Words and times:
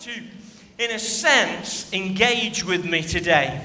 to, 0.00 0.22
in 0.78 0.90
a 0.92 0.98
sense, 0.98 1.92
engage 1.92 2.64
with 2.64 2.84
me 2.84 3.02
today, 3.02 3.60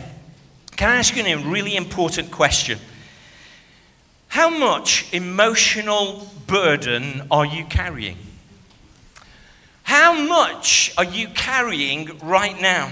can 0.75 0.89
I 0.89 0.95
ask 0.95 1.15
you 1.15 1.23
a 1.23 1.37
really 1.37 1.75
important 1.75 2.31
question? 2.31 2.79
How 4.29 4.49
much 4.49 5.13
emotional 5.13 6.27
burden 6.47 7.27
are 7.29 7.45
you 7.45 7.65
carrying? 7.65 8.17
How 9.83 10.13
much 10.27 10.91
are 10.97 11.03
you 11.03 11.27
carrying 11.27 12.17
right 12.19 12.59
now? 12.59 12.91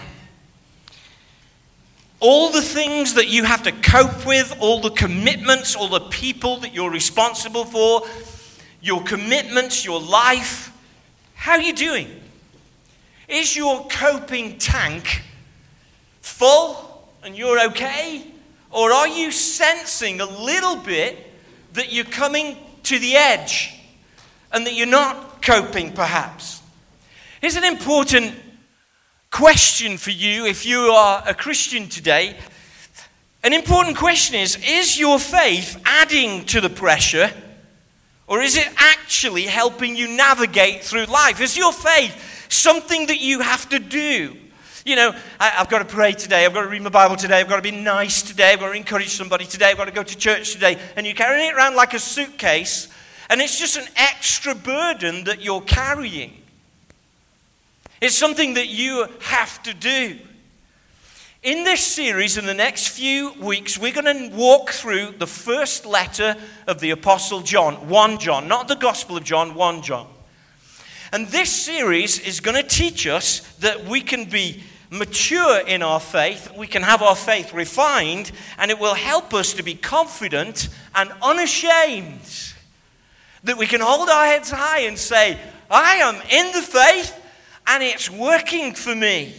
All 2.19 2.51
the 2.51 2.61
things 2.61 3.15
that 3.15 3.27
you 3.27 3.43
have 3.45 3.63
to 3.63 3.71
cope 3.71 4.27
with, 4.27 4.55
all 4.59 4.81
the 4.81 4.91
commitments, 4.91 5.75
all 5.75 5.87
the 5.87 6.01
people 6.01 6.57
that 6.57 6.75
you're 6.75 6.91
responsible 6.91 7.65
for, 7.65 8.03
your 8.81 9.01
commitments, 9.01 9.83
your 9.83 9.99
life, 9.99 10.71
how 11.33 11.53
are 11.53 11.61
you 11.61 11.73
doing? 11.73 12.21
Is 13.31 13.55
your 13.55 13.87
coping 13.87 14.57
tank 14.57 15.21
full 16.19 17.07
and 17.23 17.33
you're 17.33 17.65
okay? 17.67 18.25
Or 18.71 18.91
are 18.91 19.07
you 19.07 19.31
sensing 19.31 20.19
a 20.19 20.25
little 20.25 20.75
bit 20.75 21.17
that 21.71 21.93
you're 21.93 22.03
coming 22.03 22.57
to 22.83 22.99
the 22.99 23.15
edge 23.15 23.73
and 24.51 24.67
that 24.67 24.73
you're 24.73 24.85
not 24.85 25.41
coping, 25.41 25.93
perhaps? 25.93 26.61
Here's 27.39 27.55
an 27.55 27.63
important 27.63 28.33
question 29.31 29.97
for 29.97 30.11
you 30.11 30.45
if 30.45 30.65
you 30.65 30.79
are 30.91 31.23
a 31.25 31.33
Christian 31.33 31.87
today. 31.87 32.37
An 33.43 33.53
important 33.53 33.95
question 33.95 34.35
is 34.35 34.57
Is 34.67 34.99
your 34.99 35.19
faith 35.19 35.81
adding 35.85 36.43
to 36.47 36.59
the 36.59 36.69
pressure? 36.69 37.31
Or 38.27 38.41
is 38.41 38.57
it 38.57 38.67
actually 38.75 39.43
helping 39.43 39.95
you 39.95 40.09
navigate 40.09 40.83
through 40.83 41.05
life? 41.05 41.39
Is 41.39 41.55
your 41.55 41.71
faith 41.71 42.30
something 42.51 43.07
that 43.07 43.19
you 43.19 43.39
have 43.39 43.67
to 43.69 43.79
do? 43.79 44.37
You 44.85 44.95
know, 44.95 45.15
I, 45.39 45.49
have 45.49 45.69
got 45.69 45.79
to 45.79 45.85
pray 45.85 46.13
today. 46.13 46.45
I've 46.45 46.53
got 46.53 46.63
to 46.63 46.67
read 46.67 46.81
my 46.81 46.89
Bible 46.89 47.15
today. 47.15 47.39
I've 47.39 47.47
got 47.47 47.57
to 47.57 47.61
be 47.61 47.71
nice 47.71 48.23
today. 48.23 48.53
I've 48.53 48.59
got 48.59 48.69
to 48.69 48.77
encourage 48.77 49.09
somebody 49.09 49.45
today. 49.45 49.69
I've 49.69 49.77
got 49.77 49.85
to 49.85 49.91
go 49.91 50.03
to 50.03 50.17
church 50.17 50.53
today. 50.53 50.79
And 50.95 51.05
you're 51.05 51.15
carrying 51.15 51.49
it 51.49 51.53
around 51.53 51.75
like 51.75 51.93
a 51.93 51.99
suitcase, 51.99 52.87
and 53.29 53.41
it's 53.41 53.59
just 53.59 53.77
an 53.77 53.85
extra 53.95 54.55
burden 54.55 55.25
that 55.25 55.41
you're 55.41 55.61
carrying. 55.61 56.33
It's 58.01 58.15
something 58.15 58.55
that 58.55 58.67
you 58.67 59.07
have 59.21 59.61
to 59.63 59.73
do. 59.75 60.17
In 61.43 61.63
this 61.63 61.83
series, 61.83 62.37
in 62.37 62.45
the 62.45 62.53
next 62.53 62.89
few 62.89 63.33
weeks, 63.33 63.77
we're 63.77 63.93
going 63.93 64.29
to 64.29 64.35
walk 64.35 64.71
through 64.71 65.15
the 65.17 65.27
first 65.27 65.85
letter 65.85 66.35
of 66.67 66.79
the 66.79 66.91
Apostle 66.91 67.41
John, 67.41 67.87
1 67.87 68.19
John, 68.19 68.47
not 68.47 68.67
the 68.67 68.75
Gospel 68.75 69.17
of 69.17 69.23
John, 69.23 69.55
1 69.55 69.81
John. 69.83 70.07
And 71.11 71.27
this 71.27 71.51
series 71.51 72.19
is 72.19 72.39
going 72.39 72.61
to 72.61 72.67
teach 72.67 73.05
us 73.05 73.41
that 73.57 73.85
we 73.85 74.01
can 74.01 74.25
be 74.25 74.63
mature 74.89 75.59
in 75.67 75.81
our 75.81 75.99
faith, 75.99 76.51
we 76.57 76.67
can 76.67 76.81
have 76.83 77.01
our 77.01 77.15
faith 77.15 77.53
refined, 77.53 78.31
and 78.57 78.69
it 78.69 78.79
will 78.79 78.93
help 78.93 79.33
us 79.33 79.53
to 79.53 79.63
be 79.63 79.73
confident 79.73 80.69
and 80.95 81.11
unashamed. 81.21 82.53
That 83.43 83.57
we 83.57 83.67
can 83.67 83.81
hold 83.81 84.09
our 84.09 84.25
heads 84.25 84.51
high 84.51 84.81
and 84.81 84.97
say, 84.97 85.37
I 85.69 85.95
am 85.95 86.15
in 86.29 86.51
the 86.51 86.61
faith 86.61 87.17
and 87.67 87.81
it's 87.81 88.09
working 88.09 88.73
for 88.73 88.93
me. 88.93 89.33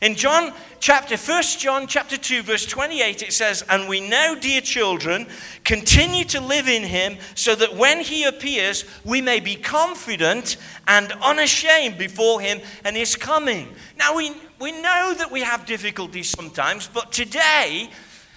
In 0.00 0.14
John 0.14 0.52
chapter 0.82 1.16
1 1.16 1.42
John 1.60 1.86
chapter 1.86 2.16
2 2.16 2.42
verse 2.42 2.66
28 2.66 3.22
it 3.22 3.32
says, 3.32 3.62
"And 3.68 3.88
we 3.88 4.00
now 4.00 4.34
dear 4.34 4.60
children, 4.60 5.28
continue 5.62 6.24
to 6.24 6.40
live 6.40 6.68
in 6.68 6.82
him 6.82 7.18
so 7.36 7.54
that 7.54 7.76
when 7.76 8.00
he 8.00 8.24
appears, 8.24 8.84
we 9.04 9.22
may 9.22 9.38
be 9.38 9.54
confident 9.54 10.56
and 10.88 11.12
unashamed 11.22 11.98
before 11.98 12.40
him 12.40 12.60
and 12.82 12.96
his 12.96 13.14
coming." 13.14 13.74
Now 13.96 14.14
we 14.14 14.32
we 14.58 14.72
know 14.72 15.14
that 15.14 15.30
we 15.30 15.42
have 15.42 15.66
difficulties 15.66 16.30
sometimes, 16.30 16.88
but 16.92 17.12
today 17.12 17.88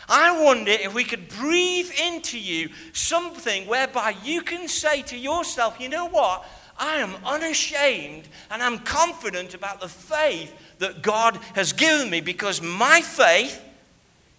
I 0.07 0.29
wonder 0.29 0.71
if 0.71 0.93
we 0.93 1.03
could 1.03 1.27
breathe 1.27 1.91
into 1.99 2.37
you 2.37 2.69
something 2.93 3.65
whereby 3.65 4.15
you 4.23 4.43
can 4.43 4.67
say 4.67 5.01
to 5.03 5.17
yourself, 5.17 5.77
you 5.79 5.89
know 5.89 6.05
what? 6.05 6.45
I 6.77 6.97
am 6.97 7.15
unashamed 7.25 8.27
and 8.51 8.61
I'm 8.61 8.79
confident 8.79 9.55
about 9.55 9.79
the 9.79 9.89
faith 9.89 10.53
that 10.79 11.01
God 11.01 11.37
has 11.53 11.73
given 11.73 12.09
me 12.09 12.21
because 12.21 12.61
my 12.61 13.01
faith 13.01 13.61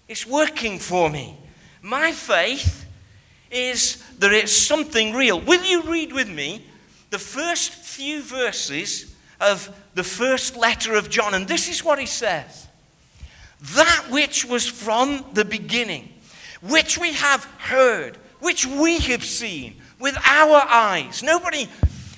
is 0.09 0.27
working 0.27 0.79
for 0.79 1.11
me. 1.11 1.37
My 1.83 2.13
faith 2.13 2.87
is 3.51 4.03
that 4.19 4.33
it's 4.33 4.53
something 4.53 5.15
real. 5.15 5.41
Will 5.41 5.65
you 5.65 5.83
read 5.83 6.13
with 6.13 6.29
me 6.29 6.65
the 7.11 7.19
first 7.19 7.73
few 7.73 8.23
verses 8.23 9.15
of 9.41 9.75
the 9.95 10.05
first 10.05 10.57
letter 10.57 10.95
of 10.95 11.11
John? 11.11 11.35
And 11.35 11.47
this 11.47 11.69
is 11.69 11.85
what 11.85 11.99
he 11.99 12.07
says 12.07 12.67
That 13.75 14.07
which 14.11 14.45
was 14.45 14.67
from 14.67 15.25
the 15.33 15.45
beginning, 15.45 16.13
which 16.61 16.99
we 16.99 17.13
have 17.13 17.45
heard, 17.59 18.17
which 18.41 18.67
we 18.67 18.99
have 18.99 19.25
seen 19.25 19.77
with 19.99 20.17
our 20.27 20.63
eyes. 20.69 21.23
Nobody 21.23 21.69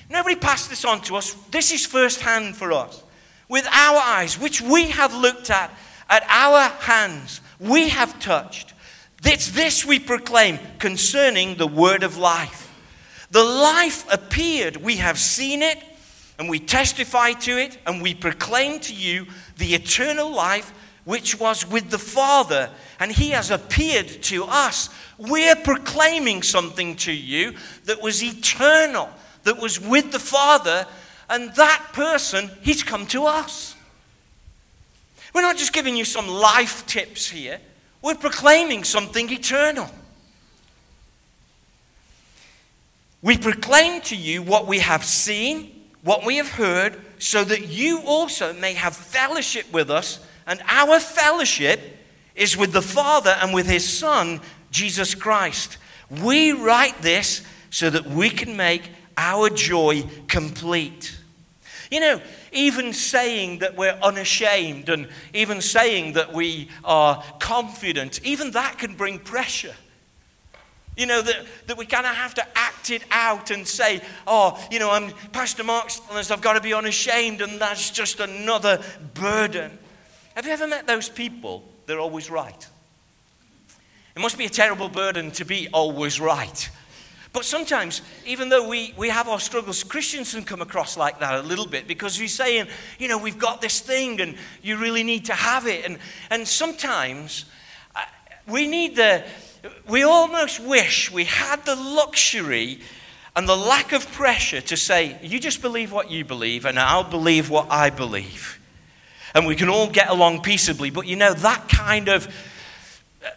Nobody 0.09 0.35
passed 0.35 0.69
this 0.69 0.85
on 0.85 1.01
to 1.01 1.15
us. 1.17 1.33
This 1.51 1.71
is 1.71 1.85
first 1.85 2.21
hand 2.21 2.55
for 2.55 2.71
us. 2.71 3.03
With 3.49 3.67
our 3.67 3.97
eyes, 3.97 4.39
which 4.39 4.61
we 4.61 4.91
have 4.91 5.13
looked 5.13 5.49
at, 5.49 5.73
at 6.09 6.23
our 6.29 6.69
hands, 6.69 7.41
we 7.59 7.89
have 7.89 8.19
touched. 8.19 8.73
It's 9.25 9.51
this 9.51 9.83
we 9.83 9.99
proclaim 9.99 10.59
concerning 10.77 11.55
the 11.55 11.67
word 11.67 12.03
of 12.03 12.17
life. 12.17 12.67
The 13.31 13.43
life 13.43 14.05
appeared, 14.11 14.77
we 14.77 14.97
have 14.97 15.19
seen 15.19 15.61
it, 15.61 15.77
and 16.37 16.47
we 16.47 16.59
testify 16.59 17.33
to 17.33 17.57
it, 17.57 17.77
and 17.85 18.01
we 18.01 18.13
proclaim 18.13 18.79
to 18.81 18.93
you 18.93 19.25
the 19.57 19.73
eternal 19.75 20.31
life 20.31 20.71
which 21.03 21.39
was 21.39 21.67
with 21.67 21.89
the 21.89 21.99
Father, 21.99 22.69
and 22.99 23.11
He 23.11 23.31
has 23.31 23.51
appeared 23.51 24.07
to 24.23 24.45
us. 24.45 24.89
We're 25.17 25.55
proclaiming 25.55 26.43
something 26.43 26.95
to 26.97 27.11
you 27.11 27.55
that 27.85 28.01
was 28.01 28.23
eternal 28.23 29.09
that 29.43 29.59
was 29.59 29.79
with 29.79 30.11
the 30.11 30.19
Father, 30.19 30.85
and 31.29 31.53
that 31.55 31.89
person, 31.93 32.49
he's 32.61 32.83
come 32.83 33.05
to 33.07 33.25
us. 33.25 33.75
We're 35.33 35.41
not 35.41 35.57
just 35.57 35.73
giving 35.73 35.95
you 35.95 36.05
some 36.05 36.27
life 36.27 36.85
tips 36.85 37.29
here, 37.29 37.59
we're 38.01 38.15
proclaiming 38.15 38.83
something 38.83 39.29
eternal. 39.29 39.89
We 43.21 43.37
proclaim 43.37 44.01
to 44.03 44.15
you 44.15 44.41
what 44.41 44.65
we 44.65 44.79
have 44.79 45.03
seen, 45.03 45.87
what 46.03 46.25
we 46.25 46.37
have 46.37 46.49
heard, 46.49 46.97
so 47.19 47.43
that 47.43 47.67
you 47.67 48.01
also 48.05 48.53
may 48.53 48.73
have 48.73 48.95
fellowship 48.95 49.71
with 49.73 49.91
us. 49.91 50.19
And 50.47 50.61
our 50.67 50.99
fellowship 51.01 51.81
is 52.33 52.55
with 52.55 52.71
the 52.71 52.81
Father 52.81 53.35
and 53.41 53.53
with 53.53 53.67
His 53.67 53.85
Son, 53.85 54.39
Jesus 54.71 55.15
Christ. 55.15 55.77
We 56.09 56.53
write 56.53 57.01
this 57.01 57.41
so 57.69 57.89
that 57.89 58.05
we 58.05 58.29
can 58.29 58.55
make 58.55 58.89
our 59.17 59.49
joy 59.49 60.03
complete. 60.27 61.18
You 61.89 61.99
know, 61.99 62.21
even 62.51 62.93
saying 62.93 63.59
that 63.59 63.75
we're 63.75 63.97
unashamed 64.03 64.89
and 64.89 65.07
even 65.33 65.59
saying 65.61 66.13
that 66.13 66.33
we 66.33 66.69
are 66.83 67.23
confident, 67.39 68.23
even 68.23 68.51
that 68.51 68.77
can 68.77 68.95
bring 68.95 69.17
pressure. 69.17 69.75
You 70.95 71.05
know, 71.05 71.21
that, 71.21 71.45
that 71.67 71.77
we 71.77 71.85
kind 71.85 72.05
of 72.05 72.13
have 72.13 72.33
to 72.35 72.45
act 72.55 72.91
it 72.91 73.03
out 73.09 73.51
and 73.51 73.67
say, 73.67 74.01
oh, 74.27 74.63
you 74.69 74.79
know, 74.79 74.91
I'm 74.91 75.11
Pastor 75.31 75.63
Mark 75.63 75.89
Stillness, 75.89 76.29
I've 76.29 76.41
got 76.41 76.53
to 76.53 76.61
be 76.61 76.73
unashamed, 76.73 77.41
and 77.41 77.59
that's 77.59 77.89
just 77.89 78.19
another 78.19 78.83
burden. 79.13 79.77
Have 80.35 80.45
you 80.45 80.51
ever 80.51 80.67
met 80.67 80.85
those 80.85 81.09
people? 81.09 81.63
They're 81.85 81.99
always 81.99 82.29
right. 82.29 82.67
It 84.15 84.19
must 84.19 84.37
be 84.37 84.45
a 84.45 84.49
terrible 84.49 84.89
burden 84.89 85.31
to 85.31 85.45
be 85.45 85.69
always 85.71 86.19
right. 86.19 86.69
But 87.31 87.45
sometimes, 87.45 88.01
even 88.25 88.49
though 88.49 88.67
we, 88.67 88.93
we 88.97 89.09
have 89.09 89.27
our 89.27 89.39
struggles, 89.39 89.83
Christians 89.83 90.33
can 90.33 90.43
come 90.43 90.61
across 90.61 90.97
like 90.97 91.19
that 91.19 91.35
a 91.35 91.47
little 91.47 91.67
bit 91.67 91.87
because 91.87 92.19
we're 92.19 92.27
saying, 92.27 92.67
you 92.97 93.07
know, 93.07 93.19
we've 93.19 93.37
got 93.37 93.61
this 93.61 93.81
thing 93.81 94.19
and 94.19 94.35
you 94.63 94.77
really 94.77 95.03
need 95.03 95.25
to 95.25 95.33
have 95.33 95.67
it. 95.67 95.85
And, 95.85 95.99
and 96.31 96.47
sometimes 96.47 97.45
uh, 97.95 98.01
we 98.47 98.67
need 98.67 98.95
the, 98.95 99.23
we 99.87 100.01
almost 100.01 100.59
wish 100.59 101.11
we 101.11 101.25
had 101.25 101.63
the 101.65 101.75
luxury 101.75 102.79
and 103.35 103.47
the 103.47 103.55
lack 103.55 103.91
of 103.91 104.11
pressure 104.11 104.61
to 104.61 104.75
say, 104.75 105.15
you 105.21 105.39
just 105.39 105.61
believe 105.61 105.91
what 105.91 106.09
you 106.09 106.25
believe 106.25 106.65
and 106.65 106.79
I'll 106.79 107.03
believe 107.03 107.51
what 107.51 107.67
I 107.69 107.91
believe. 107.91 108.59
And 109.35 109.45
we 109.45 109.55
can 109.55 109.69
all 109.69 109.87
get 109.87 110.09
along 110.09 110.41
peaceably. 110.41 110.89
But 110.89 111.05
you 111.05 111.15
know, 111.15 111.35
that 111.35 111.69
kind 111.69 112.09
of 112.09 112.27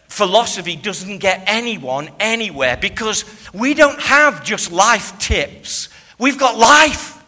philosophy 0.07 0.75
doesn't 0.75 1.17
get 1.17 1.43
anyone 1.47 2.09
anywhere 2.19 2.77
because 2.77 3.25
we 3.53 3.73
don't 3.73 3.99
have 3.99 4.43
just 4.43 4.71
life 4.71 5.17
tips. 5.19 5.89
We've 6.19 6.37
got 6.37 6.57
life. 6.57 7.23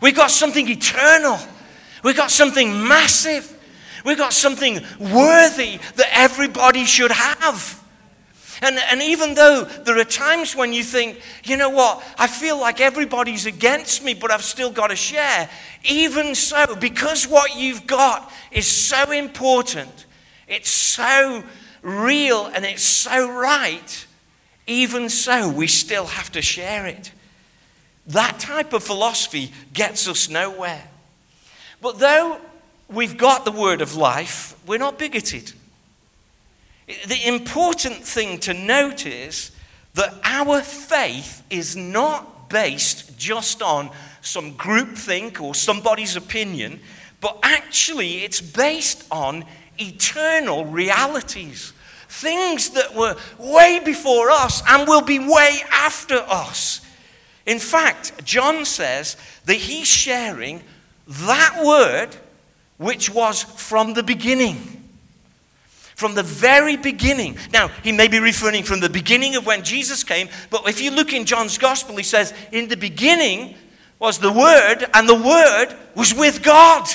We've 0.00 0.16
got 0.16 0.30
something 0.30 0.68
eternal. 0.68 1.38
We've 2.02 2.16
got 2.16 2.30
something 2.30 2.86
massive. 2.86 3.54
We've 4.04 4.18
got 4.18 4.32
something 4.32 4.80
worthy 4.98 5.78
that 5.96 6.08
everybody 6.12 6.84
should 6.84 7.10
have. 7.10 7.78
And, 8.60 8.78
and 8.90 9.02
even 9.02 9.34
though 9.34 9.64
there 9.64 9.98
are 9.98 10.04
times 10.04 10.56
when 10.56 10.72
you 10.72 10.82
think, 10.82 11.20
you 11.44 11.56
know 11.56 11.70
what, 11.70 12.02
I 12.18 12.26
feel 12.26 12.58
like 12.58 12.80
everybody's 12.80 13.46
against 13.46 14.02
me, 14.02 14.14
but 14.14 14.32
I've 14.32 14.42
still 14.42 14.70
got 14.70 14.88
to 14.88 14.96
share, 14.96 15.48
even 15.84 16.34
so, 16.34 16.74
because 16.74 17.26
what 17.26 17.56
you've 17.56 17.86
got 17.86 18.32
is 18.50 18.66
so 18.66 19.12
important, 19.12 20.06
it's 20.48 20.70
so 20.70 21.44
real, 21.82 22.46
and 22.46 22.64
it's 22.64 22.82
so 22.82 23.30
right, 23.30 24.06
even 24.66 25.08
so, 25.08 25.48
we 25.48 25.66
still 25.66 26.06
have 26.06 26.30
to 26.32 26.42
share 26.42 26.86
it. 26.86 27.12
That 28.06 28.38
type 28.38 28.72
of 28.72 28.82
philosophy 28.82 29.52
gets 29.72 30.08
us 30.08 30.28
nowhere. 30.28 30.88
But 31.80 31.98
though 31.98 32.40
we've 32.88 33.16
got 33.16 33.44
the 33.44 33.52
word 33.52 33.80
of 33.80 33.96
life, 33.96 34.56
we're 34.66 34.78
not 34.78 34.98
bigoted. 34.98 35.52
The 36.86 37.26
important 37.26 37.96
thing 37.96 38.38
to 38.40 38.54
note 38.54 39.06
is 39.06 39.50
that 39.94 40.14
our 40.24 40.62
faith 40.62 41.42
is 41.50 41.76
not 41.76 42.48
based 42.48 43.18
just 43.18 43.62
on 43.62 43.90
some 44.22 44.54
groupthink 44.54 45.40
or 45.40 45.54
somebody's 45.54 46.16
opinion, 46.16 46.80
but 47.20 47.38
actually 47.42 48.24
it's 48.24 48.40
based 48.40 49.04
on 49.10 49.44
eternal 49.78 50.64
realities. 50.64 51.72
Things 52.08 52.70
that 52.70 52.94
were 52.94 53.16
way 53.38 53.80
before 53.84 54.30
us 54.30 54.62
and 54.68 54.88
will 54.88 55.02
be 55.02 55.18
way 55.18 55.60
after 55.70 56.16
us. 56.16 56.80
In 57.46 57.58
fact, 57.58 58.24
John 58.24 58.64
says 58.64 59.16
that 59.46 59.56
he's 59.56 59.86
sharing 59.86 60.62
that 61.06 61.62
word 61.64 62.14
which 62.76 63.10
was 63.10 63.42
from 63.42 63.94
the 63.94 64.02
beginning. 64.02 64.56
From 65.94 66.14
the 66.14 66.22
very 66.22 66.76
beginning. 66.76 67.36
Now, 67.52 67.68
he 67.82 67.90
may 67.90 68.08
be 68.08 68.20
referring 68.20 68.62
from 68.62 68.80
the 68.80 68.88
beginning 68.88 69.34
of 69.34 69.46
when 69.46 69.64
Jesus 69.64 70.04
came, 70.04 70.28
but 70.50 70.68
if 70.68 70.80
you 70.80 70.90
look 70.90 71.12
in 71.12 71.24
John's 71.24 71.58
gospel, 71.58 71.96
he 71.96 72.04
says, 72.04 72.32
In 72.52 72.68
the 72.68 72.76
beginning 72.76 73.56
was 73.98 74.18
the 74.18 74.32
Word, 74.32 74.86
and 74.94 75.08
the 75.08 75.14
Word 75.14 75.74
was 75.94 76.14
with 76.14 76.42
God. 76.42 76.88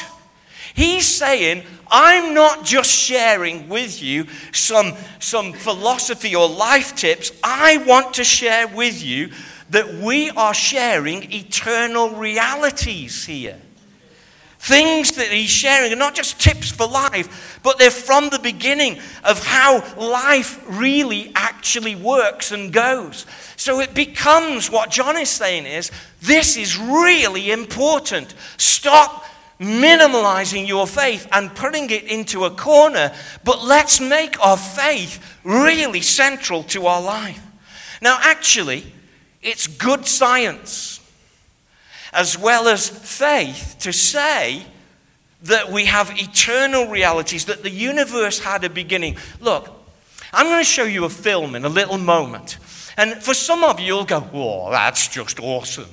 He's 0.73 1.07
saying, 1.07 1.63
I'm 1.91 2.33
not 2.33 2.65
just 2.65 2.89
sharing 2.89 3.69
with 3.69 4.01
you 4.01 4.25
some, 4.51 4.93
some 5.19 5.53
philosophy 5.53 6.35
or 6.35 6.49
life 6.49 6.95
tips. 6.95 7.31
I 7.43 7.77
want 7.85 8.15
to 8.15 8.23
share 8.23 8.67
with 8.67 9.03
you 9.03 9.29
that 9.69 9.93
we 9.95 10.31
are 10.31 10.53
sharing 10.53 11.31
eternal 11.31 12.09
realities 12.09 13.25
here. 13.25 13.59
Things 14.57 15.11
that 15.13 15.27
he's 15.27 15.49
sharing 15.49 15.91
are 15.91 15.97
not 15.97 16.15
just 16.15 16.39
tips 16.39 16.71
for 16.71 16.87
life, 16.87 17.59
but 17.63 17.77
they're 17.77 17.91
from 17.91 18.29
the 18.29 18.39
beginning 18.39 18.97
of 19.25 19.45
how 19.45 19.83
life 19.97 20.63
really 20.69 21.33
actually 21.35 21.97
works 21.97 22.53
and 22.53 22.71
goes. 22.71 23.25
So 23.57 23.81
it 23.81 23.93
becomes 23.93 24.71
what 24.71 24.89
John 24.89 25.17
is 25.17 25.29
saying 25.29 25.65
is 25.65 25.91
this 26.21 26.55
is 26.55 26.77
really 26.77 27.51
important. 27.51 28.33
Stop 28.55 29.22
minimalizing 29.63 30.67
your 30.67 30.85
faith 30.85 31.27
and 31.31 31.55
putting 31.55 31.89
it 31.89 32.03
into 32.03 32.45
a 32.45 32.51
corner, 32.51 33.13
but 33.43 33.63
let's 33.63 33.99
make 33.99 34.39
our 34.45 34.57
faith 34.57 35.39
really 35.43 36.01
central 36.01 36.63
to 36.63 36.85
our 36.85 37.01
life. 37.01 37.41
Now, 38.01 38.19
actually, 38.21 38.85
it's 39.41 39.67
good 39.67 40.05
science 40.05 40.99
as 42.11 42.37
well 42.37 42.67
as 42.67 42.87
faith 42.87 43.77
to 43.79 43.91
say 43.91 44.63
that 45.43 45.71
we 45.71 45.85
have 45.85 46.11
eternal 46.15 46.87
realities, 46.87 47.45
that 47.45 47.63
the 47.63 47.69
universe 47.69 48.39
had 48.39 48.63
a 48.63 48.69
beginning. 48.69 49.17
Look, 49.41 49.69
I'm 50.31 50.45
going 50.45 50.59
to 50.59 50.63
show 50.63 50.83
you 50.83 51.05
a 51.05 51.09
film 51.09 51.55
in 51.55 51.65
a 51.65 51.69
little 51.69 51.97
moment. 51.97 52.57
And 52.97 53.21
for 53.23 53.33
some 53.33 53.63
of 53.63 53.79
you, 53.79 53.87
you'll 53.87 54.05
go, 54.05 54.21
Whoa, 54.21 54.71
that's 54.71 55.07
just 55.07 55.39
awesome. 55.39 55.89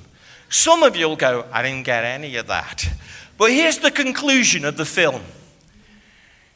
Some 0.50 0.82
of 0.82 0.96
you 0.96 1.08
will 1.08 1.16
go, 1.16 1.46
I 1.52 1.62
didn't 1.62 1.84
get 1.84 2.04
any 2.04 2.36
of 2.36 2.48
that. 2.48 2.88
But 3.40 3.52
here's 3.52 3.78
the 3.78 3.90
conclusion 3.90 4.66
of 4.66 4.76
the 4.76 4.84
film 4.84 5.22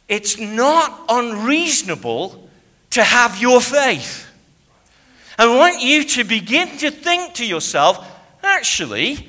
it's 0.07 0.39
not 0.39 1.07
unreasonable 1.09 2.47
to 2.91 3.03
have 3.03 3.41
your 3.41 3.63
faith. 3.63 4.31
I 5.39 5.47
want 5.47 5.83
you 5.83 6.05
to 6.05 6.25
begin 6.25 6.77
to 6.79 6.91
think 6.91 7.37
to 7.37 7.47
yourself, 7.47 8.07
actually, 8.43 9.27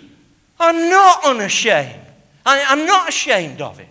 I'm 0.59 0.89
not 0.89 1.23
unashamed. 1.23 2.01
I, 2.45 2.57
am 2.73 2.85
not 2.85 3.07
ashamed 3.07 3.61
of 3.61 3.79
it. 3.79 3.87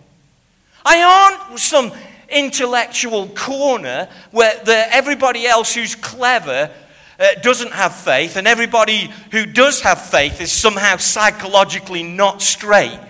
I 0.85 1.39
aren't 1.41 1.59
some 1.59 1.91
intellectual 2.29 3.29
corner 3.29 4.11
where 4.31 4.63
the, 4.63 4.95
everybody 4.95 5.47
else 5.47 5.75
who's 5.75 5.95
clever 5.95 6.71
uh, 7.19 7.27
doesn't 7.41 7.73
have 7.73 7.95
faith, 7.95 8.37
and 8.37 8.47
everybody 8.47 9.11
who 9.31 9.47
does 9.47 9.81
have 9.81 10.03
faith 10.03 10.43
is 10.43 10.53
somehow 10.53 10.99
psychologically 10.99 12.03
not 12.03 12.43
straight. 12.43 13.01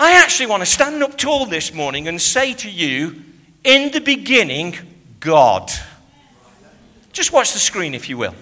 I 0.00 0.12
actually 0.12 0.46
want 0.46 0.62
to 0.62 0.66
stand 0.66 1.02
up 1.02 1.18
tall 1.18 1.46
this 1.46 1.74
morning 1.74 2.06
and 2.06 2.20
say 2.20 2.54
to 2.54 2.70
you, 2.70 3.20
in 3.64 3.90
the 3.90 4.00
beginning, 4.00 4.76
God. 5.18 5.72
Just 7.12 7.32
watch 7.32 7.52
the 7.52 7.58
screen, 7.58 7.94
if 7.94 8.08
you 8.08 8.16
will. 8.16 8.34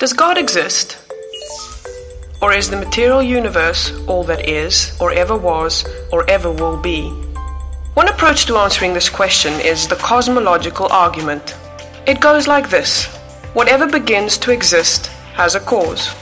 Does 0.00 0.12
God 0.12 0.36
exist? 0.36 1.05
Or 2.42 2.52
is 2.52 2.68
the 2.68 2.76
material 2.76 3.22
universe 3.22 3.92
all 4.06 4.22
that 4.24 4.48
is, 4.48 4.94
or 5.00 5.10
ever 5.12 5.36
was, 5.36 5.84
or 6.12 6.28
ever 6.28 6.50
will 6.50 6.76
be? 6.76 7.08
One 7.94 8.08
approach 8.08 8.44
to 8.46 8.58
answering 8.58 8.92
this 8.92 9.08
question 9.08 9.54
is 9.60 9.88
the 9.88 9.96
cosmological 9.96 10.86
argument. 10.92 11.56
It 12.06 12.20
goes 12.20 12.46
like 12.46 12.68
this 12.68 13.06
Whatever 13.54 13.86
begins 13.86 14.36
to 14.38 14.52
exist 14.52 15.06
has 15.32 15.54
a 15.54 15.60
cause. 15.60 16.14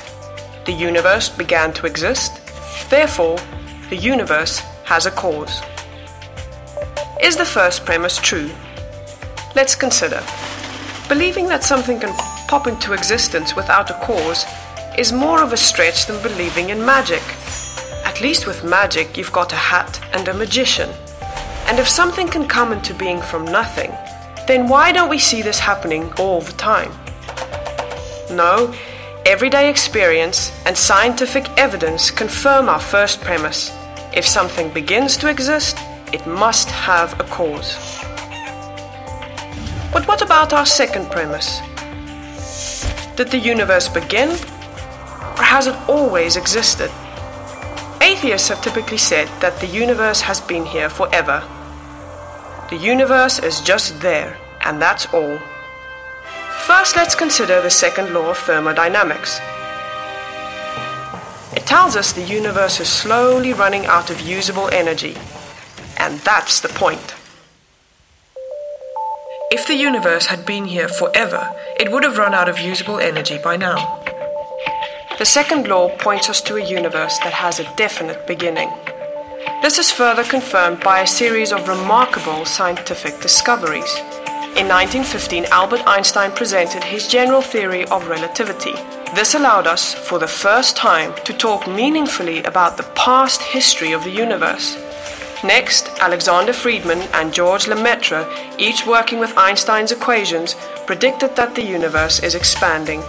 The 0.66 0.72
universe 0.72 1.28
began 1.28 1.72
to 1.75 1.87
exist, 1.87 2.40
therefore, 2.90 3.38
the 3.90 3.96
universe 3.96 4.61
has 4.84 5.06
a 5.06 5.11
cause. 5.11 5.62
Is 7.20 7.37
the 7.37 7.44
first 7.44 7.84
premise 7.84 8.19
true? 8.19 8.50
Let's 9.56 9.75
consider. 9.75 10.22
Believing 11.08 11.49
that 11.49 11.64
something 11.64 11.99
can 11.99 12.14
pop 12.46 12.69
into 12.69 12.93
existence 12.93 13.56
without 13.56 13.90
a 13.90 13.94
cause 13.94 14.44
is 14.99 15.12
more 15.12 15.43
of 15.43 15.52
a 15.52 15.56
stretch 15.56 16.06
than 16.06 16.23
believing 16.23 16.70
in 16.70 16.85
magic. 16.85 17.23
At 18.04 18.21
least 18.21 18.47
with 18.47 18.62
magic, 18.62 19.16
you've 19.16 19.33
got 19.33 19.52
a 19.52 19.57
hat 19.57 20.00
and 20.12 20.28
a 20.28 20.35
magician. 20.35 20.90
And 21.66 21.78
if 21.78 21.88
something 21.88 22.28
can 22.28 22.47
come 22.47 22.73
into 22.73 22.95
being 22.95 23.21
from 23.21 23.45
nothing, 23.45 23.90
then 24.47 24.69
why 24.69 24.92
don't 24.92 25.09
we 25.09 25.19
see 25.19 25.42
this 25.42 25.59
happening 25.59 26.12
all 26.19 26.40
the 26.40 26.52
time? 26.52 26.92
No, 28.30 28.73
everyday 29.26 29.69
experience 29.69 30.52
and 30.64 30.76
scientific 30.76 31.49
evidence 31.59 32.11
confirm 32.11 32.69
our 32.69 32.80
first 32.80 33.21
premise. 33.21 33.73
If 34.12 34.25
something 34.25 34.73
begins 34.73 35.16
to 35.19 35.28
exist, 35.28 35.76
it 36.12 36.25
must 36.26 36.71
have 36.71 37.19
a 37.19 37.25
cause. 37.25 37.75
But 39.92 40.07
what 40.07 40.23
about 40.23 40.52
our 40.52 40.66
second 40.66 41.11
premise? 41.11 41.61
Did 43.16 43.30
the 43.30 43.38
universe 43.38 43.88
begin? 43.88 44.37
Or 45.37 45.43
has 45.43 45.67
it 45.67 45.76
always 45.88 46.37
existed? 46.37 46.91
Atheists 48.00 48.49
have 48.49 48.62
typically 48.62 48.99
said 48.99 49.29
that 49.41 49.61
the 49.61 49.67
universe 49.67 50.21
has 50.21 50.41
been 50.41 50.67
here 50.67 50.91
forever. 50.91 51.43
The 52.71 52.76
universe 52.76 53.38
is 53.38 53.61
just 53.61 54.00
there, 54.00 54.37
and 54.64 54.81
that's 54.81 55.07
all. 55.12 55.38
First, 56.67 56.97
let's 56.97 57.14
consider 57.14 57.61
the 57.61 57.71
second 57.71 58.14
law 58.14 58.31
of 58.31 58.38
thermodynamics. 58.38 59.41
It 61.57 61.67
tells 61.67 61.97
us 61.97 62.12
the 62.12 62.23
universe 62.23 62.79
is 62.81 62.88
slowly 62.88 63.53
running 63.53 63.87
out 63.87 64.11
of 64.11 64.21
usable 64.21 64.69
energy, 64.69 65.17
and 65.99 66.19
that's 66.21 66.61
the 66.61 66.69
point. 66.69 67.14
If 69.50 69.67
the 69.67 69.76
universe 69.76 70.26
had 70.26 70.45
been 70.45 70.67
here 70.67 70.88
forever, 70.88 71.55
it 71.81 71.91
would 71.91 72.03
have 72.03 72.19
run 72.19 72.35
out 72.35 72.49
of 72.49 72.59
usable 72.59 72.99
energy 72.99 73.38
by 73.38 73.57
now. 73.57 74.03
The 75.16 75.25
second 75.25 75.68
law 75.68 75.97
points 75.97 76.28
us 76.28 76.40
to 76.40 76.56
a 76.56 76.64
universe 76.64 77.18
that 77.21 77.33
has 77.33 77.61
a 77.61 77.76
definite 77.76 78.26
beginning. 78.26 78.68
This 79.62 79.78
is 79.78 79.92
further 79.92 80.25
confirmed 80.25 80.80
by 80.80 81.00
a 81.00 81.06
series 81.06 81.52
of 81.52 81.68
remarkable 81.68 82.44
scientific 82.44 83.21
discoveries. 83.21 83.94
In 84.59 84.66
1915, 84.66 85.44
Albert 85.52 85.83
Einstein 85.87 86.33
presented 86.33 86.83
his 86.83 87.06
general 87.06 87.42
theory 87.42 87.85
of 87.87 88.09
relativity. 88.09 88.75
This 89.14 89.37
allowed 89.37 89.68
us, 89.68 89.94
for 89.94 90.18
the 90.18 90.26
first 90.26 90.76
time, 90.76 91.14
to 91.25 91.33
talk 91.33 91.68
meaningfully 91.68 92.42
about 92.42 92.76
the 92.76 92.90
past 92.97 93.40
history 93.40 93.92
of 93.92 94.02
the 94.02 94.11
universe. 94.11 94.76
Next, 95.44 95.90
Alexander 96.00 96.52
Friedmann 96.52 97.09
and 97.14 97.33
George 97.33 97.68
Lemaitre, 97.68 98.26
each 98.59 98.85
working 98.85 99.21
with 99.21 99.38
Einstein's 99.38 99.92
equations, 99.92 100.56
predicted 100.87 101.37
that 101.37 101.54
the 101.54 101.64
universe 101.64 102.21
is 102.21 102.35
expanding. 102.35 103.00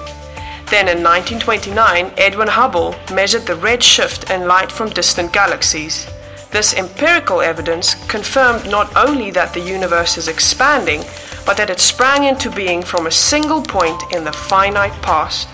Then 0.70 0.88
in 0.88 1.04
1929, 1.04 2.14
Edwin 2.18 2.48
Hubble 2.48 2.96
measured 3.14 3.46
the 3.46 3.56
red 3.56 3.84
shift 3.84 4.32
in 4.32 4.48
light 4.48 4.72
from 4.72 4.90
distant 4.90 5.32
galaxies. 5.32 6.08
This 6.52 6.74
empirical 6.74 7.42
evidence 7.42 7.94
confirmed 8.08 8.70
not 8.70 8.96
only 8.96 9.30
that 9.32 9.54
the 9.54 9.60
universe 9.60 10.18
is 10.18 10.28
expanding, 10.28 11.04
but 11.46 11.56
that 11.58 11.70
it 11.70 11.80
sprang 11.80 12.24
into 12.24 12.50
being 12.50 12.82
from 12.82 13.06
a 13.06 13.12
single 13.12 13.62
point 13.62 14.02
in 14.12 14.24
the 14.24 14.34
finite 14.34 15.00
past. 15.04 15.48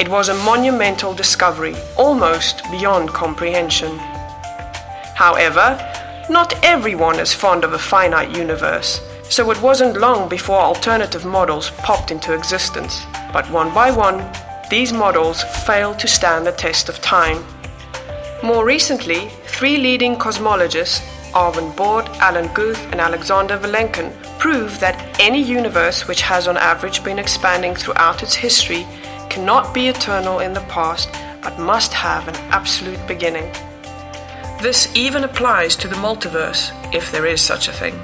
It 0.00 0.08
was 0.08 0.30
a 0.30 0.44
monumental 0.44 1.12
discovery, 1.12 1.74
almost 1.98 2.62
beyond 2.70 3.10
comprehension. 3.10 3.98
However, 5.14 5.76
not 6.30 6.54
everyone 6.64 7.20
is 7.20 7.34
fond 7.34 7.64
of 7.64 7.74
a 7.74 7.78
finite 7.78 8.34
universe, 8.34 9.02
so 9.28 9.50
it 9.50 9.62
wasn't 9.62 9.96
long 9.96 10.28
before 10.28 10.60
alternative 10.60 11.24
models 11.24 11.70
popped 11.78 12.10
into 12.10 12.34
existence. 12.34 13.02
But 13.32 13.50
one 13.50 13.72
by 13.72 13.90
one, 13.90 14.24
these 14.70 14.92
models 14.92 15.42
failed 15.66 15.98
to 16.00 16.08
stand 16.08 16.46
the 16.46 16.52
test 16.52 16.88
of 16.88 17.00
time. 17.00 17.44
More 18.42 18.64
recently, 18.64 19.28
three 19.44 19.76
leading 19.76 20.16
cosmologists, 20.16 21.00
Arvind 21.32 21.76
Borde, 21.76 22.08
Alan 22.20 22.52
Guth, 22.54 22.82
and 22.90 23.00
Alexander 23.00 23.56
Vilenkin, 23.56 24.12
prove 24.38 24.80
that 24.80 25.20
any 25.20 25.42
universe 25.42 26.08
which 26.08 26.22
has 26.22 26.48
on 26.48 26.56
average 26.56 27.04
been 27.04 27.18
expanding 27.18 27.74
throughout 27.74 28.22
its 28.22 28.34
history 28.34 28.86
cannot 29.30 29.72
be 29.72 29.88
eternal 29.88 30.40
in 30.40 30.52
the 30.52 30.60
past 30.62 31.08
but 31.42 31.58
must 31.58 31.92
have 31.92 32.28
an 32.28 32.36
absolute 32.50 33.06
beginning. 33.06 33.50
This 34.60 34.94
even 34.94 35.24
applies 35.24 35.74
to 35.76 35.88
the 35.88 35.96
multiverse, 35.96 36.72
if 36.94 37.10
there 37.10 37.26
is 37.26 37.40
such 37.40 37.68
a 37.68 37.72
thing. 37.72 37.98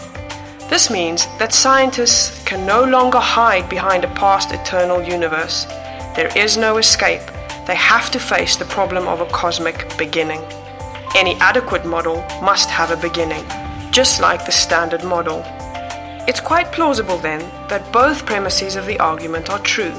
This 0.68 0.90
means 0.90 1.26
that 1.38 1.54
scientists 1.54 2.44
can 2.44 2.66
no 2.66 2.84
longer 2.84 3.18
hide 3.18 3.70
behind 3.70 4.04
a 4.04 4.14
past 4.14 4.52
eternal 4.52 5.02
universe. 5.02 5.64
There 6.14 6.30
is 6.36 6.58
no 6.58 6.76
escape. 6.76 7.22
They 7.66 7.74
have 7.74 8.10
to 8.10 8.20
face 8.20 8.56
the 8.56 8.66
problem 8.66 9.08
of 9.08 9.22
a 9.22 9.30
cosmic 9.30 9.96
beginning. 9.96 10.42
Any 11.14 11.36
adequate 11.36 11.86
model 11.86 12.16
must 12.42 12.68
have 12.68 12.90
a 12.90 12.96
beginning, 12.96 13.44
just 13.92 14.20
like 14.20 14.44
the 14.44 14.52
standard 14.52 15.04
model. 15.04 15.42
It's 16.28 16.40
quite 16.40 16.70
plausible 16.70 17.16
then 17.16 17.40
that 17.68 17.90
both 17.90 18.26
premises 18.26 18.76
of 18.76 18.84
the 18.84 19.00
argument 19.00 19.48
are 19.48 19.60
true. 19.60 19.94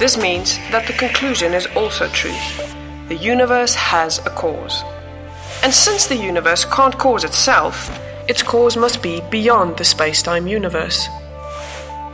This 0.00 0.16
means 0.16 0.58
that 0.72 0.88
the 0.88 0.94
conclusion 0.94 1.54
is 1.54 1.66
also 1.76 2.08
true. 2.08 2.36
The 3.06 3.16
universe 3.16 3.76
has 3.76 4.18
a 4.26 4.30
cause. 4.30 4.82
And 5.62 5.72
since 5.72 6.06
the 6.06 6.16
universe 6.16 6.64
can't 6.64 6.98
cause 6.98 7.22
itself, 7.22 7.88
its 8.28 8.42
cause 8.42 8.76
must 8.76 9.02
be 9.02 9.22
beyond 9.30 9.78
the 9.78 9.84
space 9.84 10.22
time 10.22 10.46
universe. 10.46 11.08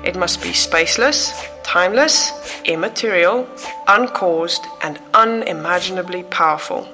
It 0.04 0.16
must 0.16 0.40
be 0.40 0.50
spaceless, 0.50 1.32
timeless, 1.64 2.30
immaterial, 2.64 3.48
uncaused, 3.88 4.64
and 4.80 5.00
unimaginably 5.12 6.22
powerful, 6.22 6.86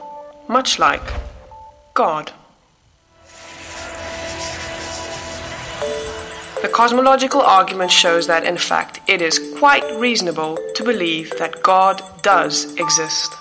much 0.49 0.79
like 0.79 1.03
God. 1.93 2.33
The 6.63 6.71
cosmological 6.73 7.43
argument 7.43 7.91
shows 7.91 8.27
that, 8.27 8.45
in 8.45 8.57
fact, 8.57 9.01
it 9.07 9.21
is 9.21 9.39
quite 9.59 9.85
reasonable 9.97 10.59
to 10.75 10.83
believe 10.83 11.37
that 11.39 11.63
God 11.63 12.03
does 12.23 12.75
exist. 12.77 13.35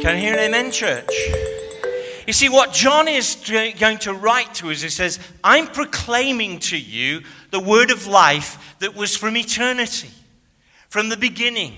Can 0.00 0.16
I 0.16 0.18
hear 0.18 0.32
an 0.34 0.40
amen, 0.40 0.70
church? 0.70 1.51
You 2.26 2.32
see, 2.32 2.48
what 2.48 2.72
John 2.72 3.08
is 3.08 3.36
going 3.78 3.98
to 3.98 4.14
write 4.14 4.54
to 4.54 4.70
us, 4.70 4.82
he 4.82 4.88
says, 4.88 5.18
I'm 5.42 5.66
proclaiming 5.66 6.60
to 6.60 6.78
you 6.78 7.22
the 7.50 7.60
word 7.60 7.90
of 7.90 8.06
life 8.06 8.76
that 8.78 8.94
was 8.94 9.16
from 9.16 9.36
eternity, 9.36 10.10
from 10.88 11.08
the 11.08 11.16
beginning. 11.16 11.74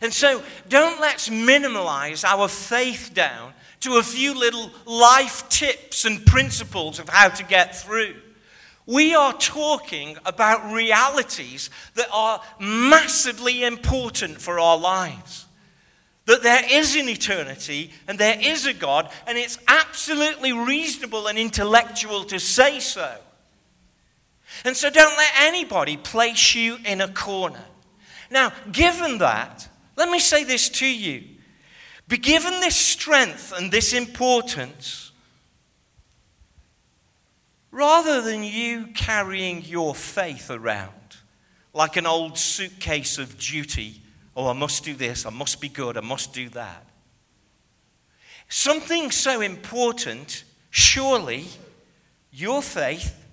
And 0.00 0.12
so 0.12 0.42
don't 0.68 1.00
let's 1.00 1.30
minimize 1.30 2.24
our 2.24 2.48
faith 2.48 3.12
down 3.14 3.52
to 3.80 3.96
a 3.96 4.02
few 4.02 4.38
little 4.38 4.70
life 4.86 5.48
tips 5.48 6.04
and 6.04 6.24
principles 6.24 6.98
of 6.98 7.08
how 7.08 7.28
to 7.28 7.44
get 7.44 7.76
through. 7.76 8.14
We 8.86 9.14
are 9.14 9.32
talking 9.34 10.16
about 10.26 10.72
realities 10.72 11.70
that 11.94 12.08
are 12.12 12.42
massively 12.58 13.62
important 13.62 14.40
for 14.40 14.58
our 14.58 14.76
lives. 14.76 15.46
That 16.26 16.42
there 16.42 16.62
is 16.70 16.94
an 16.94 17.08
eternity 17.08 17.90
and 18.06 18.18
there 18.18 18.38
is 18.40 18.66
a 18.66 18.72
God, 18.72 19.10
and 19.26 19.36
it's 19.36 19.58
absolutely 19.66 20.52
reasonable 20.52 21.26
and 21.26 21.36
intellectual 21.38 22.24
to 22.24 22.38
say 22.38 22.78
so. 22.78 23.16
And 24.64 24.76
so 24.76 24.90
don't 24.90 25.16
let 25.16 25.32
anybody 25.38 25.96
place 25.96 26.54
you 26.54 26.78
in 26.84 27.00
a 27.00 27.08
corner. 27.08 27.64
Now, 28.30 28.52
given 28.70 29.18
that, 29.18 29.68
let 29.96 30.08
me 30.08 30.20
say 30.20 30.44
this 30.44 30.68
to 30.70 30.86
you. 30.86 31.24
Be 32.08 32.18
given 32.18 32.60
this 32.60 32.76
strength 32.76 33.52
and 33.56 33.72
this 33.72 33.92
importance, 33.92 35.12
rather 37.70 38.20
than 38.20 38.44
you 38.44 38.88
carrying 38.94 39.64
your 39.64 39.94
faith 39.94 40.50
around 40.50 40.92
like 41.72 41.96
an 41.96 42.06
old 42.06 42.36
suitcase 42.36 43.16
of 43.18 43.38
duty, 43.38 44.02
oh, 44.36 44.48
I 44.48 44.52
must 44.52 44.84
do 44.84 44.94
this, 44.94 45.26
I 45.26 45.30
must 45.30 45.60
be 45.60 45.68
good, 45.68 45.96
I 45.96 46.00
must 46.00 46.32
do 46.32 46.48
that. 46.50 46.86
Something 48.48 49.10
so 49.10 49.40
important, 49.40 50.44
surely 50.70 51.46
your 52.30 52.62
faith 52.62 53.24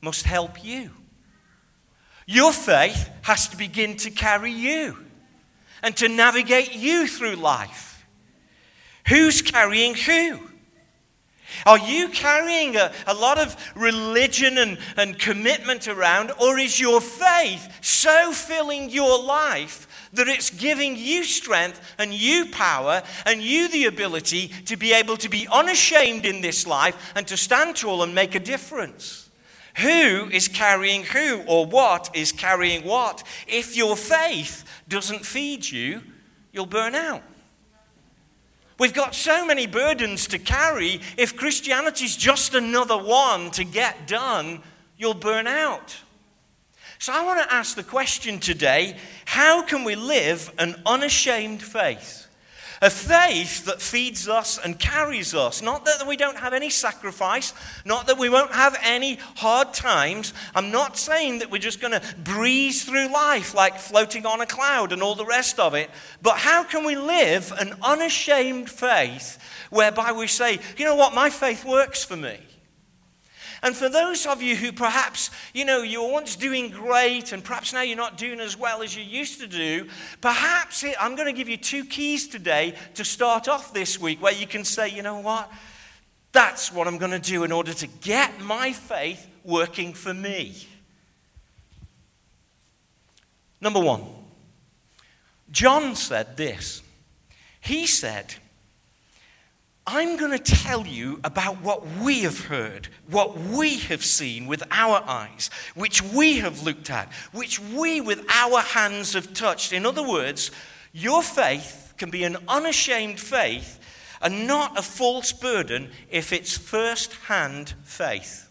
must 0.00 0.24
help 0.24 0.64
you. 0.64 0.90
Your 2.26 2.52
faith 2.52 3.10
has 3.22 3.48
to 3.48 3.56
begin 3.56 3.96
to 3.98 4.10
carry 4.10 4.52
you 4.52 4.96
and 5.82 5.96
to 5.96 6.08
navigate 6.08 6.74
you 6.74 7.06
through 7.06 7.36
life. 7.36 8.06
Who's 9.08 9.42
carrying 9.42 9.94
who? 9.94 10.40
Are 11.64 11.78
you 11.78 12.10
carrying 12.10 12.76
a, 12.76 12.92
a 13.06 13.14
lot 13.14 13.38
of 13.38 13.56
religion 13.74 14.58
and, 14.58 14.78
and 14.96 15.18
commitment 15.18 15.88
around, 15.88 16.32
or 16.40 16.58
is 16.58 16.78
your 16.78 17.00
faith 17.00 17.68
so 17.80 18.32
filling 18.32 18.90
your 18.90 19.22
life 19.22 19.87
that 20.12 20.28
it's 20.28 20.50
giving 20.50 20.96
you 20.96 21.24
strength 21.24 21.80
and 21.98 22.12
you 22.12 22.46
power 22.46 23.02
and 23.26 23.42
you 23.42 23.68
the 23.68 23.86
ability 23.86 24.48
to 24.66 24.76
be 24.76 24.92
able 24.92 25.16
to 25.18 25.28
be 25.28 25.48
unashamed 25.50 26.24
in 26.24 26.40
this 26.40 26.66
life 26.66 27.12
and 27.14 27.26
to 27.26 27.36
stand 27.36 27.76
tall 27.76 28.02
and 28.02 28.14
make 28.14 28.34
a 28.34 28.40
difference? 28.40 29.28
Who 29.76 30.28
is 30.30 30.48
carrying 30.48 31.04
who, 31.04 31.42
or 31.46 31.64
what 31.64 32.10
is 32.14 32.32
carrying 32.32 32.84
what? 32.84 33.22
If 33.46 33.76
your 33.76 33.96
faith 33.96 34.64
doesn't 34.88 35.24
feed 35.24 35.68
you, 35.68 36.02
you'll 36.52 36.66
burn 36.66 36.94
out. 36.94 37.22
We've 38.78 38.94
got 38.94 39.14
so 39.14 39.44
many 39.44 39.66
burdens 39.66 40.28
to 40.28 40.38
carry. 40.38 41.00
If 41.16 41.36
Christianity's 41.36 42.16
just 42.16 42.54
another 42.54 42.96
one 42.96 43.50
to 43.52 43.64
get 43.64 44.06
done, 44.06 44.62
you'll 44.96 45.14
burn 45.14 45.46
out. 45.46 45.96
So 46.98 47.12
I 47.12 47.24
want 47.24 47.40
to 47.40 47.54
ask 47.54 47.76
the 47.76 47.84
question 47.84 48.40
today 48.40 48.96
how 49.24 49.62
can 49.62 49.84
we 49.84 49.94
live 49.94 50.52
an 50.58 50.74
unashamed 50.84 51.62
faith? 51.62 52.26
A 52.80 52.90
faith 52.90 53.64
that 53.66 53.82
feeds 53.82 54.28
us 54.28 54.58
and 54.58 54.78
carries 54.78 55.34
us. 55.34 55.62
Not 55.62 55.84
that 55.84 56.06
we 56.06 56.16
don't 56.16 56.36
have 56.36 56.52
any 56.52 56.70
sacrifice, 56.70 57.52
not 57.84 58.06
that 58.06 58.18
we 58.18 58.28
won't 58.28 58.52
have 58.52 58.76
any 58.84 59.18
hard 59.36 59.74
times. 59.74 60.32
I'm 60.54 60.70
not 60.70 60.96
saying 60.96 61.40
that 61.40 61.50
we're 61.50 61.58
just 61.58 61.80
going 61.80 62.00
to 62.00 62.02
breeze 62.18 62.84
through 62.84 63.12
life 63.12 63.52
like 63.52 63.78
floating 63.78 64.26
on 64.26 64.40
a 64.40 64.46
cloud 64.46 64.92
and 64.92 65.02
all 65.02 65.16
the 65.16 65.26
rest 65.26 65.58
of 65.58 65.74
it. 65.74 65.90
But 66.22 66.36
how 66.36 66.62
can 66.62 66.84
we 66.84 66.94
live 66.94 67.52
an 67.58 67.74
unashamed 67.82 68.70
faith 68.70 69.38
whereby 69.70 70.12
we 70.12 70.28
say, 70.28 70.60
you 70.76 70.84
know 70.84 70.94
what, 70.94 71.14
my 71.14 71.30
faith 71.30 71.64
works 71.64 72.04
for 72.04 72.16
me? 72.16 72.38
And 73.62 73.74
for 73.74 73.88
those 73.88 74.26
of 74.26 74.40
you 74.40 74.54
who 74.54 74.72
perhaps, 74.72 75.30
you 75.52 75.64
know, 75.64 75.82
you 75.82 76.02
were 76.02 76.12
once 76.12 76.36
doing 76.36 76.70
great 76.70 77.32
and 77.32 77.42
perhaps 77.42 77.72
now 77.72 77.82
you're 77.82 77.96
not 77.96 78.16
doing 78.16 78.40
as 78.40 78.56
well 78.56 78.82
as 78.82 78.96
you 78.96 79.02
used 79.02 79.40
to 79.40 79.46
do, 79.46 79.88
perhaps 80.20 80.84
it, 80.84 80.94
I'm 81.00 81.16
going 81.16 81.26
to 81.26 81.32
give 81.32 81.48
you 81.48 81.56
two 81.56 81.84
keys 81.84 82.28
today 82.28 82.74
to 82.94 83.04
start 83.04 83.48
off 83.48 83.74
this 83.74 84.00
week 84.00 84.22
where 84.22 84.32
you 84.32 84.46
can 84.46 84.64
say, 84.64 84.88
you 84.88 85.02
know 85.02 85.20
what? 85.20 85.50
That's 86.32 86.72
what 86.72 86.86
I'm 86.86 86.98
going 86.98 87.10
to 87.10 87.18
do 87.18 87.44
in 87.44 87.52
order 87.52 87.72
to 87.74 87.86
get 87.86 88.40
my 88.40 88.72
faith 88.72 89.26
working 89.44 89.92
for 89.92 90.14
me. 90.14 90.54
Number 93.60 93.80
one, 93.80 94.04
John 95.50 95.96
said 95.96 96.36
this. 96.36 96.82
He 97.60 97.86
said, 97.86 98.34
I'm 99.90 100.18
going 100.18 100.32
to 100.32 100.38
tell 100.38 100.86
you 100.86 101.18
about 101.24 101.62
what 101.62 101.86
we 102.02 102.20
have 102.20 102.44
heard, 102.44 102.88
what 103.08 103.38
we 103.38 103.78
have 103.78 104.04
seen 104.04 104.46
with 104.46 104.62
our 104.70 105.02
eyes, 105.06 105.48
which 105.74 106.02
we 106.02 106.40
have 106.40 106.62
looked 106.62 106.90
at, 106.90 107.10
which 107.32 107.58
we 107.58 108.02
with 108.02 108.22
our 108.28 108.60
hands 108.60 109.14
have 109.14 109.32
touched. 109.32 109.72
In 109.72 109.86
other 109.86 110.06
words, 110.06 110.50
your 110.92 111.22
faith 111.22 111.94
can 111.96 112.10
be 112.10 112.24
an 112.24 112.36
unashamed 112.48 113.18
faith 113.18 113.80
and 114.20 114.46
not 114.46 114.78
a 114.78 114.82
false 114.82 115.32
burden 115.32 115.90
if 116.10 116.34
it's 116.34 116.54
first 116.54 117.14
hand 117.14 117.72
faith. 117.82 118.50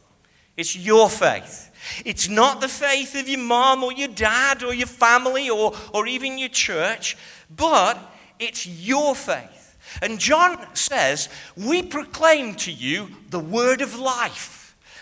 It's 0.58 0.76
your 0.76 1.08
faith. 1.08 1.72
It's 2.04 2.28
not 2.28 2.62
the 2.62 2.68
faith 2.68 3.14
of 3.14 3.30
your 3.30 3.42
mom 3.42 3.84
or 3.84 3.94
your 3.94 4.08
dad 4.08 4.64
or 4.64 4.74
your 4.74 4.88
family 4.88 5.52
or, 5.52 5.76
or 5.94 6.08
even 6.08 6.40
your 6.40 6.50
church, 6.50 7.16
but 7.56 8.00
it's 8.40 8.66
your 8.66 9.14
faith. 9.14 9.57
And 10.02 10.20
John 10.20 10.66
says, 10.76 11.30
We 11.56 11.84
proclaim 11.84 12.56
to 12.56 12.72
you 12.72 13.10
the 13.30 13.40
word 13.40 13.82
of 13.82 13.98
life. 13.98 14.58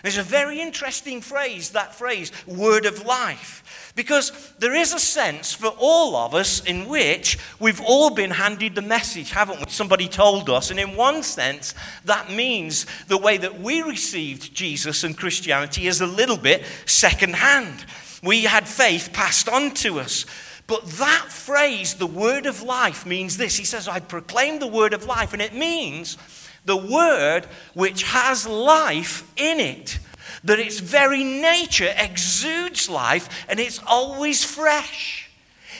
There's 0.06 0.18
a 0.18 0.24
very 0.24 0.62
interesting 0.62 1.20
phrase, 1.20 1.72
that 1.72 1.96
phrase, 1.96 2.32
word 2.46 2.86
of 2.86 3.08
life. 3.08 3.92
Because 3.96 4.54
there 4.60 4.76
is 4.76 4.94
a 4.94 5.00
sense 5.00 5.52
for 5.52 5.74
all 5.80 6.16
of 6.16 6.36
us 6.36 6.64
in 6.64 6.88
which 6.88 7.40
we've 7.60 7.82
all 7.82 8.12
been 8.12 8.30
handed 8.30 8.76
the 8.76 8.84
message, 8.84 9.32
haven't 9.32 9.60
we? 9.60 9.66
Somebody 9.68 10.08
told 10.08 10.48
us. 10.48 10.70
And 10.70 10.80
in 10.80 10.96
one 10.96 11.24
sense, 11.24 11.74
that 12.04 12.30
means 12.30 12.86
the 13.08 13.18
way 13.18 13.38
that 13.38 13.60
we 13.60 13.82
received 13.82 14.54
Jesus 14.54 15.04
and 15.04 15.18
Christianity 15.18 15.88
is 15.88 16.02
a 16.02 16.06
little 16.06 16.38
bit 16.38 16.64
secondhand. 16.86 17.86
We 18.22 18.44
had 18.44 18.68
faith 18.68 19.12
passed 19.12 19.50
on 19.50 19.74
to 19.76 20.00
us. 20.00 20.28
But 20.68 20.86
that 20.86 21.28
phrase, 21.30 21.96
the 21.96 22.08
word 22.08 22.46
of 22.46 22.64
life, 22.64 23.06
means 23.06 23.38
this. 23.38 23.58
He 23.58 23.66
says, 23.66 23.88
I 23.88 24.00
proclaim 24.00 24.60
the 24.60 24.68
word 24.68 24.94
of 24.94 25.06
life. 25.06 25.34
And 25.34 25.42
it 25.42 25.54
means 25.54 26.18
the 26.66 26.78
word 26.78 27.46
which 27.74 28.04
has 28.04 28.48
life 28.48 29.32
in 29.38 29.60
it. 29.60 30.00
That 30.44 30.60
its 30.60 30.80
very 30.80 31.24
nature 31.24 31.94
exudes 31.98 32.90
life 32.90 33.46
and 33.48 33.60
it's 33.60 33.80
always 33.86 34.44
fresh. 34.44 35.30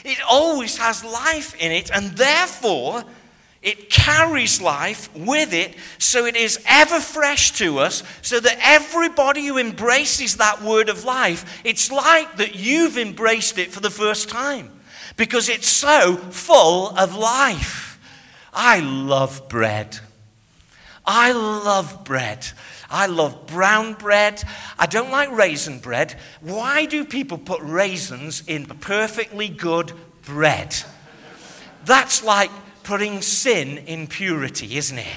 It 0.06 0.20
always 0.30 0.78
has 0.78 1.04
life 1.04 1.56
in 1.60 1.72
it, 1.72 1.90
and 1.90 2.12
therefore 2.12 3.04
it 3.64 3.90
carries 3.90 4.62
life 4.62 5.10
with 5.16 5.52
it, 5.52 5.76
so 5.98 6.28
it 6.28 6.36
is 6.36 6.64
ever 6.68 7.00
fresh 7.00 7.54
to 7.54 7.80
us, 7.80 8.04
so 8.22 8.40
that 8.40 8.60
everybody 8.62 9.48
who 9.48 9.58
embraces 9.58 10.38
that 10.38 10.62
word 10.62 10.90
of 10.90 11.06
life, 11.06 11.60
it's 11.64 11.92
like 11.92 12.38
that 12.38 12.54
you've 12.54 13.00
embraced 13.00 13.58
it 13.58 13.72
for 13.72 13.80
the 13.80 13.90
first 13.90 14.30
time 14.30 14.75
because 15.18 15.50
it's 15.50 15.68
so 15.68 16.16
full 16.16 16.90
of 16.98 17.16
life. 17.16 18.00
I 18.54 18.80
love 18.80 19.48
bread. 19.50 20.00
I 21.06 21.32
love 21.34 22.04
bread. 22.04 22.48
I 22.90 23.08
love 23.08 23.48
brown 23.48 23.94
bread. 23.94 24.44
I 24.78 24.86
don't 24.86 25.12
like 25.12 25.32
raisin 25.32 25.80
bread. 25.80 26.16
Why 26.42 26.86
do 26.86 27.06
people 27.06 27.38
put 27.38 27.62
raisins 27.62 28.44
in 28.48 28.66
perfectly 28.66 29.50
good 29.50 29.92
bread? 30.24 30.76
That's 31.86 32.24
like 32.24 32.52
putting 32.84 33.22
sin 33.22 33.80
in 33.80 34.08
purity, 34.08 34.78
isn't 34.78 34.98
it? 34.98 35.08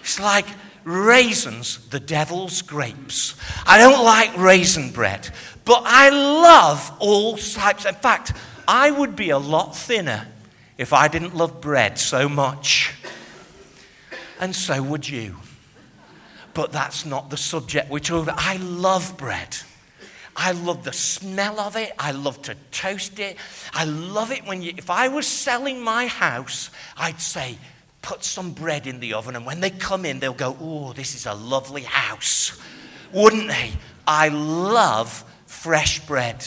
It's 0.00 0.20
like 0.20 0.46
raisins, 0.84 1.86
the 1.88 2.00
devil's 2.00 2.62
grapes. 2.62 3.34
I 3.66 3.78
don't 3.78 4.02
like 4.04 4.36
raisin 4.36 4.90
bread, 4.90 5.28
but 5.64 5.82
I 5.84 6.08
love 6.08 6.92
all 6.98 7.36
types. 7.36 7.84
In 7.84 7.94
fact, 7.94 8.32
I 8.68 8.90
would 8.90 9.16
be 9.16 9.30
a 9.30 9.38
lot 9.38 9.74
thinner 9.74 10.28
if 10.76 10.92
I 10.92 11.08
didn't 11.08 11.34
love 11.34 11.62
bread 11.62 11.98
so 11.98 12.28
much. 12.28 12.94
And 14.38 14.54
so 14.54 14.82
would 14.82 15.08
you. 15.08 15.36
But 16.52 16.70
that's 16.70 17.06
not 17.06 17.30
the 17.30 17.38
subject 17.38 17.90
we're 17.90 17.98
talking 18.00 18.24
about. 18.24 18.38
I 18.38 18.56
love 18.56 19.16
bread. 19.16 19.56
I 20.36 20.52
love 20.52 20.84
the 20.84 20.92
smell 20.92 21.58
of 21.58 21.76
it. 21.76 21.92
I 21.98 22.12
love 22.12 22.42
to 22.42 22.56
toast 22.70 23.18
it. 23.18 23.38
I 23.72 23.84
love 23.84 24.30
it 24.30 24.46
when 24.46 24.62
you, 24.62 24.74
if 24.76 24.90
I 24.90 25.08
was 25.08 25.26
selling 25.26 25.80
my 25.80 26.06
house, 26.06 26.70
I'd 26.96 27.20
say, 27.20 27.58
put 28.02 28.22
some 28.22 28.52
bread 28.52 28.86
in 28.86 29.00
the 29.00 29.14
oven. 29.14 29.34
And 29.34 29.46
when 29.46 29.60
they 29.60 29.70
come 29.70 30.04
in, 30.04 30.20
they'll 30.20 30.34
go, 30.34 30.56
oh, 30.60 30.92
this 30.92 31.14
is 31.14 31.26
a 31.26 31.34
lovely 31.34 31.82
house. 31.82 32.60
Wouldn't 33.12 33.48
they? 33.48 33.72
I 34.06 34.28
love 34.28 35.24
fresh 35.46 36.06
bread. 36.06 36.46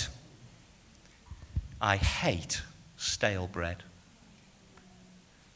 I 1.81 1.97
hate 1.97 2.61
stale 2.95 3.47
bread. 3.47 3.83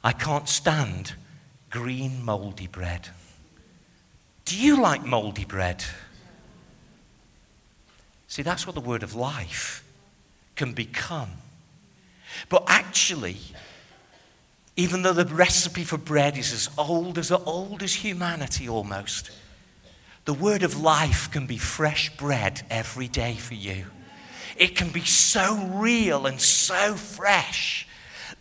I 0.03 0.11
can't 0.11 0.49
stand 0.49 1.13
green, 1.69 2.25
moldy 2.25 2.65
bread. 2.65 3.09
Do 4.45 4.57
you 4.57 4.81
like 4.81 5.05
moldy 5.05 5.45
bread? 5.45 5.85
See, 8.27 8.41
that's 8.41 8.65
what 8.65 8.73
the 8.73 8.81
word 8.81 9.03
of 9.03 9.13
life 9.13 9.83
can 10.55 10.73
become. 10.73 11.29
But 12.49 12.63
actually, 12.67 13.37
even 14.75 15.03
though 15.03 15.13
the 15.13 15.25
recipe 15.25 15.83
for 15.83 15.97
bread 15.97 16.37
is 16.37 16.51
as 16.51 16.69
old 16.77 17.19
as 17.19 17.31
old 17.31 17.83
as 17.83 17.93
humanity 17.93 18.67
almost, 18.67 19.29
the 20.25 20.33
word 20.33 20.63
of 20.63 20.81
life 20.81 21.29
can 21.31 21.45
be 21.45 21.57
fresh 21.57 22.15
bread 22.17 22.63
every 22.71 23.07
day 23.07 23.35
for 23.35 23.53
you 23.53 23.85
it 24.55 24.75
can 24.75 24.89
be 24.89 25.01
so 25.01 25.55
real 25.73 26.25
and 26.25 26.39
so 26.39 26.95
fresh 26.95 27.87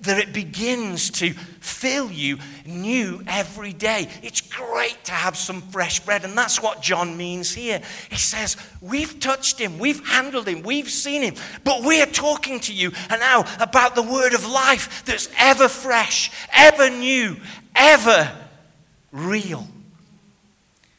that 0.00 0.18
it 0.18 0.32
begins 0.32 1.10
to 1.10 1.32
fill 1.32 2.10
you 2.10 2.38
new 2.66 3.22
every 3.26 3.72
day. 3.72 4.08
It's 4.22 4.40
great 4.40 5.02
to 5.04 5.12
have 5.12 5.36
some 5.36 5.60
fresh 5.62 6.00
bread, 6.00 6.24
and 6.24 6.36
that's 6.36 6.62
what 6.62 6.82
John 6.82 7.16
means 7.16 7.52
here. 7.52 7.80
He 8.10 8.16
says, 8.16 8.56
We've 8.80 9.18
touched 9.20 9.58
him, 9.58 9.78
we've 9.78 10.06
handled 10.06 10.48
him, 10.48 10.62
we've 10.62 10.90
seen 10.90 11.22
him, 11.22 11.34
but 11.62 11.82
we're 11.82 12.06
talking 12.06 12.60
to 12.60 12.72
you 12.72 12.92
now 13.10 13.44
about 13.60 13.94
the 13.94 14.02
word 14.02 14.34
of 14.34 14.46
life 14.46 15.04
that's 15.04 15.28
ever 15.38 15.68
fresh, 15.68 16.30
ever 16.52 16.90
new, 16.90 17.36
ever 17.74 18.30
real. 19.12 19.66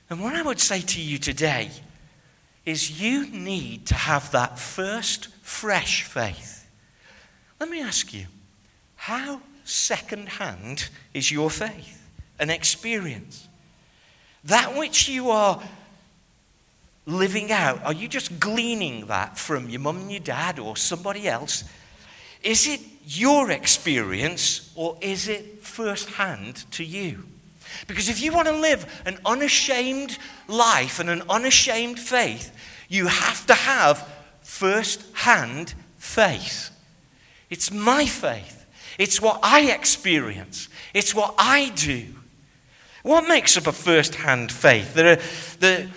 And 0.10 0.22
what 0.22 0.36
I 0.36 0.42
would 0.42 0.60
say 0.60 0.82
to 0.82 1.02
you 1.02 1.18
today 1.18 1.72
is 2.66 3.00
you 3.02 3.28
need 3.28 3.86
to 3.88 3.96
have 3.96 4.32
that 4.32 4.58
first 4.58 5.28
fresh 5.42 6.04
faith. 6.04 6.68
Let 7.60 7.70
me 7.70 7.82
ask 7.82 8.14
you, 8.14 8.26
how 8.96 9.42
second 9.64 10.30
hand 10.30 10.90
is 11.14 11.32
your 11.32 11.50
faith, 11.50 12.10
an 12.40 12.50
experience? 12.50 13.48
That 14.44 14.76
which 14.78 15.08
you 15.08 15.30
are 15.30 15.62
living 17.06 17.52
out, 17.52 17.84
are 17.84 17.94
you 17.94 18.08
just 18.08 18.40
gleaning 18.40 19.08
that 19.08 19.38
from 19.38 19.70
your 19.70 19.82
mum 19.82 19.98
and 19.98 20.12
your 20.12 20.20
dad 20.20 20.60
or 20.60 20.76
somebody 20.76 21.28
else? 21.28 21.64
Is 22.42 22.68
it 22.68 22.82
your 23.06 23.52
experience 23.52 24.72
or 24.76 24.98
is 25.02 25.28
it 25.28 25.64
first 25.64 26.10
hand 26.10 26.66
to 26.72 26.84
you? 26.84 27.24
Because 27.88 28.10
if 28.10 28.22
you 28.22 28.32
want 28.32 28.48
to 28.48 28.56
live 28.56 29.04
an 29.06 29.18
unashamed 29.26 30.18
life 30.48 31.00
and 31.00 31.10
an 31.10 31.24
unashamed 31.30 32.00
faith, 32.00 32.56
you 32.90 33.08
have 33.08 33.46
to 33.48 33.54
have 33.54 34.08
first 34.42 35.04
hand 35.14 35.74
faith. 35.98 36.72
It's 37.50 37.72
my 37.72 38.06
faith, 38.06 38.66
it's 38.98 39.22
what 39.22 39.40
I 39.44 39.72
experience, 39.72 40.70
it's 40.94 41.14
what 41.14 41.36
I 41.38 41.70
do. 41.76 42.06
What 43.04 43.28
makes 43.28 43.56
up 43.56 43.68
a 43.68 43.72
first 43.72 44.16
hand 44.16 44.52
faith? 44.52 44.96
There 44.96 45.12
are, 45.12 45.22
the, 45.60 45.88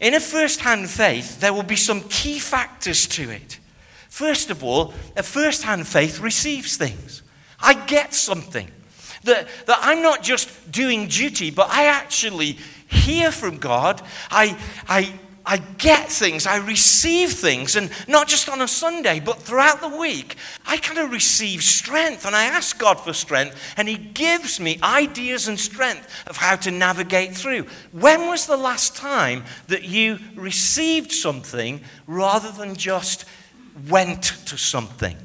in 0.00 0.14
a 0.14 0.20
first 0.20 0.60
hand 0.60 0.90
faith, 0.90 1.38
there 1.38 1.52
will 1.52 1.62
be 1.62 1.76
some 1.76 2.00
key 2.08 2.40
factors 2.40 3.06
to 3.08 3.30
it. 3.30 3.60
First 4.08 4.50
of 4.50 4.64
all, 4.64 4.92
a 5.16 5.22
first 5.22 5.62
hand 5.62 5.86
faith 5.86 6.18
receives 6.18 6.76
things. 6.76 7.22
I 7.60 7.74
get 7.74 8.14
something. 8.14 8.68
That, 9.26 9.46
that 9.66 9.78
I'm 9.82 10.02
not 10.02 10.22
just 10.22 10.72
doing 10.72 11.06
duty, 11.06 11.50
but 11.50 11.68
I 11.70 11.86
actually 11.86 12.56
hear 12.88 13.30
from 13.30 13.58
God. 13.58 14.02
I, 14.30 14.58
I 14.88 15.12
I 15.48 15.58
get 15.58 16.10
things, 16.10 16.44
I 16.44 16.56
receive 16.56 17.30
things, 17.30 17.76
and 17.76 17.88
not 18.08 18.26
just 18.26 18.48
on 18.48 18.60
a 18.60 18.66
Sunday, 18.66 19.20
but 19.20 19.40
throughout 19.40 19.80
the 19.80 19.96
week, 19.96 20.34
I 20.66 20.76
kind 20.76 20.98
of 20.98 21.12
receive 21.12 21.62
strength, 21.62 22.26
and 22.26 22.34
I 22.34 22.46
ask 22.46 22.76
God 22.76 22.98
for 22.98 23.12
strength, 23.12 23.56
and 23.76 23.86
He 23.86 23.96
gives 23.96 24.58
me 24.58 24.80
ideas 24.82 25.46
and 25.46 25.58
strength 25.58 26.08
of 26.26 26.36
how 26.36 26.56
to 26.56 26.72
navigate 26.72 27.36
through. 27.36 27.66
When 27.92 28.26
was 28.26 28.46
the 28.46 28.56
last 28.56 28.96
time 28.96 29.44
that 29.68 29.84
you 29.84 30.18
received 30.34 31.12
something 31.12 31.80
rather 32.08 32.50
than 32.50 32.74
just 32.74 33.24
went 33.88 34.24
to 34.46 34.58
something? 34.58 35.16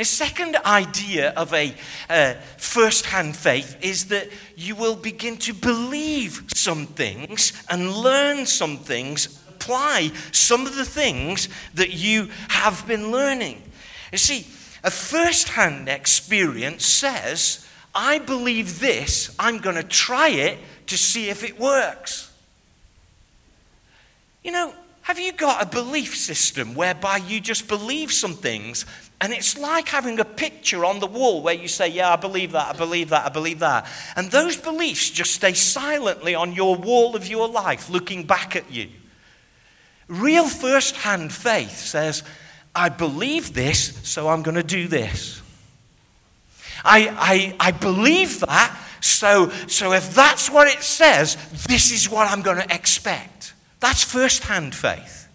A 0.00 0.04
second 0.04 0.56
idea 0.64 1.30
of 1.30 1.52
a 1.52 1.74
uh, 2.08 2.34
first 2.56 3.06
hand 3.06 3.36
faith 3.36 3.76
is 3.80 4.06
that 4.06 4.28
you 4.56 4.76
will 4.76 4.94
begin 4.94 5.36
to 5.38 5.52
believe 5.52 6.44
some 6.54 6.86
things 6.86 7.52
and 7.68 7.92
learn 7.92 8.46
some 8.46 8.76
things, 8.76 9.42
apply 9.48 10.12
some 10.30 10.66
of 10.66 10.76
the 10.76 10.84
things 10.84 11.48
that 11.74 11.90
you 11.90 12.28
have 12.48 12.86
been 12.86 13.10
learning. 13.10 13.60
You 14.12 14.18
see, 14.18 14.46
a 14.84 14.90
first 14.90 15.48
hand 15.48 15.88
experience 15.88 16.86
says, 16.86 17.66
I 17.92 18.20
believe 18.20 18.78
this, 18.78 19.34
I'm 19.36 19.58
going 19.58 19.74
to 19.74 19.82
try 19.82 20.28
it 20.28 20.58
to 20.86 20.96
see 20.96 21.28
if 21.28 21.42
it 21.42 21.58
works. 21.58 22.32
You 24.44 24.52
know, 24.52 24.72
have 25.02 25.18
you 25.18 25.32
got 25.32 25.62
a 25.62 25.66
belief 25.66 26.16
system 26.16 26.76
whereby 26.76 27.16
you 27.16 27.40
just 27.40 27.66
believe 27.66 28.12
some 28.12 28.34
things 28.34 28.84
And 29.20 29.32
it's 29.32 29.58
like 29.58 29.88
having 29.88 30.20
a 30.20 30.24
picture 30.24 30.84
on 30.84 31.00
the 31.00 31.06
wall 31.06 31.42
where 31.42 31.54
you 31.54 31.66
say, 31.66 31.88
Yeah, 31.88 32.12
I 32.12 32.16
believe 32.16 32.52
that, 32.52 32.74
I 32.74 32.78
believe 32.78 33.08
that, 33.08 33.26
I 33.26 33.28
believe 33.30 33.58
that. 33.58 33.86
And 34.14 34.30
those 34.30 34.56
beliefs 34.56 35.10
just 35.10 35.32
stay 35.32 35.54
silently 35.54 36.34
on 36.34 36.52
your 36.52 36.76
wall 36.76 37.16
of 37.16 37.26
your 37.26 37.48
life, 37.48 37.90
looking 37.90 38.24
back 38.24 38.54
at 38.54 38.70
you. 38.70 38.88
Real 40.06 40.48
first 40.48 40.96
hand 40.96 41.32
faith 41.32 41.76
says, 41.76 42.22
I 42.74 42.88
believe 42.88 43.54
this, 43.54 43.98
so 44.08 44.28
I'm 44.28 44.42
going 44.42 44.54
to 44.54 44.62
do 44.62 44.86
this. 44.86 45.42
I, 46.84 47.54
I, 47.60 47.68
I 47.68 47.70
believe 47.72 48.40
that, 48.40 48.78
so, 49.00 49.50
so 49.66 49.92
if 49.92 50.14
that's 50.14 50.48
what 50.48 50.68
it 50.68 50.82
says, 50.82 51.36
this 51.66 51.90
is 51.90 52.08
what 52.08 52.30
I'm 52.30 52.42
going 52.42 52.58
to 52.58 52.74
expect. 52.74 53.52
That's 53.80 54.04
first 54.04 54.44
hand 54.44 54.74
faith. 54.74 55.27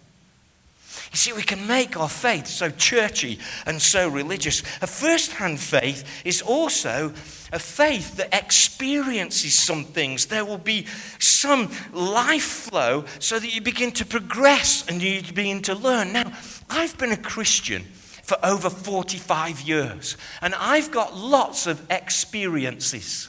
You 1.14 1.18
see, 1.18 1.32
we 1.32 1.44
can 1.44 1.68
make 1.68 1.96
our 1.96 2.08
faith 2.08 2.48
so 2.48 2.70
churchy 2.70 3.38
and 3.66 3.80
so 3.80 4.08
religious. 4.08 4.64
A 4.82 4.88
first 4.88 5.30
hand 5.30 5.60
faith 5.60 6.22
is 6.24 6.42
also 6.42 7.12
a 7.52 7.60
faith 7.60 8.16
that 8.16 8.34
experiences 8.34 9.54
some 9.54 9.84
things. 9.84 10.26
There 10.26 10.44
will 10.44 10.58
be 10.58 10.86
some 11.20 11.70
life 11.92 12.42
flow 12.42 13.04
so 13.20 13.38
that 13.38 13.54
you 13.54 13.60
begin 13.60 13.92
to 13.92 14.04
progress 14.04 14.84
and 14.88 15.00
you 15.00 15.22
begin 15.22 15.62
to 15.62 15.76
learn. 15.76 16.12
Now, 16.12 16.32
I've 16.68 16.98
been 16.98 17.12
a 17.12 17.16
Christian 17.16 17.84
for 18.24 18.36
over 18.42 18.68
45 18.68 19.60
years, 19.60 20.16
and 20.42 20.52
I've 20.56 20.90
got 20.90 21.16
lots 21.16 21.68
of 21.68 21.80
experiences. 21.92 23.28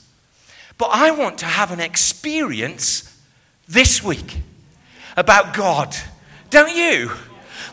But 0.80 0.90
I 0.92 1.12
want 1.12 1.38
to 1.38 1.46
have 1.46 1.70
an 1.70 1.82
experience 1.82 3.16
this 3.68 4.04
week 4.04 4.38
about 5.16 5.54
God. 5.54 5.96
Don't 6.50 6.76
you? 6.76 7.12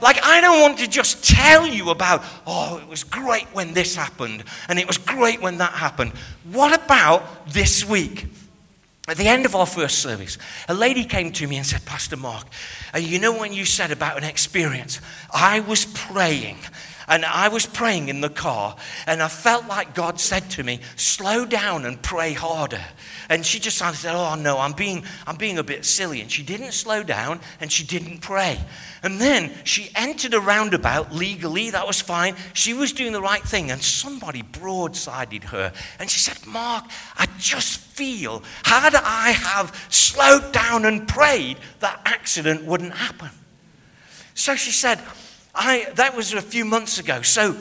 Like, 0.01 0.19
I 0.23 0.41
don't 0.41 0.61
want 0.61 0.79
to 0.79 0.89
just 0.89 1.25
tell 1.25 1.67
you 1.67 1.91
about, 1.91 2.25
oh, 2.47 2.79
it 2.79 2.89
was 2.89 3.05
great 3.05 3.47
when 3.53 3.75
this 3.75 3.97
happened, 3.97 4.45
and 4.69 4.79
it 4.79 4.87
was 4.87 4.99
great 4.99 5.41
when 5.41 5.59
that 5.59 5.73
happened. 5.73 6.13
What 6.51 6.75
about 6.85 7.49
this 7.49 7.85
week? 7.85 8.27
At 9.09 9.17
the 9.17 9.27
end 9.27 9.47
of 9.47 9.57
our 9.57 9.67
first 9.67 9.99
service, 9.99 10.39
a 10.69 10.75
lady 10.75 11.05
came 11.05 11.33
to 11.33 11.47
me 11.47 11.57
and 11.57 11.67
said, 11.67 11.85
Pastor 11.85 12.17
Mark, 12.17 12.47
uh, 12.95 12.99
you 12.99 13.19
know 13.19 13.37
when 13.37 13.53
you 13.53 13.65
said 13.65 13.91
about 13.91 14.17
an 14.17 14.25
experience? 14.25 15.01
I 15.33 15.59
was 15.61 15.85
praying 15.87 16.59
and 17.09 17.25
I 17.25 17.49
was 17.49 17.67
praying 17.67 18.09
in 18.09 18.21
the 18.21 18.31
car, 18.31 18.77
and 19.07 19.23
I 19.23 19.29
felt 19.29 19.67
like 19.67 19.95
God 19.95 20.21
said 20.21 20.51
to 20.53 20.63
me, 20.63 20.81
Slow 20.97 21.45
down 21.45 21.85
and 21.85 22.01
pray 22.01 22.33
harder. 22.33 22.81
And 23.33 23.47
she 23.47 23.59
just 23.59 23.79
said, 23.79 24.15
Oh, 24.15 24.35
no, 24.35 24.59
I'm 24.59 24.75
being, 24.75 25.05
I'm 25.27 25.37
being 25.37 25.57
a 25.57 25.63
bit 25.63 25.87
silly. 25.87 26.21
And 26.21 26.31
she 26.31 26.43
didn't 26.43 26.73
slow 26.73 27.03
down 27.03 27.41
and 27.61 27.73
she 27.73 27.83
didn't 27.83 28.19
pray. 28.21 28.61
And 29.03 29.19
then 29.19 29.51
she 29.65 29.91
entered 29.95 30.35
a 30.35 30.41
roundabout 30.41 31.15
legally, 31.15 31.71
that 31.71 31.87
was 31.87 31.99
fine. 31.99 32.37
She 32.53 32.75
was 32.75 32.93
doing 32.93 33.13
the 33.13 33.23
right 33.23 33.43
thing, 33.43 33.71
and 33.71 33.83
somebody 33.83 34.43
broadsided 34.43 35.45
her. 35.45 35.73
And 35.99 36.11
she 36.11 36.21
said, 36.21 36.47
Mark, 36.47 36.85
I 37.17 37.27
just 37.39 37.81
feel, 37.81 38.43
had 38.65 38.95
I 38.95 39.31
have 39.31 39.87
slowed 39.89 40.53
down 40.53 40.85
and 40.85 41.09
prayed, 41.09 41.57
that 41.81 42.03
accident 42.05 42.65
wouldn't 42.65 42.93
happen. 42.93 43.31
So 44.35 44.57
she 44.57 44.73
said, 44.73 45.01
I, 45.55 45.91
that 45.95 46.15
was 46.15 46.35
a 46.35 46.43
few 46.43 46.67
months 46.67 46.99
ago. 46.99 47.23
So 47.23 47.57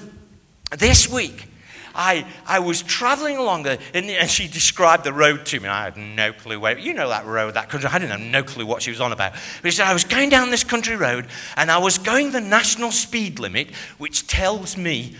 this 0.78 1.10
week, 1.10 1.48
I, 1.94 2.26
I 2.46 2.60
was 2.60 2.82
traveling 2.82 3.38
along 3.38 3.64
the, 3.64 3.80
and, 3.94 4.10
and, 4.10 4.30
she 4.30 4.48
described 4.48 5.04
the 5.04 5.14
road 5.14 5.46
to 5.48 5.60
me. 5.60 5.68
I 5.68 5.84
had 5.86 5.98
no 5.98 6.34
clue 6.34 6.60
where, 6.60 6.78
you 6.78 6.94
know 6.94 7.10
that 7.10 7.26
road, 7.26 7.56
that 7.56 7.70
country. 7.70 7.90
I 7.92 8.00
didn't 8.00 8.12
have 8.12 8.32
no 8.32 8.44
clue 8.44 8.66
what 8.66 8.82
she 8.82 8.92
was 8.92 9.02
on 9.02 9.12
about. 9.12 9.34
But 9.62 9.72
she 9.72 9.78
said, 9.78 9.88
I 9.88 9.94
was 9.94 10.04
going 10.04 10.30
down 10.30 10.50
this 10.52 10.64
country 10.64 10.96
road 10.96 11.28
and 11.58 11.70
I 11.70 11.78
was 11.80 11.98
going 11.98 12.32
the 12.32 12.42
national 12.42 12.92
speed 12.92 13.40
limit, 13.40 13.74
which 13.98 14.28
tells 14.28 14.78
me, 14.78 15.16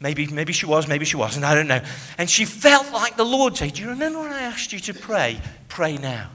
maybe, 0.00 0.26
maybe 0.26 0.52
she 0.52 0.66
was, 0.66 0.88
maybe 0.88 1.04
she 1.04 1.16
wasn't, 1.16 1.44
I 1.44 1.54
don't 1.54 1.68
know. 1.68 1.82
And 2.18 2.28
she 2.28 2.44
felt 2.44 2.92
like 2.92 3.16
the 3.16 3.24
Lord 3.24 3.56
said, 3.56 3.74
Do 3.74 3.82
you 3.82 3.88
remember 3.88 4.20
when 4.20 4.32
I 4.32 4.42
asked 4.42 4.72
you 4.72 4.80
to 4.80 4.94
pray? 4.94 5.40
Pray 5.68 5.96
now. 5.96 6.28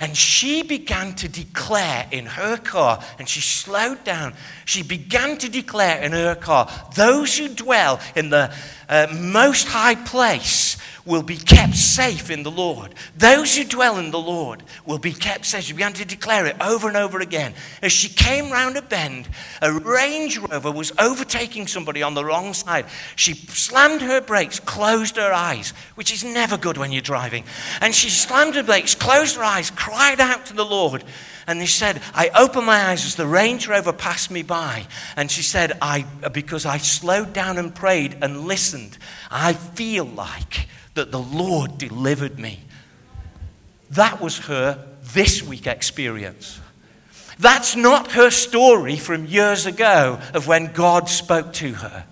And 0.00 0.16
she 0.16 0.62
began 0.62 1.14
to 1.14 1.28
declare 1.28 2.06
in 2.10 2.26
her 2.26 2.56
car, 2.56 3.02
and 3.18 3.28
she 3.28 3.40
slowed 3.40 4.04
down. 4.04 4.34
She 4.64 4.82
began 4.82 5.38
to 5.38 5.48
declare 5.48 6.00
in 6.02 6.12
her 6.12 6.34
car, 6.34 6.70
those 6.94 7.38
who 7.38 7.48
dwell 7.48 8.00
in 8.16 8.30
the 8.30 8.52
uh, 8.88 9.06
most 9.12 9.68
high 9.68 9.94
place 9.94 10.73
will 11.06 11.22
be 11.22 11.36
kept 11.36 11.76
safe 11.76 12.30
in 12.30 12.42
the 12.42 12.50
Lord. 12.50 12.94
Those 13.16 13.56
who 13.56 13.64
dwell 13.64 13.98
in 13.98 14.10
the 14.10 14.18
Lord 14.18 14.62
will 14.86 14.98
be 14.98 15.12
kept 15.12 15.44
safe. 15.44 15.64
She 15.64 15.72
began 15.72 15.92
to 15.94 16.04
declare 16.04 16.46
it 16.46 16.56
over 16.60 16.88
and 16.88 16.96
over 16.96 17.20
again. 17.20 17.54
As 17.82 17.92
she 17.92 18.08
came 18.08 18.50
round 18.50 18.76
a 18.76 18.82
bend, 18.82 19.28
a 19.60 19.72
Range 19.72 20.38
Rover 20.38 20.70
was 20.70 20.92
overtaking 20.98 21.66
somebody 21.66 22.02
on 22.02 22.14
the 22.14 22.24
wrong 22.24 22.54
side. 22.54 22.86
She 23.16 23.34
slammed 23.34 24.00
her 24.02 24.20
brakes, 24.20 24.60
closed 24.60 25.16
her 25.16 25.32
eyes, 25.32 25.70
which 25.94 26.12
is 26.12 26.24
never 26.24 26.56
good 26.56 26.78
when 26.78 26.90
you're 26.90 27.02
driving. 27.02 27.44
And 27.80 27.94
she 27.94 28.08
slammed 28.08 28.54
her 28.54 28.62
brakes, 28.62 28.94
closed 28.94 29.36
her 29.36 29.44
eyes, 29.44 29.70
cried 29.70 30.20
out 30.20 30.46
to 30.46 30.54
the 30.54 30.64
Lord. 30.64 31.04
And 31.46 31.60
she 31.60 31.66
said, 31.66 32.00
I 32.14 32.30
opened 32.30 32.64
my 32.64 32.86
eyes 32.86 33.04
as 33.04 33.16
the 33.16 33.26
Range 33.26 33.68
Rover 33.68 33.92
passed 33.92 34.30
me 34.30 34.42
by. 34.42 34.86
And 35.16 35.30
she 35.30 35.42
said, 35.42 35.76
I, 35.82 36.06
because 36.32 36.64
I 36.64 36.78
slowed 36.78 37.34
down 37.34 37.58
and 37.58 37.74
prayed 37.74 38.16
and 38.22 38.46
listened, 38.46 38.96
I 39.30 39.52
feel 39.52 40.06
like 40.06 40.68
that 40.94 41.10
the 41.10 41.20
Lord 41.20 41.78
delivered 41.78 42.38
me. 42.38 42.60
That 43.90 44.20
was 44.20 44.38
her 44.38 44.84
this 45.02 45.42
week 45.42 45.66
experience. 45.66 46.60
That's 47.38 47.74
not 47.76 48.12
her 48.12 48.30
story 48.30 48.96
from 48.96 49.26
years 49.26 49.66
ago 49.66 50.20
of 50.32 50.46
when 50.46 50.72
God 50.72 51.08
spoke 51.08 51.52
to 51.54 51.74
her. 51.74 52.04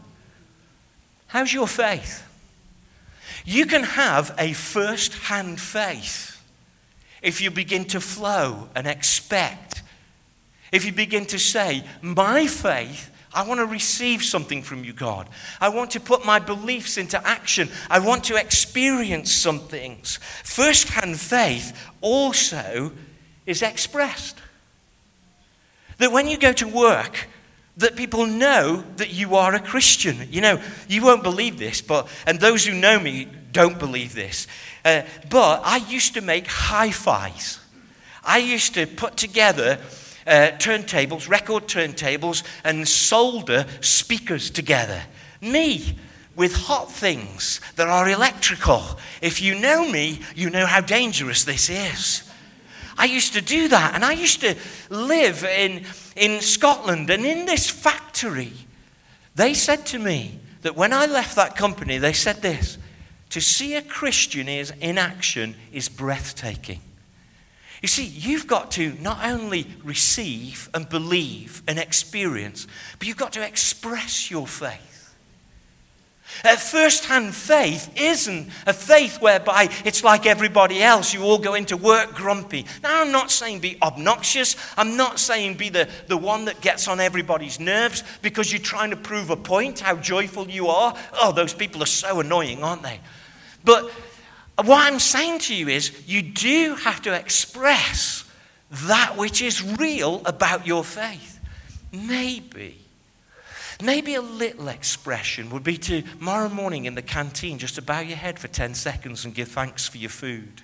How's 1.28 1.52
your 1.52 1.68
faith? 1.68 2.26
You 3.44 3.66
can 3.66 3.84
have 3.84 4.34
a 4.38 4.52
first 4.52 5.14
hand 5.14 5.60
faith 5.60 6.42
if 7.22 7.40
you 7.40 7.50
begin 7.50 7.84
to 7.86 8.00
flow 8.00 8.68
and 8.74 8.86
expect. 8.86 9.82
If 10.72 10.84
you 10.84 10.92
begin 10.92 11.26
to 11.26 11.38
say, 11.38 11.84
My 12.00 12.46
faith 12.46 13.11
I 13.34 13.46
want 13.46 13.60
to 13.60 13.66
receive 13.66 14.22
something 14.22 14.62
from 14.62 14.84
you, 14.84 14.92
God. 14.92 15.28
I 15.60 15.70
want 15.70 15.92
to 15.92 16.00
put 16.00 16.24
my 16.24 16.38
beliefs 16.38 16.98
into 16.98 17.24
action. 17.26 17.68
I 17.88 17.98
want 17.98 18.24
to 18.24 18.36
experience 18.36 19.32
some 19.32 19.58
things. 19.58 20.18
First 20.44 20.88
hand 20.88 21.18
faith 21.18 21.76
also 22.00 22.92
is 23.46 23.62
expressed. 23.62 24.38
That 25.98 26.12
when 26.12 26.28
you 26.28 26.36
go 26.36 26.52
to 26.52 26.68
work, 26.68 27.28
that 27.78 27.96
people 27.96 28.26
know 28.26 28.84
that 28.96 29.12
you 29.12 29.36
are 29.36 29.54
a 29.54 29.60
Christian. 29.60 30.28
You 30.30 30.40
know, 30.42 30.62
you 30.88 31.02
won't 31.02 31.22
believe 31.22 31.58
this, 31.58 31.80
but, 31.80 32.08
and 32.26 32.38
those 32.38 32.66
who 32.66 32.74
know 32.74 33.00
me 33.00 33.28
don't 33.52 33.78
believe 33.78 34.14
this, 34.14 34.46
uh, 34.84 35.02
but 35.30 35.60
I 35.64 35.76
used 35.76 36.14
to 36.14 36.20
make 36.20 36.46
hi 36.46 36.90
fis. 36.90 37.60
I 38.24 38.38
used 38.38 38.74
to 38.74 38.86
put 38.86 39.16
together 39.16 39.78
uh, 40.26 40.50
turntables, 40.58 41.28
record 41.28 41.66
turntables, 41.66 42.42
and 42.64 42.86
solder 42.86 43.66
speakers 43.80 44.50
together. 44.50 45.02
Me, 45.40 45.96
with 46.34 46.54
hot 46.54 46.90
things 46.90 47.60
that 47.76 47.88
are 47.88 48.08
electrical. 48.08 48.82
If 49.20 49.42
you 49.42 49.58
know 49.58 49.88
me, 49.88 50.20
you 50.34 50.50
know 50.50 50.66
how 50.66 50.80
dangerous 50.80 51.44
this 51.44 51.68
is. 51.68 52.28
I 52.96 53.06
used 53.06 53.34
to 53.34 53.42
do 53.42 53.68
that, 53.68 53.94
and 53.94 54.04
I 54.04 54.12
used 54.12 54.40
to 54.40 54.56
live 54.90 55.44
in, 55.44 55.84
in 56.16 56.40
Scotland, 56.40 57.10
and 57.10 57.24
in 57.24 57.46
this 57.46 57.68
factory, 57.68 58.52
they 59.34 59.54
said 59.54 59.86
to 59.86 59.98
me 59.98 60.38
that 60.62 60.76
when 60.76 60.92
I 60.92 61.06
left 61.06 61.36
that 61.36 61.56
company, 61.56 61.98
they 61.98 62.12
said 62.12 62.42
this 62.42 62.78
to 63.30 63.40
see 63.40 63.74
a 63.74 63.82
Christian 63.82 64.46
is 64.46 64.72
in 64.80 64.98
action 64.98 65.54
is 65.72 65.88
breathtaking. 65.88 66.80
You 67.82 67.88
see, 67.88 68.04
you've 68.04 68.46
got 68.46 68.70
to 68.72 68.92
not 69.00 69.18
only 69.24 69.66
receive 69.82 70.70
and 70.72 70.88
believe 70.88 71.62
and 71.66 71.80
experience, 71.80 72.68
but 72.98 73.08
you've 73.08 73.16
got 73.16 73.32
to 73.32 73.44
express 73.44 74.30
your 74.30 74.46
faith. 74.46 74.92
A 76.44 76.56
first 76.56 77.04
hand 77.04 77.34
faith 77.34 77.90
isn't 77.96 78.48
a 78.66 78.72
faith 78.72 79.20
whereby 79.20 79.68
it's 79.84 80.02
like 80.02 80.26
everybody 80.26 80.82
else. 80.82 81.12
You 81.12 81.22
all 81.24 81.38
go 81.38 81.54
into 81.54 81.76
work 81.76 82.14
grumpy. 82.14 82.66
Now, 82.82 83.02
I'm 83.02 83.12
not 83.12 83.30
saying 83.30 83.60
be 83.60 83.76
obnoxious. 83.82 84.56
I'm 84.76 84.96
not 84.96 85.18
saying 85.18 85.56
be 85.56 85.68
the, 85.68 85.88
the 86.06 86.16
one 86.16 86.46
that 86.46 86.60
gets 86.60 86.88
on 86.88 87.00
everybody's 87.00 87.60
nerves 87.60 88.02
because 88.22 88.50
you're 88.50 88.62
trying 88.62 88.90
to 88.90 88.96
prove 88.96 89.30
a 89.30 89.36
point, 89.36 89.80
how 89.80 89.96
joyful 89.96 90.48
you 90.48 90.68
are. 90.68 90.96
Oh, 91.14 91.32
those 91.32 91.52
people 91.52 91.82
are 91.82 91.86
so 91.86 92.20
annoying, 92.20 92.62
aren't 92.64 92.82
they? 92.82 93.00
But 93.64 93.90
what 94.66 94.80
I'm 94.80 94.98
saying 94.98 95.40
to 95.40 95.54
you 95.54 95.68
is, 95.68 96.06
you 96.06 96.22
do 96.22 96.74
have 96.76 97.02
to 97.02 97.12
express 97.12 98.24
that 98.70 99.16
which 99.16 99.42
is 99.42 99.62
real 99.76 100.22
about 100.24 100.66
your 100.66 100.84
faith. 100.84 101.40
Maybe, 101.92 102.78
maybe 103.82 104.14
a 104.14 104.22
little 104.22 104.68
expression 104.68 105.50
would 105.50 105.62
be 105.62 105.76
to 105.78 106.02
tomorrow 106.02 106.48
morning 106.48 106.86
in 106.86 106.94
the 106.94 107.02
canteen 107.02 107.58
just 107.58 107.74
to 107.74 107.82
bow 107.82 108.00
your 108.00 108.16
head 108.16 108.38
for 108.38 108.48
10 108.48 108.74
seconds 108.74 109.24
and 109.24 109.34
give 109.34 109.48
thanks 109.48 109.86
for 109.86 109.98
your 109.98 110.10
food. 110.10 110.62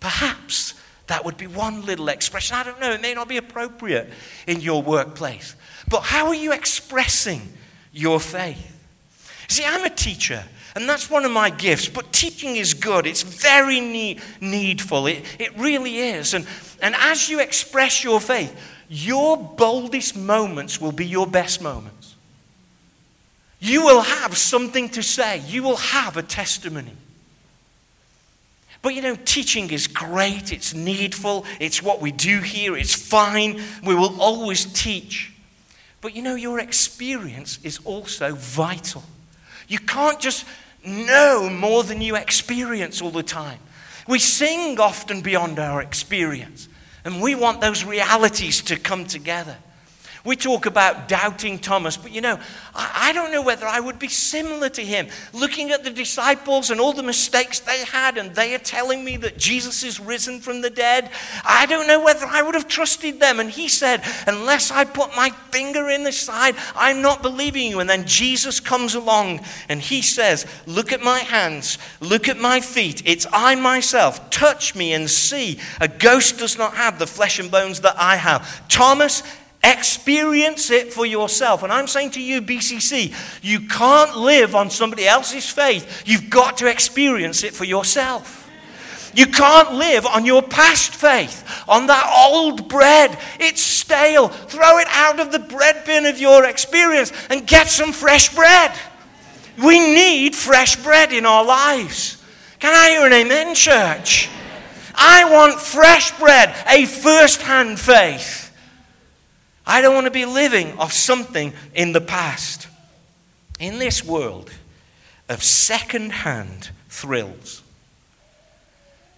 Perhaps 0.00 0.74
that 1.06 1.24
would 1.24 1.36
be 1.36 1.46
one 1.46 1.84
little 1.84 2.08
expression. 2.08 2.56
I 2.56 2.62
don't 2.62 2.80
know, 2.80 2.92
it 2.92 3.02
may 3.02 3.14
not 3.14 3.28
be 3.28 3.36
appropriate 3.36 4.10
in 4.46 4.60
your 4.60 4.82
workplace. 4.82 5.54
But 5.88 6.00
how 6.00 6.28
are 6.28 6.34
you 6.34 6.52
expressing 6.52 7.42
your 7.94 8.20
faith. 8.20 8.72
See, 9.48 9.64
I'm 9.64 9.84
a 9.84 9.90
teacher, 9.90 10.42
and 10.74 10.88
that's 10.88 11.08
one 11.08 11.24
of 11.24 11.30
my 11.30 11.50
gifts, 11.50 11.88
but 11.88 12.12
teaching 12.12 12.56
is 12.56 12.74
good. 12.74 13.06
It's 13.06 13.22
very 13.22 13.80
need, 13.80 14.20
needful. 14.40 15.06
It, 15.06 15.24
it 15.38 15.56
really 15.56 15.98
is. 15.98 16.34
And, 16.34 16.46
and 16.82 16.96
as 16.96 17.28
you 17.28 17.40
express 17.40 18.02
your 18.02 18.20
faith, 18.20 18.54
your 18.88 19.36
boldest 19.36 20.16
moments 20.16 20.80
will 20.80 20.92
be 20.92 21.06
your 21.06 21.28
best 21.28 21.62
moments. 21.62 22.16
You 23.60 23.84
will 23.84 24.02
have 24.02 24.36
something 24.36 24.88
to 24.90 25.02
say, 25.02 25.38
you 25.46 25.62
will 25.62 25.76
have 25.76 26.16
a 26.16 26.22
testimony. 26.22 26.92
But 28.82 28.94
you 28.94 29.00
know, 29.00 29.16
teaching 29.24 29.70
is 29.70 29.86
great, 29.86 30.52
it's 30.52 30.74
needful, 30.74 31.46
it's 31.60 31.82
what 31.82 32.02
we 32.02 32.12
do 32.12 32.40
here, 32.40 32.76
it's 32.76 32.94
fine, 32.94 33.62
we 33.82 33.94
will 33.94 34.20
always 34.20 34.66
teach. 34.66 35.32
But 36.02 36.14
you 36.14 36.20
know, 36.20 36.34
your 36.34 36.58
experience 36.58 37.60
is 37.62 37.78
also 37.84 38.34
vital. 38.34 39.04
You 39.68 39.78
can't 39.78 40.20
just 40.20 40.44
know 40.86 41.48
more 41.50 41.82
than 41.82 42.00
you 42.00 42.16
experience 42.16 43.00
all 43.00 43.10
the 43.10 43.22
time. 43.22 43.58
We 44.06 44.18
sing 44.18 44.78
often 44.78 45.22
beyond 45.22 45.58
our 45.58 45.80
experience, 45.80 46.68
and 47.04 47.22
we 47.22 47.34
want 47.34 47.60
those 47.60 47.84
realities 47.84 48.62
to 48.62 48.76
come 48.76 49.06
together. 49.06 49.56
We 50.24 50.36
talk 50.36 50.64
about 50.64 51.06
doubting 51.06 51.58
Thomas, 51.58 51.98
but 51.98 52.10
you 52.10 52.22
know, 52.22 52.38
I, 52.74 53.08
I, 53.10 53.12
don't 53.12 53.30
know 53.30 53.42
whether 53.42 53.66
I 53.66 53.78
would 53.78 53.98
be 53.98 54.08
similar 54.08 54.70
to 54.70 54.80
him. 54.80 55.08
Looking 55.34 55.70
at 55.70 55.84
the 55.84 55.90
disciples 55.90 56.70
and 56.70 56.80
all 56.80 56.94
the 56.94 57.02
mistakes 57.02 57.60
they 57.60 57.84
had, 57.84 58.16
and 58.16 58.34
they 58.34 58.54
are 58.54 58.58
telling 58.58 59.04
me 59.04 59.18
that 59.18 59.36
Jesus 59.36 59.82
is 59.82 60.00
risen 60.00 60.40
from 60.40 60.62
the 60.62 60.70
dead, 60.70 61.10
I 61.44 61.66
don't 61.66 61.86
know 61.86 62.02
whether 62.02 62.24
I 62.24 62.40
would 62.40 62.54
have 62.54 62.68
trusted 62.68 63.20
them. 63.20 63.38
And 63.38 63.50
he 63.50 63.68
said, 63.68 64.02
Unless 64.26 64.70
I 64.70 64.84
put 64.84 65.14
my 65.14 65.28
finger 65.50 65.90
in 65.90 66.04
the 66.04 66.12
side, 66.12 66.56
I'm 66.74 67.02
not 67.02 67.20
believing 67.20 67.68
you. 67.70 67.80
And 67.80 67.90
then 67.90 68.06
Jesus 68.06 68.60
comes 68.60 68.94
along 68.94 69.40
and 69.68 69.78
he 69.78 70.00
says, 70.00 70.46
Look 70.66 70.90
at 70.90 71.02
my 71.02 71.18
hands, 71.18 71.76
look 72.00 72.30
at 72.30 72.38
my 72.38 72.60
feet. 72.60 73.02
It's 73.04 73.26
I 73.30 73.56
myself. 73.56 74.30
Touch 74.30 74.74
me 74.74 74.94
and 74.94 75.10
see. 75.10 75.60
A 75.82 75.88
ghost 75.88 76.38
does 76.38 76.56
not 76.56 76.76
have 76.76 76.98
the 76.98 77.06
flesh 77.06 77.38
and 77.38 77.50
bones 77.50 77.82
that 77.82 77.96
I 77.98 78.16
have. 78.16 78.66
Thomas, 78.68 79.22
Experience 79.64 80.70
it 80.70 80.92
for 80.92 81.06
yourself. 81.06 81.62
And 81.62 81.72
I'm 81.72 81.86
saying 81.86 82.10
to 82.12 82.22
you, 82.22 82.42
BCC, 82.42 83.14
you 83.42 83.60
can't 83.60 84.14
live 84.14 84.54
on 84.54 84.68
somebody 84.68 85.06
else's 85.06 85.48
faith. 85.48 86.02
You've 86.04 86.28
got 86.28 86.58
to 86.58 86.70
experience 86.70 87.42
it 87.44 87.54
for 87.54 87.64
yourself. 87.64 88.42
You 89.14 89.26
can't 89.26 89.74
live 89.74 90.06
on 90.06 90.26
your 90.26 90.42
past 90.42 90.94
faith, 90.94 91.64
on 91.68 91.86
that 91.86 92.12
old 92.28 92.68
bread. 92.68 93.16
It's 93.40 93.62
stale. 93.62 94.28
Throw 94.28 94.78
it 94.78 94.88
out 94.90 95.20
of 95.20 95.32
the 95.32 95.38
bread 95.38 95.84
bin 95.86 96.04
of 96.04 96.18
your 96.18 96.44
experience 96.44 97.12
and 97.30 97.46
get 97.46 97.68
some 97.68 97.92
fresh 97.92 98.34
bread. 98.34 98.72
We 99.62 99.78
need 99.78 100.34
fresh 100.34 100.76
bread 100.82 101.12
in 101.12 101.24
our 101.24 101.44
lives. 101.44 102.22
Can 102.58 102.74
I 102.74 102.90
hear 102.90 103.06
an 103.06 103.12
amen, 103.12 103.54
church? 103.54 104.28
I 104.94 105.30
want 105.30 105.60
fresh 105.60 106.16
bread, 106.18 106.54
a 106.68 106.84
first 106.86 107.40
hand 107.40 107.78
faith. 107.78 108.43
I 109.66 109.80
don't 109.80 109.94
want 109.94 110.06
to 110.06 110.10
be 110.10 110.26
living 110.26 110.78
off 110.78 110.92
something 110.92 111.52
in 111.74 111.92
the 111.92 112.00
past. 112.00 112.68
In 113.58 113.78
this 113.78 114.04
world 114.04 114.50
of 115.28 115.42
second 115.42 116.12
hand 116.12 116.70
thrills, 116.88 117.62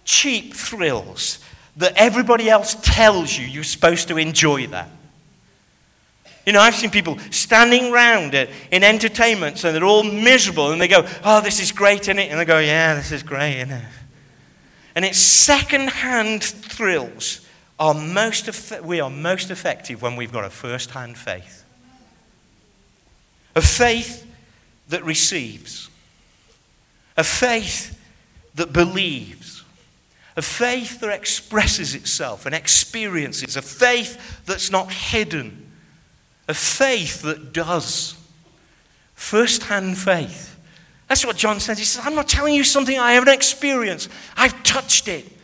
cheap 0.05 0.55
thrills 0.55 1.39
that 1.77 1.93
everybody 1.97 2.49
else 2.49 2.77
tells 2.81 3.37
you 3.37 3.47
you're 3.47 3.65
supposed 3.65 4.09
to 4.09 4.19
enjoy 4.19 4.67
that. 4.69 4.89
You 6.47 6.53
know, 6.53 6.61
I've 6.61 6.77
seen 6.77 6.91
people 6.91 7.19
standing 7.31 7.93
around 7.93 8.35
in 8.35 8.85
entertainments 8.85 9.65
and 9.65 9.75
they're 9.75 9.85
all 9.85 10.05
miserable 10.05 10.71
and 10.71 10.81
they 10.81 10.87
go, 10.87 11.05
Oh, 11.25 11.41
this 11.41 11.59
is 11.61 11.73
great, 11.73 12.03
isn't 12.03 12.19
it? 12.21 12.31
And 12.31 12.39
they 12.39 12.45
go, 12.45 12.61
Yeah, 12.61 12.95
this 12.95 13.11
is 13.11 13.25
great, 13.25 13.57
isn't 13.57 13.73
it? 13.73 13.85
And 14.95 15.05
it's 15.05 15.19
second 15.19 15.89
hand 15.89 16.45
thrills 16.45 17.46
are 17.79 17.95
most 17.95 18.73
we 18.83 19.01
are 19.01 19.11
most 19.11 19.51
effective 19.51 20.03
when 20.03 20.17
we've 20.17 20.33
got 20.33 20.45
a 20.45 20.51
first 20.51 20.91
hand 20.91 21.17
faith. 21.19 21.65
A 23.55 23.63
faith 23.63 24.27
that 24.89 25.05
receives, 25.05 25.89
a 27.17 27.25
faith 27.25 27.99
that 28.55 28.73
believes, 28.73 29.65
a 30.37 30.43
faith 30.43 31.01
that 31.01 31.11
expresses 31.11 31.95
itself 31.95 32.47
and 32.47 32.55
experiences, 32.55 33.57
a 33.57 33.63
faith 33.63 34.45
that's 34.45 34.71
not 34.71 34.93
hidden, 34.93 35.71
a 36.49 36.55
faith 36.55 37.23
that 37.23 37.53
does. 37.53 38.15
First 39.15 39.65
hand 39.65 39.97
faith. 39.97 40.59
That's 41.09 41.25
what 41.25 41.37
John 41.37 41.61
says. 41.61 41.79
He 41.79 41.85
says, 41.85 42.05
I'm 42.05 42.15
not 42.15 42.29
telling 42.29 42.55
you 42.55 42.65
something 42.65 42.99
I 42.99 43.13
haven't 43.13 43.33
experienced, 43.33 44.11
I've 44.37 44.63
touched 44.63 45.09
it. 45.09 45.36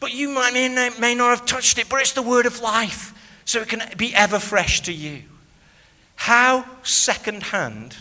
But 0.00 0.12
you 0.12 0.28
might, 0.28 0.52
may, 0.52 0.90
may 0.98 1.14
not 1.14 1.30
have 1.30 1.46
touched 1.46 1.78
it, 1.78 1.88
but 1.88 2.00
it's 2.00 2.12
the 2.12 2.22
word 2.22 2.46
of 2.46 2.60
life. 2.60 3.12
So 3.44 3.60
it 3.60 3.68
can 3.68 3.82
be 3.96 4.14
ever 4.14 4.38
fresh 4.38 4.82
to 4.82 4.92
you. 4.92 5.22
How 6.16 6.64
second 6.82 7.44
hand 7.44 7.96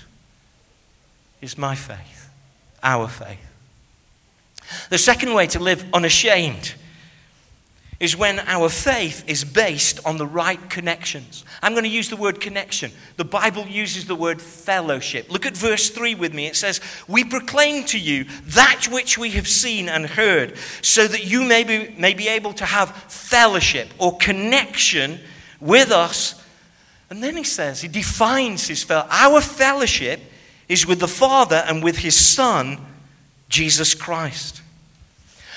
is 1.41 1.57
my 1.57 1.75
faith, 1.75 2.29
our 2.81 3.07
faith? 3.07 3.37
The 4.89 4.97
second 4.97 5.33
way 5.33 5.47
to 5.47 5.59
live 5.59 5.85
unashamed 5.93 6.73
is 7.99 8.17
when 8.17 8.39
our 8.39 8.67
faith 8.67 9.23
is 9.27 9.43
based 9.43 9.99
on 10.05 10.17
the 10.17 10.27
right 10.27 10.69
connections. 10.69 11.45
I'm 11.61 11.73
going 11.73 11.85
to 11.85 11.89
use 11.89 12.09
the 12.09 12.17
word 12.17 12.41
connection. 12.41 12.91
The 13.15 13.23
Bible 13.23 13.65
uses 13.67 14.05
the 14.05 14.15
word 14.15 14.41
fellowship. 14.41 15.31
Look 15.31 15.45
at 15.45 15.55
verse 15.55 15.89
3 15.89 16.15
with 16.15 16.33
me. 16.33 16.47
It 16.47 16.57
says, 16.57 16.81
We 17.07 17.23
proclaim 17.23 17.85
to 17.85 17.99
you 17.99 18.25
that 18.47 18.87
which 18.91 19.17
we 19.17 19.31
have 19.31 19.47
seen 19.47 19.87
and 19.87 20.05
heard, 20.05 20.57
so 20.81 21.07
that 21.07 21.25
you 21.25 21.43
may 21.45 21.63
be, 21.63 21.95
may 21.97 22.13
be 22.13 22.27
able 22.27 22.53
to 22.53 22.65
have 22.65 22.91
fellowship 23.07 23.89
or 23.97 24.17
connection 24.17 25.19
with 25.61 25.91
us. 25.91 26.41
And 27.09 27.23
then 27.23 27.37
he 27.37 27.45
says, 27.45 27.81
He 27.81 27.87
defines 27.87 28.67
his 28.67 28.83
fellowship. 28.83 29.13
Our 29.13 29.39
fellowship 29.39 30.19
is 30.67 30.85
with 30.85 30.99
the 30.99 31.07
Father 31.07 31.63
and 31.65 31.81
with 31.81 31.97
his 31.97 32.15
Son, 32.15 32.77
Jesus 33.47 33.93
Christ 33.93 34.63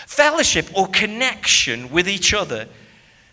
fellowship 0.09 0.71
or 0.75 0.89
connection 0.89 1.91
with 1.91 2.09
each 2.09 2.33
other. 2.33 2.67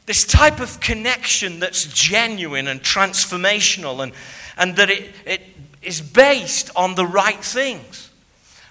This 0.07 0.25
type 0.25 0.59
of 0.59 0.81
connection 0.81 1.61
that's 1.61 1.85
genuine 1.85 2.67
and 2.67 2.81
transformational 2.81 4.03
and, 4.03 4.11
and 4.57 4.75
that 4.75 4.89
it, 4.89 5.09
it 5.25 5.41
is 5.81 6.01
based 6.01 6.69
on 6.75 6.95
the 6.95 7.05
right 7.05 7.41
things. 7.41 8.11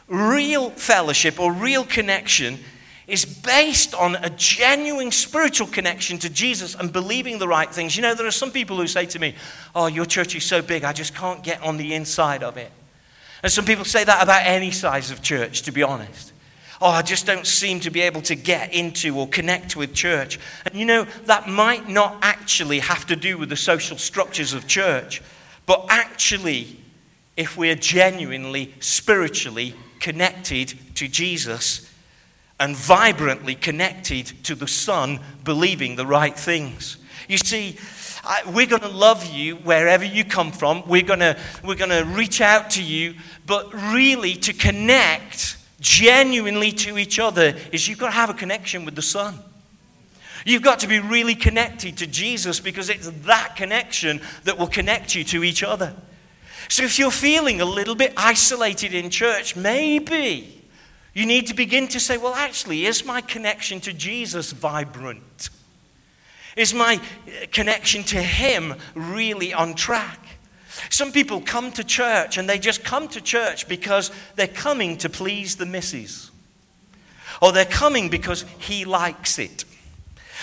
Real 0.07 0.69
fellowship 0.69 1.41
or 1.41 1.51
real 1.51 1.83
connection 1.83 2.59
is 3.07 3.25
based 3.25 3.95
on 3.95 4.17
a 4.17 4.29
genuine 4.29 5.11
spiritual 5.11 5.67
connection 5.67 6.19
to 6.19 6.29
Jesus 6.29 6.75
and 6.75 6.93
believing 6.93 7.39
the 7.39 7.49
right 7.49 7.71
things. 7.71 7.97
You 7.97 8.03
know, 8.03 8.15
there 8.15 8.27
are 8.27 8.31
some 8.31 8.51
people 8.51 8.77
who 8.77 8.87
say 8.87 9.07
to 9.07 9.19
me, 9.19 9.35
Oh, 9.75 9.87
your 9.87 10.05
church 10.05 10.37
is 10.37 10.45
so 10.45 10.61
big, 10.61 10.85
I 10.85 10.93
just 10.93 11.15
can't 11.15 11.43
get 11.43 11.63
on 11.63 11.79
the 11.79 11.95
inside 11.95 12.43
of 12.43 12.59
it. 12.59 12.71
And 13.43 13.51
some 13.51 13.65
people 13.65 13.87
say 13.87 14.05
that 14.05 14.23
about 14.23 14.43
any 14.45 14.73
size 14.73 15.11
of 15.11 15.23
church, 15.23 15.63
to 15.63 15.73
be 15.73 15.83
honest 15.83 16.34
oh, 16.81 16.89
I 16.89 17.03
just 17.03 17.27
don't 17.27 17.47
seem 17.47 17.81
to 17.81 17.91
be 17.91 18.01
able 18.03 18.23
to 18.23 18.35
get 18.35 18.73
into 18.73 19.17
or 19.19 19.29
connect 19.29 19.77
with 19.77 19.95
church. 19.95 20.39
And 20.67 20.75
you 20.75 20.85
know, 20.85 21.05
that 21.25 21.49
might 21.49 21.89
not 21.89 22.19
actually 22.23 22.81
have 22.81 23.07
to 23.07 23.17
do 23.17 23.39
with 23.39 23.49
the 23.49 23.57
social 23.57 23.99
structures 23.99 24.53
of 24.53 24.67
church, 24.67 25.23
but 25.67 25.87
actually, 25.89 26.81
if 27.37 27.57
we're 27.57 27.75
genuinely, 27.75 28.75
spiritually 28.81 29.75
connected 30.01 30.75
to 30.97 31.09
Jesus 31.09 31.91
and 32.61 32.77
vibrantly 32.77 33.55
connected 33.55 34.27
to 34.45 34.55
the 34.55 34.69
Son, 34.69 35.21
believing 35.43 35.97
the 35.97 36.07
right 36.07 36.39
things. 36.39 36.99
You 37.29 37.39
see, 37.39 37.79
we're 38.47 38.67
going 38.67 38.83
to 38.83 38.89
love 38.89 39.27
you 39.27 39.57
wherever 39.57 40.05
you 40.05 40.25
come 40.25 40.53
from. 40.53 40.87
We're 40.87 41.03
going 41.03 41.21
to, 41.21 41.37
we're 41.65 41.75
to 41.75 42.05
reach 42.05 42.41
out 42.41 42.71
to 42.71 42.83
you, 42.83 43.15
but 43.47 43.73
really 43.93 44.35
to 44.35 44.53
connect 44.53 45.57
genuinely 45.81 46.73
to 46.73 46.99
each 46.99 47.19
other 47.19 47.55
is 47.73 47.89
you've 47.89 47.99
got 47.99 48.07
to 48.07 48.13
have 48.13 48.31
a 48.31 48.35
connection 48.35 48.85
with 48.85 48.95
the 48.95 49.03
Son. 49.03 49.39
You've 50.45 50.63
got 50.63 50.81
to 50.81 50.87
be 50.87 51.01
really 51.01 51.35
connected 51.35 51.99
to 51.99 52.07
Jesus 52.07 52.61
because 52.61 52.91
it's 52.91 53.09
that 53.09 53.57
connection 53.57 54.21
that 54.45 54.59
will 54.59 54.67
connect 54.67 55.15
you 55.15 55.25
to 55.25 55.43
each 55.43 55.63
other. 55.63 55.95
So 56.69 56.83
if 56.83 56.99
you're 56.99 57.11
feeling 57.11 57.61
a 57.61 57.65
little 57.65 57.95
bit 57.95 58.13
isolated 58.17 58.95
in 58.95 59.11
church, 59.11 59.57
maybe 59.57 60.63
you 61.15 61.27
need 61.27 61.47
to 61.47 61.55
begin 61.55 61.89
to 61.89 62.01
say, 62.01 62.19
well, 62.19 62.35
actually, 62.35 62.87
is 62.87 63.05
my 63.05 63.21
connection 63.21 63.81
to 63.81 63.93
Jesus 63.93 64.53
vibrant? 64.53 65.51
Is 66.57 66.75
my 66.75 66.97
uh, 66.97 67.47
connection 67.53 68.03
to 68.05 68.21
Him 68.21 68.75
really 68.95 69.53
on 69.53 69.75
track? 69.75 70.24
Some 70.91 71.13
people 71.13 71.41
come 71.41 71.73
to 71.73 71.85
church 71.85 72.37
and 72.37 72.49
they 72.49 72.59
just 72.59 72.85
come 72.85 73.09
to 73.09 73.21
church 73.21 73.69
because 73.69 74.11
they're 74.37 74.49
coming 74.49 74.97
to 74.99 75.09
please 75.09 75.57
the 75.57 75.67
missus. 75.67 76.31
Or 77.41 77.53
they're 77.53 77.65
coming 77.65 78.09
because 78.09 78.45
he 78.59 78.85
likes 78.85 79.39
it. 79.39 79.65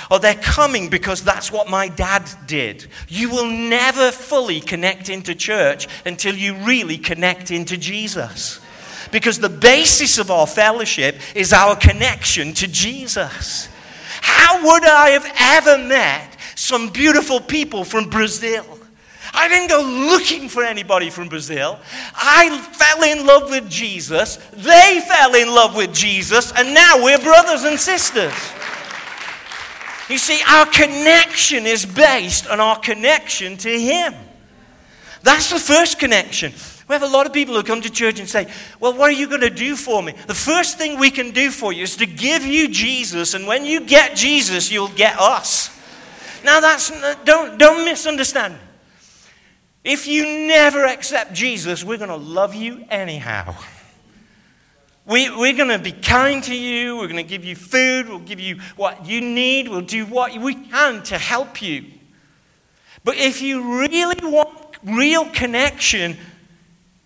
or 0.10 0.20
they're 0.20 0.36
coming 0.36 0.90
because 0.90 1.24
that's 1.24 1.52
what 1.52 1.70
my 1.70 1.88
dad 1.88 2.24
did. 2.48 2.88
You 3.08 3.30
will 3.30 3.46
never 3.46 4.12
fully 4.12 4.62
connect 4.62 5.10
into 5.10 5.36
church 5.36 5.88
until 6.06 6.36
you 6.36 6.56
really 6.56 6.98
connect 6.98 7.52
into 7.52 7.78
Jesus. 7.78 8.60
Because 9.12 9.40
the 9.40 9.50
basis 9.50 10.18
of 10.18 10.32
our 10.32 10.48
fellowship 10.48 11.18
is 11.36 11.54
our 11.54 11.76
connection 11.76 12.54
to 12.56 12.68
Jesus. 12.68 13.68
How 14.22 14.66
would 14.66 14.86
I 14.86 15.10
have 15.10 15.32
ever 15.38 15.84
met 15.84 16.38
some 16.56 16.90
beautiful 16.90 17.40
people 17.40 17.84
from 17.84 18.10
Brazil? 18.10 18.71
I 19.34 19.48
didn't 19.48 19.70
go 19.70 19.82
looking 19.82 20.50
for 20.50 20.64
anybody 20.64 21.10
from 21.10 21.30
Brazil. 21.30 21.80
I 22.14 22.58
fell 22.74 23.04
in 23.04 23.26
love 23.26 23.50
with 23.50 23.70
Jesus. 23.70 24.38
They 24.52 25.02
fell 25.08 25.36
in 25.36 25.48
love 25.48 25.76
with 25.76 25.94
Jesus. 25.94 26.52
And 26.56 26.74
now 26.74 27.04
we're 27.04 27.20
brothers 27.20 27.64
and 27.64 27.80
sisters. 27.80 28.34
You 30.10 30.18
see, 30.18 30.42
our 30.50 30.66
connection 30.66 31.66
is 31.66 31.86
based 31.86 32.48
on 32.48 32.60
our 32.60 32.78
connection 32.78 33.56
to 33.58 33.70
Him. 33.70 34.14
That's 35.24 35.50
the 35.50 35.60
first 35.60 36.00
connection. 36.00 36.52
We 36.90 36.94
have 36.94 37.04
a 37.04 37.08
lot 37.08 37.26
of 37.26 37.32
people 37.32 37.56
who 37.56 37.64
come 37.64 37.80
to 37.82 37.90
church 37.90 38.20
and 38.20 38.28
say, 38.28 38.48
Well, 38.82 38.92
what 38.94 39.10
are 39.10 39.14
you 39.14 39.30
going 39.30 39.42
to 39.42 39.50
do 39.50 39.78
for 39.78 40.04
me? 40.04 40.14
The 40.28 40.34
first 40.34 40.78
thing 40.78 41.00
we 41.00 41.10
can 41.10 41.32
do 41.32 41.50
for 41.50 41.72
you 41.72 41.84
is 41.84 41.96
to 41.98 42.06
give 42.06 42.46
you 42.46 42.68
Jesus, 42.68 43.34
and 43.34 43.48
when 43.48 43.64
you 43.64 43.80
get 43.80 44.18
Jesus, 44.18 44.70
you'll 44.70 44.90
get 44.90 45.18
us. 45.18 45.70
Now, 46.44 46.60
that's, 46.60 46.92
don't, 47.24 47.58
don't 47.58 47.86
misunderstand. 47.86 48.58
If 49.84 50.08
you 50.08 50.48
never 50.48 50.86
accept 50.86 51.34
Jesus, 51.34 51.84
we're 51.84 51.98
going 51.98 52.10
to 52.10 52.16
love 52.16 52.54
you 52.54 52.86
anyhow. 52.90 53.56
We, 55.06 55.30
we're 55.36 55.58
going 55.58 55.70
to 55.70 55.80
be 55.80 55.92
kind 55.92 56.44
to 56.44 56.56
you. 56.56 56.98
We're 56.98 57.08
going 57.08 57.16
to 57.18 57.24
give 57.24 57.44
you 57.44 57.56
food. 57.56 58.08
We'll 58.08 58.20
give 58.20 58.40
you 58.40 58.60
what 58.76 59.06
you 59.08 59.22
need. 59.22 59.68
We'll 59.68 59.82
do 59.82 60.06
what 60.06 60.38
we 60.38 60.54
can 60.54 61.02
to 61.04 61.18
help 61.18 61.62
you. 61.62 61.86
But 63.04 63.18
if 63.18 63.42
you 63.42 63.80
really 63.80 64.20
want 64.22 64.50
real 64.84 65.26
connection, 65.26 66.18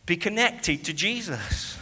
be 0.05 0.17
connected 0.17 0.83
to 0.85 0.93
Jesus. 0.93 1.77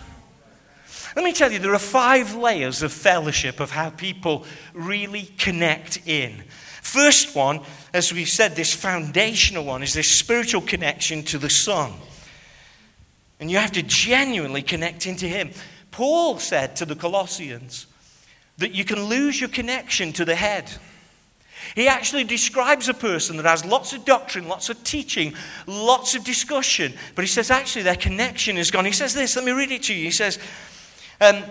Let 1.15 1.25
me 1.25 1.33
tell 1.33 1.51
you, 1.51 1.59
there 1.59 1.73
are 1.73 1.79
five 1.79 2.35
layers 2.35 2.83
of 2.83 2.91
fellowship 2.91 3.59
of 3.59 3.71
how 3.71 3.89
people 3.89 4.45
really 4.73 5.23
connect 5.37 6.07
in. 6.07 6.43
First 6.83 7.33
one, 7.33 7.61
as 7.93 8.13
we've 8.13 8.29
said, 8.29 8.55
this 8.55 8.73
foundational 8.73 9.63
one 9.63 9.81
is 9.81 9.93
this 9.93 10.11
spiritual 10.11 10.61
connection 10.61 11.23
to 11.23 11.37
the 11.37 11.49
Son. 11.49 11.93
And 13.39 13.49
you 13.49 13.57
have 13.57 13.71
to 13.71 13.81
genuinely 13.81 14.61
connect 14.61 15.07
into 15.07 15.25
Him. 15.25 15.51
Paul 15.91 16.37
said 16.39 16.75
to 16.75 16.85
the 16.85 16.95
Colossians 16.95 17.87
that 18.57 18.73
you 18.73 18.83
can 18.83 19.01
lose 19.05 19.39
your 19.39 19.49
connection 19.49 20.11
to 20.13 20.25
the 20.25 20.35
head. 20.35 20.69
He 21.73 21.87
actually 21.87 22.25
describes 22.25 22.89
a 22.89 22.93
person 22.93 23.37
that 23.37 23.45
has 23.45 23.63
lots 23.63 23.93
of 23.93 24.03
doctrine, 24.03 24.49
lots 24.49 24.69
of 24.69 24.83
teaching, 24.83 25.33
lots 25.65 26.15
of 26.15 26.25
discussion, 26.25 26.93
but 27.15 27.23
he 27.23 27.29
says 27.29 27.49
actually 27.49 27.83
their 27.83 27.95
connection 27.95 28.57
is 28.57 28.71
gone. 28.71 28.83
He 28.83 28.91
says 28.91 29.13
this, 29.13 29.37
let 29.37 29.45
me 29.45 29.53
read 29.53 29.71
it 29.71 29.83
to 29.83 29.93
you. 29.93 30.03
He 30.03 30.11
says, 30.11 30.37
um, 31.21 31.43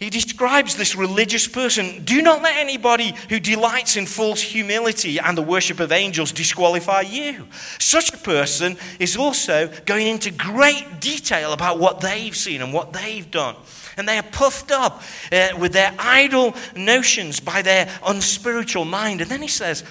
he 0.00 0.08
describes 0.08 0.76
this 0.76 0.96
religious 0.96 1.46
person 1.46 2.02
do 2.04 2.22
not 2.22 2.40
let 2.40 2.56
anybody 2.56 3.12
who 3.28 3.38
delights 3.38 3.98
in 3.98 4.06
false 4.06 4.40
humility 4.40 5.18
and 5.18 5.36
the 5.36 5.42
worship 5.42 5.78
of 5.78 5.92
angels 5.92 6.32
disqualify 6.32 7.02
you. 7.02 7.46
Such 7.78 8.14
a 8.14 8.16
person 8.16 8.78
is 8.98 9.18
also 9.18 9.70
going 9.84 10.06
into 10.06 10.30
great 10.30 11.00
detail 11.00 11.52
about 11.52 11.78
what 11.78 12.00
they've 12.00 12.34
seen 12.34 12.62
and 12.62 12.72
what 12.72 12.94
they've 12.94 13.30
done. 13.30 13.56
And 13.98 14.08
they 14.08 14.16
are 14.16 14.22
puffed 14.22 14.72
up 14.72 15.02
uh, 15.30 15.50
with 15.58 15.74
their 15.74 15.94
idle 15.98 16.54
notions 16.74 17.38
by 17.38 17.60
their 17.60 17.86
unspiritual 18.06 18.86
mind. 18.86 19.20
And 19.20 19.30
then 19.30 19.42
he 19.42 19.48
says, 19.48 19.84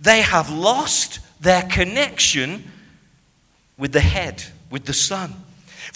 they 0.00 0.22
have 0.22 0.48
lost 0.48 1.18
their 1.40 1.62
connection 1.62 2.70
with 3.76 3.90
the 3.90 4.00
head, 4.00 4.44
with 4.70 4.84
the 4.84 4.92
Son 4.92 5.34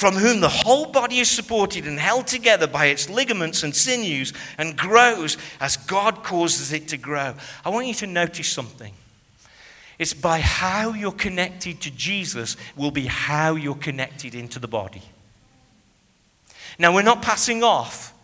from 0.01 0.15
whom 0.15 0.41
the 0.41 0.49
whole 0.49 0.87
body 0.87 1.19
is 1.19 1.31
supported 1.31 1.87
and 1.87 2.01
held 2.01 2.27
together 2.27 2.67
by 2.67 2.87
its 2.87 3.11
ligaments 3.11 3.63
and 3.63 3.77
sinews 3.77 4.33
and 4.57 4.75
grows 4.75 5.37
as 5.61 5.77
God 5.77 6.25
causes 6.25 6.73
it 6.73 6.89
to 6.89 6.97
grow. 6.97 7.35
I 7.67 7.69
want 7.69 7.87
you 7.87 7.93
to 7.93 8.07
notice 8.07 8.49
something. 8.49 8.95
It's 9.99 10.15
by 10.15 10.41
how 10.41 10.95
you're 10.95 11.13
connected 11.13 11.83
to 11.83 11.91
Jesus, 11.91 12.57
will 12.77 12.91
be 12.91 13.05
how 13.09 13.57
you're 13.57 13.75
connected 13.75 14.35
into 14.35 14.59
the 14.59 14.67
body. 14.67 15.03
Now, 16.79 16.95
we're 16.95 17.03
not 17.03 17.21
passing 17.21 17.63
off 17.63 18.15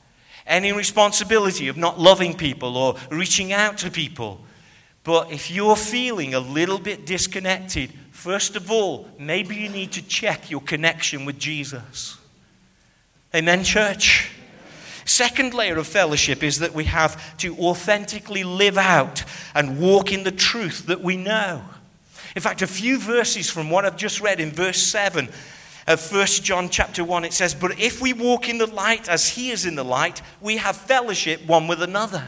any 0.46 0.72
responsibility 0.72 1.68
of 1.68 1.76
not 1.76 2.00
loving 2.00 2.38
people 2.38 2.78
or 2.78 2.96
reaching 3.10 3.52
out 3.52 3.76
to 3.78 3.90
people. 3.90 4.40
But 5.04 5.30
if 5.30 5.50
you're 5.50 5.76
feeling 5.76 6.32
a 6.32 6.40
little 6.40 6.78
bit 6.78 7.04
disconnected, 7.04 7.92
First 8.16 8.56
of 8.56 8.70
all, 8.70 9.06
maybe 9.18 9.54
you 9.54 9.68
need 9.68 9.92
to 9.92 10.02
check 10.02 10.50
your 10.50 10.62
connection 10.62 11.26
with 11.26 11.38
Jesus. 11.38 12.16
Amen, 13.34 13.62
church? 13.62 14.30
Second 15.04 15.52
layer 15.52 15.76
of 15.76 15.86
fellowship 15.86 16.42
is 16.42 16.60
that 16.60 16.72
we 16.72 16.84
have 16.84 17.36
to 17.36 17.54
authentically 17.58 18.42
live 18.42 18.78
out 18.78 19.22
and 19.54 19.78
walk 19.78 20.14
in 20.14 20.22
the 20.22 20.32
truth 20.32 20.86
that 20.86 21.02
we 21.02 21.18
know. 21.18 21.62
In 22.34 22.40
fact, 22.40 22.62
a 22.62 22.66
few 22.66 22.98
verses 22.98 23.50
from 23.50 23.68
what 23.68 23.84
I've 23.84 23.98
just 23.98 24.22
read 24.22 24.40
in 24.40 24.50
verse 24.50 24.82
7 24.82 25.28
of 25.86 26.12
1 26.12 26.26
John 26.26 26.70
chapter 26.70 27.04
1, 27.04 27.26
it 27.26 27.34
says, 27.34 27.54
But 27.54 27.78
if 27.78 28.00
we 28.00 28.14
walk 28.14 28.48
in 28.48 28.56
the 28.56 28.66
light 28.66 29.10
as 29.10 29.28
he 29.28 29.50
is 29.50 29.66
in 29.66 29.74
the 29.74 29.84
light, 29.84 30.22
we 30.40 30.56
have 30.56 30.74
fellowship 30.74 31.46
one 31.46 31.68
with 31.68 31.82
another. 31.82 32.26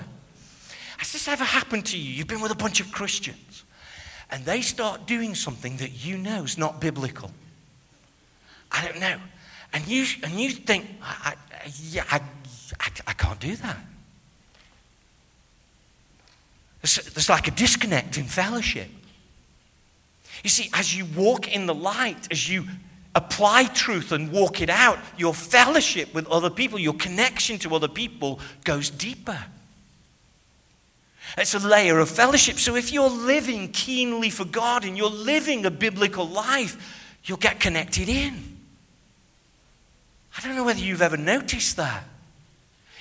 Has 0.99 1.13
this 1.13 1.29
ever 1.29 1.45
happened 1.45 1.87
to 1.87 1.99
you? 1.99 2.13
You've 2.13 2.27
been 2.27 2.43
with 2.43 2.53
a 2.53 2.57
bunch 2.57 2.79
of 2.79 2.93
Christians 2.93 3.48
and 4.31 4.45
they 4.45 4.61
start 4.61 5.07
doing 5.07 5.35
something 5.35 5.77
that 5.79 6.05
you 6.05 6.19
know 6.19 6.45
is 6.45 6.59
not 6.59 6.81
biblical. 6.81 7.31
I 8.71 8.85
don't 8.85 9.01
know. 9.01 9.19
And 9.73 9.87
you, 9.87 10.05
and 10.23 10.33
you 10.33 10.51
think, 10.51 10.87
I, 11.03 11.35
I, 11.53 11.73
yeah, 11.91 12.05
I, 12.11 12.21
I, 12.81 12.91
I 13.07 13.13
can't 13.13 13.41
do 13.41 13.57
that. 13.57 13.79
There's, 16.83 16.97
there's 17.15 17.29
like 17.29 17.49
a 17.49 17.51
disconnect 17.51 18.19
in 18.19 18.25
fellowship. 18.25 18.89
You 20.45 20.51
see, 20.51 20.71
as 20.75 20.97
you 20.97 21.05
walk 21.17 21.53
in 21.53 21.67
the 21.67 21.75
light, 21.75 22.29
as 22.31 22.49
you 22.49 22.65
apply 23.15 23.65
truth 23.65 24.13
and 24.13 24.31
walk 24.31 24.61
it 24.61 24.71
out, 24.71 24.99
your 25.17 25.35
fellowship 25.35 26.15
with 26.15 26.27
other 26.29 26.51
people, 26.51 26.79
your 26.79 26.95
connection 26.95 27.59
to 27.59 27.75
other 27.75 27.89
people 27.89 28.39
goes 28.65 28.91
deeper. 28.91 29.39
It's 31.37 31.55
a 31.55 31.59
layer 31.59 31.99
of 31.99 32.09
fellowship. 32.09 32.59
So 32.59 32.75
if 32.77 32.93
you're 32.93 33.11
living 33.11 33.69
keenly 33.69 34.31
for 34.31 34.45
God 34.45 34.85
and 34.85 34.97
you're 34.97 35.11
living 35.11 35.67
a 35.67 35.71
biblical 35.71 36.27
life, 36.27 37.15
you'll 37.25 37.39
get 37.39 37.61
connected 37.61 38.09
in. 38.09 38.59
I 40.37 40.41
don't 40.41 40.57
know 40.57 40.65
whether 40.65 40.81
you've 40.81 41.03
ever 41.03 41.17
noticed 41.17 41.77
that. 41.77 42.05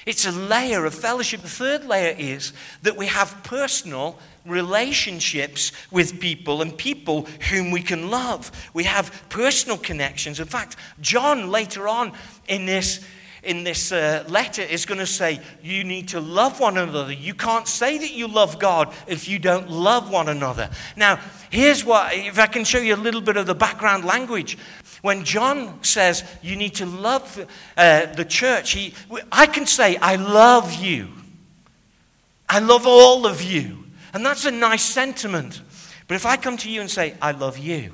It's 0.05 0.25
a 0.25 0.31
layer 0.31 0.85
of 0.85 0.95
fellowship. 0.95 1.41
The 1.41 1.49
third 1.49 1.85
layer 1.85 2.15
is 2.17 2.53
that 2.81 2.95
we 2.95 3.07
have 3.07 3.43
personal 3.43 4.17
relationships 4.45 5.73
with 5.91 6.21
people 6.21 6.61
and 6.61 6.75
people 6.77 7.27
whom 7.49 7.71
we 7.71 7.81
can 7.81 8.09
love. 8.09 8.49
We 8.73 8.85
have 8.85 9.25
personal 9.29 9.77
connections. 9.77 10.39
In 10.39 10.47
fact, 10.47 10.77
John 11.01 11.51
later 11.51 11.87
on 11.89 12.13
in 12.47 12.65
this 12.65 13.05
in 13.47 13.63
this 13.63 13.91
uh, 13.91 14.25
letter 14.27 14.61
is 14.61 14.85
going 14.85 14.99
to 14.99 15.07
say 15.07 15.39
you 15.63 15.83
need 15.83 16.09
to 16.09 16.19
love 16.19 16.59
one 16.59 16.77
another. 16.77 17.13
You 17.13 17.33
can't 17.33 17.67
say 17.67 17.97
that 17.97 18.11
you 18.11 18.27
love 18.27 18.59
God 18.59 18.93
if 19.07 19.27
you 19.27 19.39
don't 19.39 19.69
love 19.69 20.11
one 20.11 20.27
another. 20.27 20.69
Now, 20.95 21.19
here's 21.49 21.83
what, 21.85 22.13
if 22.13 22.37
I 22.37 22.47
can 22.47 22.65
show 22.65 22.79
you 22.79 22.93
a 22.93 22.97
little 22.97 23.21
bit 23.21 23.37
of 23.37 23.45
the 23.45 23.55
background 23.55 24.03
language. 24.03 24.57
When 25.01 25.23
John 25.23 25.81
says 25.83 26.23
you 26.41 26.55
need 26.55 26.75
to 26.75 26.85
love 26.85 27.47
uh, 27.77 28.07
the 28.07 28.25
church, 28.25 28.71
he, 28.71 28.93
I 29.31 29.45
can 29.45 29.65
say, 29.65 29.95
I 29.95 30.17
love 30.17 30.73
you. 30.73 31.07
I 32.49 32.59
love 32.59 32.85
all 32.85 33.25
of 33.25 33.41
you. 33.41 33.85
And 34.13 34.25
that's 34.25 34.45
a 34.45 34.51
nice 34.51 34.83
sentiment. 34.83 35.61
But 36.07 36.15
if 36.15 36.25
I 36.25 36.35
come 36.37 36.57
to 36.57 36.69
you 36.69 36.81
and 36.81 36.89
say, 36.89 37.15
I 37.21 37.31
love 37.31 37.57
you, 37.57 37.93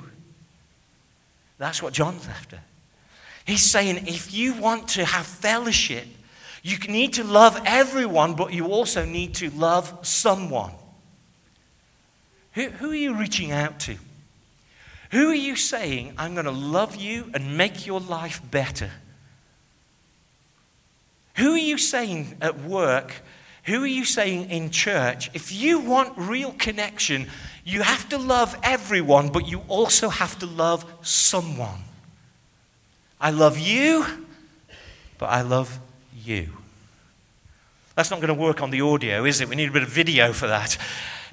that's 1.58 1.82
what 1.82 1.92
John's 1.92 2.26
after. 2.26 2.60
He's 3.44 3.62
saying 3.62 4.06
if 4.06 4.32
you 4.32 4.54
want 4.54 4.88
to 4.88 5.04
have 5.04 5.26
fellowship, 5.26 6.06
you 6.62 6.78
need 6.88 7.14
to 7.14 7.24
love 7.24 7.60
everyone, 7.66 8.34
but 8.34 8.54
you 8.54 8.68
also 8.68 9.04
need 9.04 9.34
to 9.34 9.50
love 9.50 9.98
someone. 10.02 10.72
Who, 12.52 12.70
who 12.70 12.90
are 12.92 12.96
you 12.96 13.14
reaching 13.14 13.52
out 13.52 13.80
to? 13.80 13.96
Who 15.10 15.30
are 15.30 15.34
you 15.34 15.56
saying, 15.56 16.14
I'm 16.16 16.34
going 16.34 16.46
to 16.46 16.50
love 16.50 16.96
you 16.96 17.30
and 17.34 17.56
make 17.56 17.86
your 17.86 18.00
life 18.00 18.40
better? 18.50 18.90
Who 21.36 21.52
are 21.52 21.58
you 21.58 21.78
saying 21.78 22.38
at 22.40 22.60
work? 22.60 23.22
Who 23.64 23.82
are 23.82 23.86
you 23.86 24.04
saying 24.04 24.50
in 24.50 24.70
church? 24.70 25.30
If 25.34 25.52
you 25.52 25.80
want 25.80 26.14
real 26.16 26.52
connection, 26.52 27.28
you 27.64 27.82
have 27.82 28.08
to 28.08 28.18
love 28.18 28.58
everyone, 28.62 29.28
but 29.28 29.46
you 29.46 29.62
also 29.68 30.08
have 30.08 30.38
to 30.38 30.46
love 30.46 30.84
someone. 31.02 31.80
I 33.24 33.30
love 33.30 33.58
you, 33.58 34.04
but 35.16 35.30
I 35.30 35.40
love 35.40 35.80
you. 36.14 36.50
That's 37.94 38.10
not 38.10 38.20
going 38.20 38.28
to 38.28 38.34
work 38.34 38.60
on 38.60 38.70
the 38.70 38.82
audio, 38.82 39.24
is 39.24 39.40
it? 39.40 39.48
We 39.48 39.56
need 39.56 39.70
a 39.70 39.72
bit 39.72 39.82
of 39.82 39.88
video 39.88 40.34
for 40.34 40.46
that. 40.46 40.76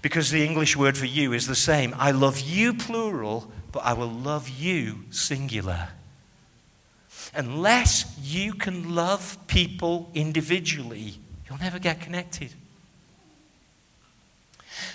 because 0.01 0.31
the 0.31 0.45
English 0.45 0.77
word 0.77 0.97
for 0.97 1.05
you 1.05 1.33
is 1.33 1.47
the 1.47 1.55
same. 1.55 1.93
I 1.97 2.11
love 2.11 2.39
you, 2.39 2.73
plural, 2.73 3.51
but 3.73 3.79
I 3.79 3.91
will 3.91 4.09
love 4.09 4.47
you, 4.47 5.03
singular. 5.09 5.89
Unless 7.33 8.17
you 8.23 8.53
can 8.53 8.95
love 8.95 9.37
people 9.47 10.09
individually, 10.13 11.15
you'll 11.49 11.59
never 11.59 11.77
get 11.77 11.99
connected. 11.99 12.53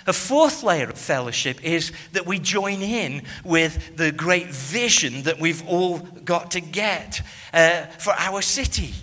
A 0.05 0.13
fourth 0.13 0.63
layer 0.63 0.89
of 0.89 0.97
fellowship 0.97 1.63
is 1.63 1.91
that 2.13 2.25
we 2.25 2.39
join 2.39 2.81
in 2.81 3.23
with 3.43 3.95
the 3.97 4.11
great 4.11 4.47
vision 4.47 5.23
that 5.23 5.39
we've 5.39 5.65
all 5.67 5.99
got 5.99 6.51
to 6.51 6.61
get 6.61 7.21
uh, 7.53 7.85
for 7.97 8.13
our 8.13 8.41
city. 8.41 8.93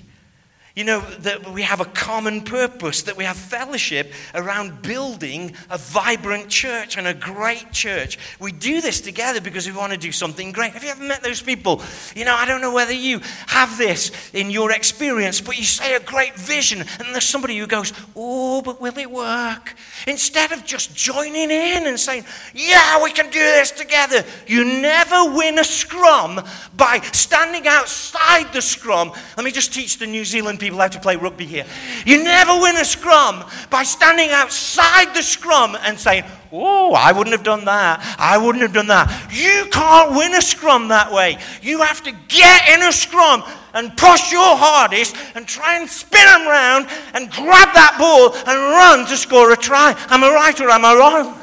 You 0.75 0.83
know, 0.83 1.01
that 1.21 1.53
we 1.53 1.63
have 1.63 1.81
a 1.81 1.85
common 1.85 2.41
purpose, 2.41 3.03
that 3.03 3.17
we 3.17 3.23
have 3.23 3.37
fellowship 3.37 4.13
around 4.35 4.83
building 4.83 5.55
a 5.71 5.79
vibrant 5.79 6.49
church 6.49 6.99
and 6.99 7.07
a 7.07 7.15
great 7.15 7.71
church. 7.71 8.19
We 8.41 8.51
do 8.51 8.81
this 8.81 9.01
together 9.01 9.41
because 9.41 9.69
we 9.69 9.73
want 9.73 9.93
to 9.93 9.99
do 9.99 10.11
something 10.11 10.51
great. 10.51 10.73
Have 10.73 10.83
you 10.83 10.91
ever 10.91 11.05
met 11.05 11.23
those 11.23 11.41
people? 11.41 11.81
You 12.17 12.25
know, 12.25 12.35
I 12.35 12.45
don't 12.45 12.61
know 12.61 12.75
whether 12.75 12.93
you 12.93 13.21
have 13.47 13.79
this 13.79 14.11
in 14.33 14.51
your 14.51 14.73
experience, 14.73 15.41
but 15.41 15.57
you 15.57 15.63
say 15.63 15.95
a 15.95 16.01
great 16.01 16.35
vision, 16.35 16.81
and 16.81 17.15
there's 17.15 17.23
somebody 17.23 17.57
who 17.57 17.69
goes, 17.69 17.93
Oh, 18.17 18.61
but 18.61 18.81
will 18.81 18.99
it 18.99 19.09
work? 19.09 19.77
Instead 20.09 20.51
of 20.51 20.65
just 20.65 20.93
joining 20.93 21.53
in 21.53 21.87
and 21.87 22.01
saying, 22.01 22.25
Yeah, 22.53 23.01
we 23.01 23.13
can 23.13 23.27
do 23.27 23.39
this 23.39 23.71
together, 23.71 24.25
you 24.49 24.65
never 24.65 25.37
win 25.37 25.57
a 25.61 25.65
scrum 25.65 26.41
by 26.77 26.99
standing 27.13 27.69
outside 27.69 28.53
the 28.53 28.61
scrum. 28.61 29.13
Let 29.37 29.45
me 29.45 29.53
just 29.53 29.73
teach 29.73 29.99
the 29.99 30.07
New 30.09 30.25
Zealand 30.25 30.64
people 30.65 30.81
how 30.81 30.89
to 30.89 30.99
play 30.99 31.17
rugby 31.17 31.45
here. 31.45 31.67
You 32.07 32.25
never 32.25 32.59
win 32.59 32.77
a 32.79 32.85
scrum 32.87 33.45
by 33.69 33.83
standing 33.83 34.31
outside 34.31 35.15
the 35.15 35.23
scrum 35.23 35.77
and 35.83 35.99
saying, 35.99 36.25
Oh, 36.51 36.95
I 36.95 37.13
wouldn't 37.13 37.33
have 37.33 37.43
done 37.43 37.65
that. 37.67 38.17
I 38.19 38.39
wouldn't 38.39 38.63
have 38.63 38.73
done 38.73 38.87
that. 38.87 39.11
You 39.31 39.69
can't 39.71 40.17
win 40.17 40.35
a 40.35 40.41
scrum 40.41 40.89
that 40.89 41.13
way. 41.13 41.37
You 41.61 41.83
have 41.83 42.03
to 42.05 42.13
get 42.29 42.69
in 42.69 42.83
a 42.83 42.93
scrum 42.93 43.43
and 43.75 43.95
push 43.97 44.33
your 44.33 44.57
hardest 44.57 45.17
and 45.35 45.47
try 45.47 45.79
and 45.79 45.91
spin 45.91 46.25
them 46.25 46.47
round 46.47 46.87
and 47.13 47.31
grab 47.31 47.75
that 47.75 47.97
ball 47.99 48.33
and 48.35 48.47
run 48.47 49.07
to 49.09 49.17
score 49.17 49.53
a 49.53 49.57
try. 49.57 49.91
Am 50.09 50.25
I 50.25 50.33
right 50.33 50.61
or 50.61 50.71
am 50.71 50.85
I 50.85 50.95
wrong? 50.95 51.39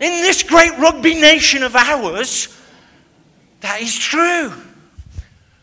In 0.00 0.22
this 0.22 0.42
great 0.42 0.76
rugby 0.78 1.14
nation 1.14 1.62
of 1.62 1.76
ours, 1.76 2.48
that 3.60 3.80
is 3.80 3.96
true. 3.96 4.52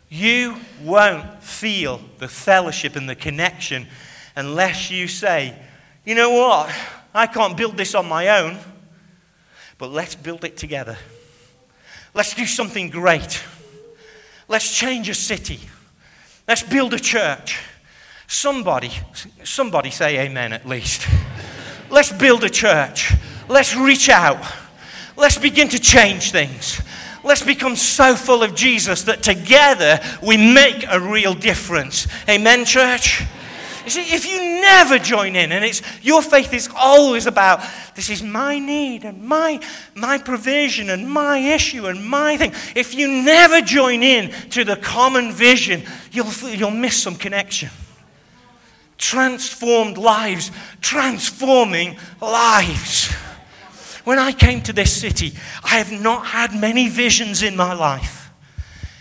You 0.10 0.56
won't 0.84 1.37
feel 1.48 2.02
the 2.20 2.28
fellowship 2.28 2.96
and 2.96 3.10
the 3.10 3.16
connection 3.16 3.88
unless 4.36 4.92
you 4.92 5.08
say, 5.08 5.58
you 6.06 6.14
know 6.14 6.32
what? 6.32 6.70
I 7.14 7.26
can't 7.26 7.56
build 7.56 7.78
this 7.78 7.96
on 7.96 8.08
my 8.08 8.42
own, 8.42 8.58
but 9.78 9.90
let's 9.90 10.14
build 10.14 10.44
it 10.44 10.58
together. 10.58 10.98
Let's 12.14 12.34
do 12.34 12.46
something 12.46 12.90
great. 12.90 13.44
Let's 14.48 14.76
change 14.76 15.10
a 15.10 15.14
city. 15.14 15.60
Let's 16.48 16.64
build 16.64 16.94
a 16.94 17.00
church. 17.00 17.60
Somebody, 18.28 18.92
somebody 19.44 19.90
say 19.90 20.20
amen 20.20 20.54
at 20.54 20.68
least. 20.68 21.08
Let's 21.90 22.12
build 22.12 22.44
a 22.44 22.50
church. 22.50 23.14
Let's 23.48 23.74
reach 23.74 24.10
out. 24.10 24.46
Let's 25.16 25.38
begin 25.38 25.70
to 25.70 25.80
change 25.80 26.32
things. 26.32 26.82
Let's 27.28 27.44
become 27.44 27.76
so 27.76 28.16
full 28.16 28.42
of 28.42 28.56
Jesus 28.56 29.04
that 29.04 29.22
together 29.22 30.00
we 30.24 30.38
make 30.38 30.86
a 30.90 30.98
real 30.98 31.34
difference. 31.34 32.08
Amen, 32.30 32.64
church? 32.64 33.22
You 33.84 33.92
see, 33.92 34.14
if 34.14 34.26
you 34.26 34.38
never 34.62 34.98
join 34.98 35.36
in, 35.36 35.52
and 35.52 35.64
it's 35.64 35.82
your 36.02 36.22
faith 36.22 36.54
is 36.54 36.70
always 36.76 37.26
about 37.26 37.62
this 37.96 38.10
is 38.10 38.24
my 38.24 38.60
need 38.60 39.04
and 39.04 39.24
my 39.24 39.60
my 39.94 40.18
provision 40.18 40.90
and 40.90 41.10
my 41.10 41.38
issue 41.38 41.86
and 41.88 42.06
my 42.06 42.38
thing. 42.38 42.54
If 42.76 42.96
you 42.96 43.08
never 43.08 43.62
join 43.62 44.04
in 44.04 44.32
to 44.52 44.64
the 44.64 44.76
common 44.76 45.32
vision, 45.32 45.84
you'll 46.12 46.32
you'll 46.50 46.72
miss 46.72 47.02
some 47.02 47.16
connection. 47.16 47.70
Transformed 48.98 49.98
lives, 49.98 50.52
transforming 50.82 51.98
lives. 52.22 53.14
When 54.08 54.20
I 54.20 54.32
came 54.32 54.62
to 54.62 54.72
this 54.72 54.96
city, 55.02 55.34
I 55.66 55.80
have 55.80 55.92
not 55.92 56.28
had 56.28 56.56
many 56.56 56.88
visions 56.88 57.44
in 57.44 57.58
my 57.58 57.74
life, 57.74 58.32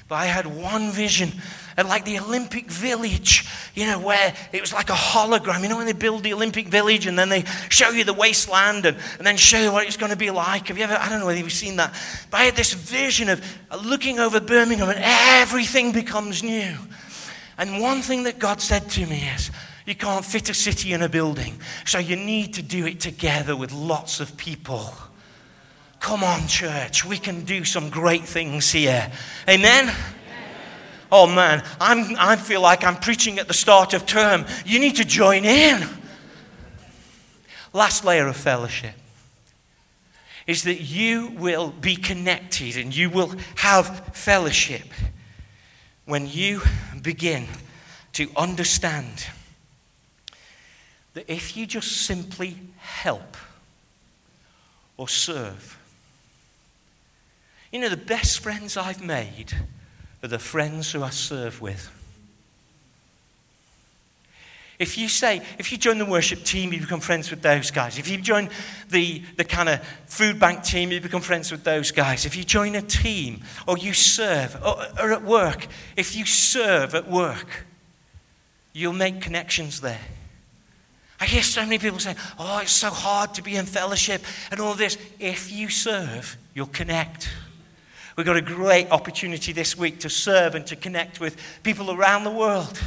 but 0.08 0.16
I 0.16 0.26
had 0.26 0.46
one 0.48 0.90
vision 0.90 1.30
at 1.76 1.86
like 1.86 2.04
the 2.04 2.18
Olympic 2.18 2.68
Village, 2.68 3.48
you 3.76 3.86
know, 3.86 4.00
where 4.00 4.34
it 4.52 4.60
was 4.60 4.72
like 4.72 4.90
a 4.90 4.94
hologram. 4.94 5.62
You 5.62 5.68
know, 5.68 5.76
when 5.76 5.86
they 5.86 5.92
build 5.92 6.24
the 6.24 6.32
Olympic 6.32 6.66
Village 6.66 7.06
and 7.06 7.16
then 7.16 7.28
they 7.28 7.44
show 7.68 7.90
you 7.90 8.02
the 8.02 8.14
wasteland 8.14 8.84
and, 8.84 8.96
and 9.18 9.24
then 9.24 9.36
show 9.36 9.60
you 9.60 9.70
what 9.70 9.86
it's 9.86 9.96
going 9.96 10.10
to 10.10 10.18
be 10.18 10.32
like. 10.32 10.66
Have 10.66 10.76
you 10.76 10.82
ever, 10.82 10.96
I 10.96 11.08
don't 11.08 11.20
know 11.20 11.26
whether 11.26 11.38
you've 11.38 11.52
seen 11.52 11.76
that, 11.76 11.94
but 12.32 12.40
I 12.40 12.42
had 12.46 12.56
this 12.56 12.72
vision 12.72 13.28
of 13.28 13.40
looking 13.84 14.18
over 14.18 14.40
Birmingham 14.40 14.88
and 14.88 14.98
everything 15.00 15.92
becomes 15.92 16.42
new. 16.42 16.74
And 17.58 17.80
one 17.80 18.02
thing 18.02 18.24
that 18.24 18.40
God 18.40 18.60
said 18.60 18.90
to 18.90 19.06
me 19.06 19.22
is, 19.36 19.52
you 19.86 19.94
can't 19.94 20.24
fit 20.24 20.50
a 20.50 20.54
city 20.54 20.92
in 20.92 21.00
a 21.00 21.08
building. 21.08 21.58
So 21.84 21.98
you 21.98 22.16
need 22.16 22.54
to 22.54 22.62
do 22.62 22.86
it 22.86 23.00
together 23.00 23.56
with 23.56 23.72
lots 23.72 24.20
of 24.20 24.36
people. 24.36 24.92
Come 26.00 26.22
on, 26.22 26.46
church. 26.48 27.04
We 27.04 27.18
can 27.18 27.44
do 27.44 27.64
some 27.64 27.88
great 27.88 28.24
things 28.24 28.70
here. 28.70 29.10
Amen? 29.48 29.94
Oh 31.10 31.28
man, 31.28 31.62
I'm, 31.80 32.16
I 32.18 32.34
feel 32.34 32.60
like 32.60 32.84
I'm 32.84 32.96
preaching 32.96 33.38
at 33.38 33.46
the 33.46 33.54
start 33.54 33.94
of 33.94 34.06
term. 34.06 34.44
You 34.64 34.80
need 34.80 34.96
to 34.96 35.04
join 35.04 35.44
in. 35.44 35.86
Last 37.72 38.04
layer 38.04 38.26
of 38.26 38.36
fellowship 38.36 38.94
is 40.46 40.64
that 40.64 40.80
you 40.80 41.28
will 41.28 41.70
be 41.70 41.94
connected 41.94 42.76
and 42.76 42.94
you 42.94 43.10
will 43.10 43.32
have 43.56 44.10
fellowship 44.14 44.84
when 46.06 46.26
you 46.26 46.60
begin 47.02 47.46
to 48.14 48.28
understand 48.36 49.26
that 51.16 51.32
if 51.32 51.56
you 51.56 51.64
just 51.64 52.02
simply 52.02 52.58
help 52.76 53.38
or 54.98 55.08
serve, 55.08 55.78
you 57.72 57.80
know, 57.80 57.88
the 57.88 57.96
best 57.96 58.40
friends 58.40 58.76
I've 58.76 59.02
made 59.02 59.54
are 60.22 60.28
the 60.28 60.38
friends 60.38 60.92
who 60.92 61.02
I 61.02 61.08
serve 61.08 61.62
with. 61.62 61.90
If 64.78 64.98
you 64.98 65.08
say, 65.08 65.40
if 65.58 65.72
you 65.72 65.78
join 65.78 65.96
the 65.96 66.04
worship 66.04 66.44
team, 66.44 66.70
you 66.74 66.80
become 66.80 67.00
friends 67.00 67.30
with 67.30 67.40
those 67.40 67.70
guys. 67.70 67.98
If 67.98 68.10
you 68.10 68.18
join 68.18 68.50
the, 68.90 69.22
the 69.38 69.44
kind 69.44 69.70
of 69.70 69.82
food 70.04 70.38
bank 70.38 70.64
team, 70.64 70.92
you 70.92 71.00
become 71.00 71.22
friends 71.22 71.50
with 71.50 71.64
those 71.64 71.92
guys. 71.92 72.26
If 72.26 72.36
you 72.36 72.44
join 72.44 72.74
a 72.74 72.82
team 72.82 73.42
or 73.66 73.78
you 73.78 73.94
serve, 73.94 74.54
or, 74.62 74.84
or 75.00 75.12
at 75.12 75.22
work, 75.22 75.66
if 75.96 76.14
you 76.14 76.26
serve 76.26 76.94
at 76.94 77.10
work, 77.10 77.64
you'll 78.74 78.92
make 78.92 79.22
connections 79.22 79.80
there. 79.80 80.00
I 81.18 81.24
hear 81.24 81.42
so 81.42 81.62
many 81.62 81.78
people 81.78 81.98
saying, 81.98 82.16
Oh, 82.38 82.58
it's 82.58 82.72
so 82.72 82.90
hard 82.90 83.34
to 83.34 83.42
be 83.42 83.56
in 83.56 83.66
fellowship 83.66 84.22
and 84.50 84.60
all 84.60 84.74
this. 84.74 84.98
If 85.18 85.50
you 85.50 85.68
serve, 85.68 86.36
you'll 86.54 86.66
connect. 86.66 87.30
We've 88.16 88.26
got 88.26 88.36
a 88.36 88.42
great 88.42 88.90
opportunity 88.90 89.52
this 89.52 89.76
week 89.76 90.00
to 90.00 90.10
serve 90.10 90.54
and 90.54 90.66
to 90.68 90.76
connect 90.76 91.20
with 91.20 91.36
people 91.62 91.90
around 91.90 92.24
the 92.24 92.30
world. 92.30 92.80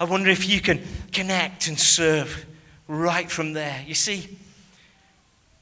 I 0.00 0.04
wonder 0.04 0.30
if 0.30 0.48
you 0.48 0.60
can 0.60 0.80
connect 1.12 1.68
and 1.68 1.78
serve 1.78 2.46
right 2.86 3.30
from 3.30 3.52
there. 3.52 3.84
You 3.86 3.94
see, 3.94 4.38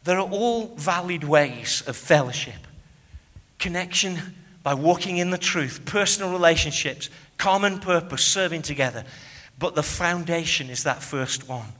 there 0.04 0.18
are 0.18 0.28
all 0.28 0.74
valid 0.76 1.24
ways 1.24 1.82
of 1.86 1.96
fellowship 1.96 2.54
connection 3.58 4.18
by 4.62 4.74
walking 4.74 5.16
in 5.16 5.30
the 5.30 5.38
truth, 5.38 5.80
personal 5.84 6.30
relationships, 6.30 7.08
common 7.38 7.78
purpose, 7.78 8.24
serving 8.24 8.62
together. 8.62 9.04
But 9.58 9.74
the 9.74 9.82
foundation 9.82 10.68
is 10.68 10.82
that 10.84 11.02
first 11.02 11.48
one 11.48 11.72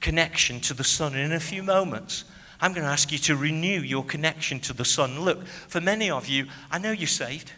connection 0.00 0.60
to 0.60 0.74
the 0.74 0.84
Son. 0.84 1.14
And 1.14 1.22
in 1.22 1.32
a 1.32 1.40
few 1.40 1.62
moments, 1.62 2.24
I'm 2.60 2.72
going 2.74 2.84
to 2.84 2.92
ask 2.92 3.10
you 3.10 3.18
to 3.18 3.36
renew 3.36 3.80
your 3.80 4.04
connection 4.04 4.60
to 4.60 4.74
the 4.74 4.84
Son. 4.84 5.20
Look, 5.20 5.46
for 5.46 5.80
many 5.80 6.10
of 6.10 6.28
you, 6.28 6.46
I 6.70 6.78
know 6.78 6.90
you're 6.90 7.06
saved. 7.06 7.52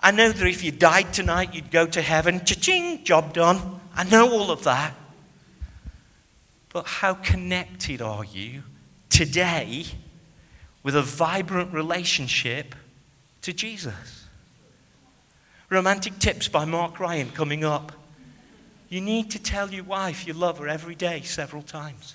I 0.00 0.10
know 0.10 0.32
that 0.32 0.46
if 0.46 0.64
you 0.64 0.72
died 0.72 1.12
tonight, 1.12 1.54
you'd 1.54 1.70
go 1.70 1.86
to 1.86 2.00
heaven. 2.02 2.44
Cha-ching, 2.44 3.04
job 3.04 3.34
done. 3.34 3.80
I 3.94 4.04
know 4.04 4.30
all 4.30 4.50
of 4.50 4.64
that. 4.64 4.94
But 6.72 6.86
how 6.86 7.14
connected 7.14 8.02
are 8.02 8.24
you 8.24 8.62
today 9.08 9.84
with 10.82 10.96
a 10.96 11.02
vibrant 11.02 11.72
relationship 11.72 12.74
to 13.42 13.52
Jesus? 13.52 14.26
Romantic 15.70 16.18
Tips 16.18 16.48
by 16.48 16.64
Mark 16.64 16.98
Ryan 17.00 17.30
coming 17.30 17.64
up. 17.64 17.92
You 18.88 19.00
need 19.00 19.30
to 19.32 19.38
tell 19.38 19.70
your 19.72 19.84
wife 19.84 20.26
you 20.26 20.34
love 20.34 20.58
her 20.58 20.68
every 20.68 20.94
day 20.94 21.22
several 21.22 21.62
times. 21.62 22.14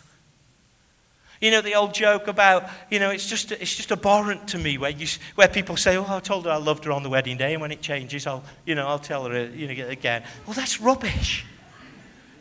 You 1.42 1.52
know 1.52 1.62
the 1.62 1.76
old 1.76 1.94
joke 1.94 2.28
about, 2.28 2.70
you 2.92 3.00
know, 3.00 3.12
it's 3.12 3.26
just, 3.26 3.54
it's 3.54 3.76
just 3.76 3.92
abhorrent 3.92 4.50
to 4.50 4.58
me 4.58 4.78
where, 4.78 4.92
you, 4.92 5.08
where 5.36 5.48
people 5.48 5.78
say, 5.78 5.96
oh, 5.96 6.06
I 6.08 6.20
told 6.20 6.46
her 6.46 6.52
I 6.52 6.58
loved 6.58 6.84
her 6.84 6.92
on 6.92 7.02
the 7.02 7.10
wedding 7.10 7.38
day, 7.38 7.54
and 7.54 7.62
when 7.62 7.72
it 7.72 7.82
changes, 7.82 8.28
I'll, 8.28 8.44
you 8.66 8.76
know, 8.76 8.86
I'll 8.86 9.00
tell 9.00 9.26
her, 9.26 9.34
uh, 9.34 9.44
you 9.46 9.74
know, 9.74 9.88
again. 9.88 10.24
Well, 10.46 10.54
that's 10.54 10.82
rubbish. 10.82 11.46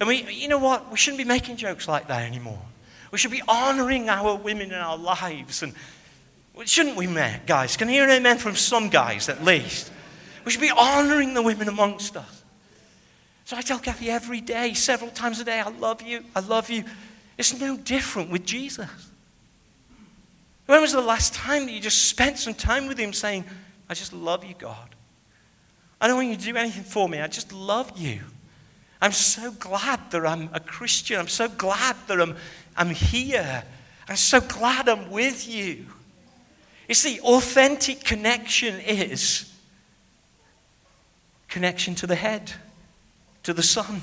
And 0.01 0.09
we, 0.09 0.25
you 0.33 0.49
know 0.49 0.59
what? 0.59 0.91
We 0.91 0.97
shouldn't 0.97 1.19
be 1.19 1.25
making 1.25 1.57
jokes 1.57 1.87
like 1.87 2.09
that 2.09 2.23
anymore. 2.23 2.61
We 3.13 3.19
should 3.19 3.31
be 3.31 3.43
honoring 3.47 4.09
our 4.09 4.37
women 4.37 4.69
in 4.69 4.75
our 4.75 4.99
lives. 4.99 5.63
And 5.63 5.75
shouldn't 6.65 6.97
we, 6.97 7.07
guys? 7.47 7.77
Can 7.77 7.89
I 7.89 7.93
hear 7.93 8.05
an 8.05 8.11
amen 8.11 8.39
from 8.39 8.57
some 8.57 8.89
guys 8.89 9.29
at 9.29 9.45
least? 9.45 9.91
We 10.45 10.51
should 10.51 10.61
be 10.61 10.71
honoring 10.71 11.35
the 11.35 11.43
women 11.43 11.69
amongst 11.69 12.17
us. 12.17 12.38
So 13.49 13.57
I 13.57 13.63
tell 13.63 13.79
Kathy 13.79 14.11
every 14.11 14.43
day, 14.43 14.75
several 14.75 15.11
times 15.11 15.41
a 15.41 15.45
day, 15.45 15.59
I 15.59 15.71
love 15.71 16.03
you, 16.03 16.23
I 16.37 16.41
love 16.41 16.69
you. 16.69 16.85
It's 17.39 17.59
no 17.59 17.79
different 17.79 18.29
with 18.29 18.45
Jesus. 18.45 18.91
When 20.67 20.83
was 20.83 20.93
the 20.93 21.01
last 21.01 21.33
time 21.33 21.65
that 21.65 21.73
you 21.73 21.81
just 21.81 22.09
spent 22.09 22.39
some 22.39 22.53
time 22.53 22.89
with 22.89 22.99
him 22.99 23.15
saying, 23.15 23.47
I 23.89 23.95
just 23.95 24.13
love 24.13 24.45
you, 24.45 24.55
God? 24.59 24.95
I 25.99 26.09
don't 26.09 26.17
want 26.17 26.29
you 26.29 26.37
to 26.37 26.45
do 26.45 26.57
anything 26.59 26.85
for 26.85 27.09
me. 27.09 27.21
I 27.21 27.27
just 27.27 27.51
love 27.51 27.91
you. 27.97 28.21
I'm 29.01 29.13
so 29.13 29.51
glad 29.53 30.11
that 30.11 30.27
I'm 30.27 30.51
a 30.53 30.61
Christian. 30.61 31.19
I'm 31.19 31.27
so 31.27 31.49
glad 31.49 31.97
that 32.07 32.21
I'm, 32.21 32.37
I'm 32.77 32.91
here. 32.91 33.65
I'm 34.11 34.17
so 34.17 34.43
glad 34.43 34.91
I'm 34.91 35.11
with 35.11 35.49
you. 35.49 35.87
You 36.87 36.95
see, 36.95 37.19
authentic 37.21 38.05
connection 38.05 38.79
is 38.81 39.51
connection 41.49 41.95
to 41.95 42.07
the 42.07 42.15
head, 42.15 42.53
to 43.49 43.55
the 43.55 43.63
Son. 43.63 44.03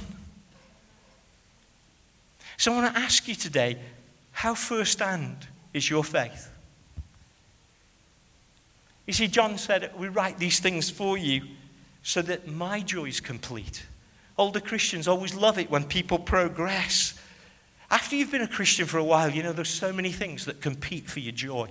So 2.57 2.73
I 2.73 2.81
want 2.81 2.95
to 2.95 2.99
ask 2.99 3.27
you 3.27 3.35
today 3.35 3.77
how 4.31 4.55
first 4.55 4.97
hand 4.97 5.45
is 5.71 5.87
your 5.87 6.03
faith? 6.03 6.49
You 9.05 9.13
see, 9.13 9.27
John 9.27 9.59
said, 9.59 9.91
We 9.99 10.07
write 10.07 10.39
these 10.39 10.59
things 10.59 10.89
for 10.89 11.15
you 11.15 11.43
so 12.01 12.23
that 12.23 12.47
my 12.47 12.79
joy 12.79 13.05
is 13.05 13.19
complete. 13.19 13.85
Older 14.35 14.59
Christians 14.59 15.07
always 15.07 15.35
love 15.35 15.59
it 15.59 15.69
when 15.69 15.83
people 15.83 16.17
progress. 16.17 17.13
After 17.91 18.15
you've 18.15 18.31
been 18.31 18.41
a 18.41 18.47
Christian 18.47 18.87
for 18.87 18.97
a 18.97 19.03
while, 19.03 19.29
you 19.29 19.43
know 19.43 19.53
there's 19.53 19.69
so 19.69 19.93
many 19.93 20.11
things 20.11 20.45
that 20.45 20.59
compete 20.59 21.07
for 21.07 21.19
your 21.19 21.33
joy. 21.33 21.69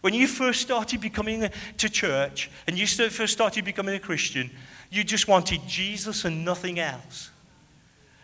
When 0.00 0.14
you 0.14 0.28
first 0.28 0.60
started 0.60 1.00
becoming 1.00 1.50
to 1.78 1.88
church 1.88 2.52
and 2.68 2.78
you 2.78 2.86
first 2.86 3.32
started 3.32 3.64
becoming 3.64 3.96
a 3.96 4.00
Christian, 4.00 4.52
you 4.92 5.02
just 5.02 5.26
wanted 5.26 5.66
Jesus 5.66 6.26
and 6.26 6.44
nothing 6.44 6.78
else. 6.78 7.30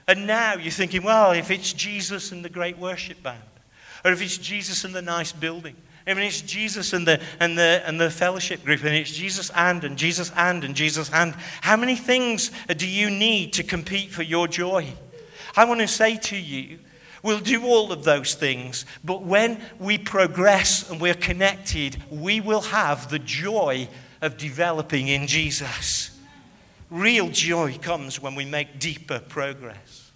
And 0.06 0.26
now 0.26 0.54
you're 0.54 0.70
thinking, 0.70 1.02
well, 1.02 1.32
if 1.32 1.50
it's 1.50 1.72
Jesus 1.72 2.30
and 2.30 2.44
the 2.44 2.50
great 2.50 2.78
worship 2.78 3.22
band, 3.22 3.42
or 4.04 4.12
if 4.12 4.20
it's 4.20 4.36
Jesus 4.36 4.84
and 4.84 4.94
the 4.94 5.02
nice 5.02 5.32
building, 5.32 5.76
I 6.06 6.14
mean, 6.14 6.24
it's 6.24 6.42
Jesus 6.42 6.92
and 6.92 7.06
the, 7.06 7.20
and, 7.40 7.56
the, 7.56 7.82
and 7.86 7.98
the 7.98 8.10
fellowship 8.10 8.64
group, 8.64 8.84
and 8.84 8.94
it's 8.94 9.10
Jesus 9.10 9.50
and, 9.54 9.82
and 9.82 9.96
Jesus 9.96 10.30
and, 10.36 10.62
and 10.62 10.74
Jesus 10.74 11.10
and. 11.12 11.34
How 11.62 11.76
many 11.76 11.96
things 11.96 12.50
do 12.76 12.86
you 12.86 13.10
need 13.10 13.54
to 13.54 13.62
compete 13.62 14.10
for 14.10 14.22
your 14.22 14.46
joy? 14.46 14.92
I 15.56 15.64
want 15.64 15.80
to 15.80 15.88
say 15.88 16.16
to 16.16 16.36
you, 16.36 16.78
we'll 17.22 17.40
do 17.40 17.64
all 17.64 17.92
of 17.92 18.04
those 18.04 18.34
things, 18.34 18.84
but 19.02 19.22
when 19.22 19.60
we 19.78 19.96
progress 19.96 20.90
and 20.90 21.00
we're 21.00 21.14
connected, 21.14 22.02
we 22.10 22.40
will 22.40 22.62
have 22.62 23.10
the 23.10 23.18
joy 23.18 23.88
of 24.20 24.36
developing 24.36 25.08
in 25.08 25.26
Jesus. 25.26 26.17
Real 26.90 27.28
joy 27.28 27.76
comes 27.78 28.20
when 28.20 28.34
we 28.34 28.44
make 28.44 28.78
deeper 28.78 29.18
progress. 29.18 30.10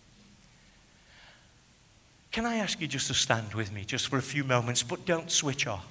Can 2.30 2.46
I 2.46 2.56
ask 2.56 2.80
you 2.80 2.86
just 2.86 3.08
to 3.08 3.14
stand 3.14 3.52
with 3.52 3.72
me 3.72 3.84
just 3.84 4.08
for 4.08 4.16
a 4.16 4.22
few 4.22 4.42
moments, 4.42 4.82
but 4.82 5.04
don't 5.04 5.30
switch 5.30 5.66
off? 5.66 5.86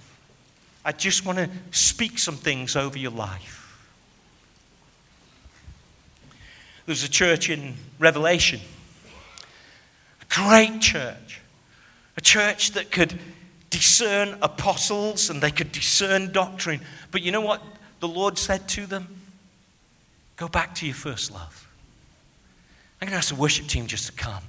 I 0.84 0.92
just 0.92 1.24
want 1.24 1.38
to 1.38 1.50
speak 1.70 2.18
some 2.18 2.36
things 2.36 2.76
over 2.76 2.98
your 2.98 3.12
life. 3.12 3.60
There's 6.88 7.04
a 7.04 7.10
church 7.10 7.52
in 7.52 7.76
Revelation, 8.00 8.60
a 10.20 10.34
great 10.34 10.82
church, 10.82 11.42
a 12.18 12.22
church 12.22 12.72
that 12.72 12.92
could 12.92 13.20
discern 13.70 14.38
apostles 14.42 15.30
and 15.30 15.42
they 15.42 15.52
could 15.52 15.72
discern 15.72 16.32
doctrine. 16.32 16.82
But 17.12 17.22
you 17.22 17.32
know 17.32 17.42
what 17.42 17.62
the 18.00 18.08
Lord 18.08 18.40
said 18.40 18.68
to 18.70 18.88
them? 18.88 19.21
Go 20.42 20.48
back 20.48 20.74
to 20.74 20.88
your 20.88 20.96
first 20.96 21.32
love. 21.32 21.70
I'm 23.00 23.06
going 23.06 23.12
to 23.12 23.18
ask 23.18 23.30
the 23.30 23.40
worship 23.40 23.68
team 23.68 23.86
just 23.86 24.08
to 24.08 24.12
come. 24.14 24.42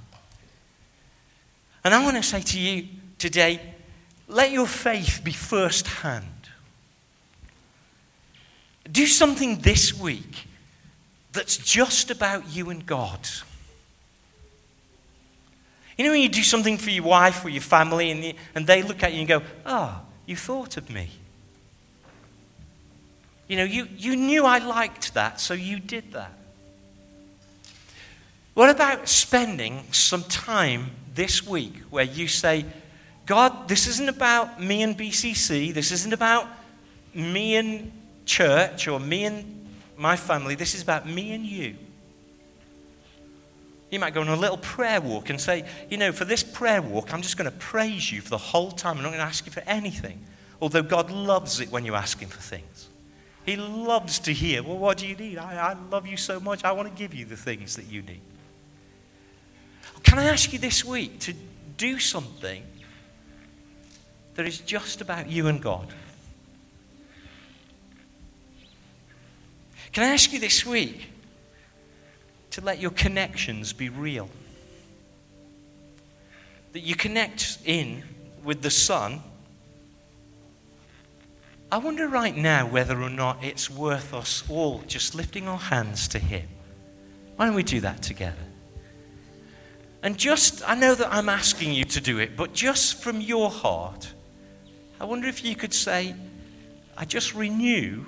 And 1.83 1.93
I 1.93 2.03
want 2.03 2.17
to 2.17 2.23
say 2.23 2.41
to 2.41 2.59
you 2.59 2.87
today 3.19 3.61
let 4.27 4.49
your 4.49 4.65
faith 4.65 5.21
be 5.23 5.31
first 5.31 5.85
hand. 5.85 6.49
Do 8.91 9.05
something 9.05 9.59
this 9.59 9.93
week 9.95 10.47
that's 11.31 11.57
just 11.57 12.09
about 12.09 12.49
you 12.49 12.71
and 12.71 12.83
God. 12.83 13.29
You 15.95 16.05
know, 16.05 16.11
when 16.13 16.21
you 16.21 16.29
do 16.29 16.41
something 16.41 16.79
for 16.79 16.89
your 16.89 17.03
wife 17.03 17.45
or 17.45 17.49
your 17.49 17.61
family 17.61 18.09
and, 18.09 18.33
and 18.55 18.65
they 18.65 18.81
look 18.81 19.03
at 19.03 19.13
you 19.13 19.19
and 19.19 19.27
go, 19.27 19.43
Oh, 19.63 20.01
you 20.25 20.35
thought 20.35 20.75
of 20.75 20.89
me. 20.89 21.11
You 23.53 23.57
know, 23.57 23.65
you, 23.65 23.87
you 23.99 24.15
knew 24.15 24.47
I 24.47 24.57
liked 24.57 25.13
that, 25.13 25.39
so 25.39 25.53
you 25.53 25.79
did 25.79 26.13
that. 26.13 26.31
What 28.55 28.71
about 28.71 29.07
spending 29.07 29.83
some 29.91 30.23
time 30.23 30.89
this 31.13 31.45
week 31.45 31.75
where 31.91 32.03
you 32.03 32.27
say, 32.27 32.65
God, 33.27 33.67
this 33.67 33.85
isn't 33.85 34.09
about 34.09 34.59
me 34.59 34.81
and 34.81 34.97
BCC, 34.97 35.71
this 35.71 35.91
isn't 35.91 36.13
about 36.13 36.47
me 37.13 37.55
and 37.57 37.91
church 38.25 38.87
or 38.87 38.99
me 38.99 39.25
and 39.25 39.67
my 39.97 40.15
family, 40.15 40.55
this 40.55 40.73
is 40.73 40.81
about 40.81 41.07
me 41.07 41.33
and 41.33 41.45
you. 41.45 41.75
You 43.91 43.99
might 43.99 44.15
go 44.15 44.21
on 44.21 44.29
a 44.29 44.35
little 44.35 44.57
prayer 44.57 44.99
walk 44.99 45.29
and 45.29 45.39
say, 45.39 45.63
you 45.91 45.97
know, 45.97 46.11
for 46.11 46.25
this 46.25 46.41
prayer 46.41 46.81
walk, 46.81 47.13
I'm 47.13 47.21
just 47.21 47.37
going 47.37 47.51
to 47.51 47.55
praise 47.55 48.11
you 48.11 48.19
for 48.19 48.31
the 48.31 48.37
whole 48.39 48.71
time. 48.71 48.97
I'm 48.97 49.03
not 49.03 49.09
going 49.09 49.19
to 49.19 49.27
ask 49.27 49.45
you 49.45 49.51
for 49.51 49.61
anything. 49.67 50.25
Although 50.59 50.81
God 50.81 51.11
loves 51.11 51.59
it 51.59 51.69
when 51.69 51.85
you 51.85 51.93
ask 51.93 52.17
Him 52.17 52.29
for 52.29 52.41
things. 52.41 52.89
He 53.45 53.57
loves 53.57 54.19
to 54.19 54.33
hear, 54.33 54.63
well, 54.63 54.77
what 54.77 54.97
do 54.97 55.07
you 55.07 55.15
need? 55.15 55.37
I, 55.37 55.71
I 55.71 55.73
love 55.89 56.07
you 56.07 56.15
so 56.15 56.39
much. 56.39 56.63
I 56.63 56.71
want 56.71 56.89
to 56.89 56.97
give 56.97 57.13
you 57.13 57.25
the 57.25 57.35
things 57.35 57.75
that 57.75 57.85
you 57.85 58.01
need. 58.01 58.21
Can 60.03 60.17
I 60.17 60.25
ask 60.25 60.53
you 60.53 60.59
this 60.59 60.85
week 60.85 61.19
to 61.21 61.33
do 61.77 61.99
something 61.99 62.63
that 64.35 64.45
is 64.45 64.59
just 64.59 65.01
about 65.01 65.29
you 65.29 65.47
and 65.47 65.61
God? 65.61 65.93
Can 69.91 70.03
I 70.03 70.13
ask 70.13 70.31
you 70.31 70.39
this 70.39 70.65
week 70.65 71.09
to 72.51 72.61
let 72.61 72.79
your 72.79 72.91
connections 72.91 73.73
be 73.73 73.89
real? 73.89 74.29
That 76.71 76.81
you 76.81 76.95
connect 76.95 77.59
in 77.65 78.03
with 78.43 78.61
the 78.61 78.71
Son 78.71 79.21
I 81.73 81.77
wonder 81.77 82.07
right 82.07 82.37
now 82.37 82.67
whether 82.67 83.01
or 83.01 83.09
not 83.09 83.43
it's 83.43 83.67
worth 83.67 84.13
us 84.13 84.43
all 84.47 84.83
just 84.85 85.15
lifting 85.15 85.47
our 85.47 85.57
hands 85.57 86.07
to 86.09 86.19
Him. 86.19 86.47
Why 87.35 87.47
don't 87.47 87.55
we 87.55 87.63
do 87.63 87.79
that 87.79 88.03
together? 88.03 88.45
And 90.03 90.15
just, 90.15 90.61
I 90.69 90.75
know 90.75 90.93
that 90.93 91.11
I'm 91.11 91.29
asking 91.29 91.73
you 91.73 91.83
to 91.85 91.99
do 91.99 92.19
it, 92.19 92.37
but 92.37 92.53
just 92.53 93.01
from 93.01 93.21
your 93.21 93.49
heart, 93.49 94.13
I 95.01 95.05
wonder 95.05 95.27
if 95.27 95.43
you 95.43 95.55
could 95.55 95.73
say, 95.73 96.13
I 96.95 97.05
just 97.05 97.33
renew 97.33 98.05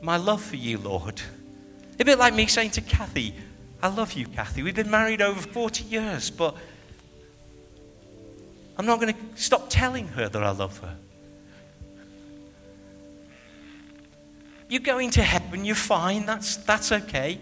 my 0.00 0.16
love 0.16 0.40
for 0.42 0.56
you, 0.56 0.78
Lord. 0.78 1.20
A 2.00 2.06
bit 2.06 2.18
like 2.18 2.32
me 2.32 2.46
saying 2.46 2.70
to 2.70 2.80
Kathy, 2.80 3.34
I 3.82 3.88
love 3.88 4.14
you, 4.14 4.26
Kathy. 4.26 4.62
We've 4.62 4.74
been 4.74 4.90
married 4.90 5.20
over 5.20 5.42
40 5.42 5.84
years, 5.84 6.30
but 6.30 6.56
I'm 8.78 8.86
not 8.86 8.98
going 8.98 9.12
to 9.12 9.20
stop 9.34 9.66
telling 9.68 10.08
her 10.08 10.26
that 10.26 10.42
I 10.42 10.52
love 10.52 10.78
her. 10.78 10.96
You're 14.72 14.80
going 14.80 15.10
to 15.10 15.22
heaven, 15.22 15.66
you're 15.66 15.74
fine, 15.74 16.24
that's, 16.24 16.56
that's 16.56 16.92
okay. 16.92 17.38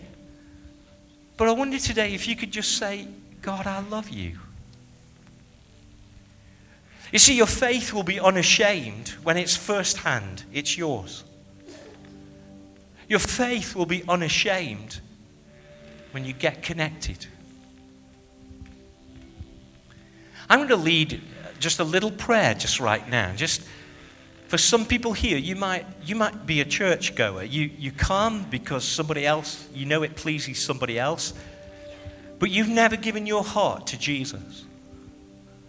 But 1.37 1.47
I 1.47 1.53
wonder 1.53 1.79
today 1.79 2.13
if 2.13 2.27
you 2.27 2.35
could 2.35 2.51
just 2.51 2.77
say, 2.77 3.07
God, 3.41 3.69
I 3.69 3.79
love 3.83 4.09
you. 4.09 4.41
You 7.13 7.21
see, 7.21 7.37
your 7.37 7.47
faith 7.47 7.93
will 7.93 8.03
be 8.03 8.19
unashamed 8.19 9.11
when 9.23 9.37
it's 9.37 9.57
first 9.57 9.99
hand, 9.99 10.43
it's 10.53 10.77
yours. 10.77 11.23
Your 13.09 13.21
faith 13.21 13.77
will 13.77 13.87
be 13.87 14.03
unashamed 14.09 14.99
when 16.11 16.25
you 16.25 16.33
get 16.33 16.65
connected. 16.65 17.29
I'm 20.49 20.59
going 20.59 20.69
to 20.71 20.75
lead 20.75 21.23
just 21.61 21.79
a 21.79 21.85
little 21.85 22.11
prayer 22.11 22.55
just 22.55 22.81
right 22.81 23.09
now. 23.09 23.33
Just 23.37 23.63
for 24.51 24.59
some 24.59 24.85
people 24.85 25.13
here, 25.13 25.39
you 25.39 25.55
might, 25.55 25.87
you 26.05 26.17
might 26.17 26.45
be 26.45 26.61
a 26.61 26.65
church 26.65 27.15
goer. 27.15 27.45
You, 27.45 27.71
you 27.79 27.93
come 27.93 28.45
because 28.51 28.83
somebody 28.83 29.25
else, 29.25 29.65
you 29.73 29.87
know 29.87 30.03
it 30.03 30.17
pleases 30.17 30.59
somebody 30.61 30.99
else, 30.99 31.35
but 32.41 32.51
you've 32.51 32.69
never 32.69 32.97
given 32.97 33.27
your 33.27 33.45
heart 33.45 33.87
to 33.87 33.97
Jesus. 33.97 34.65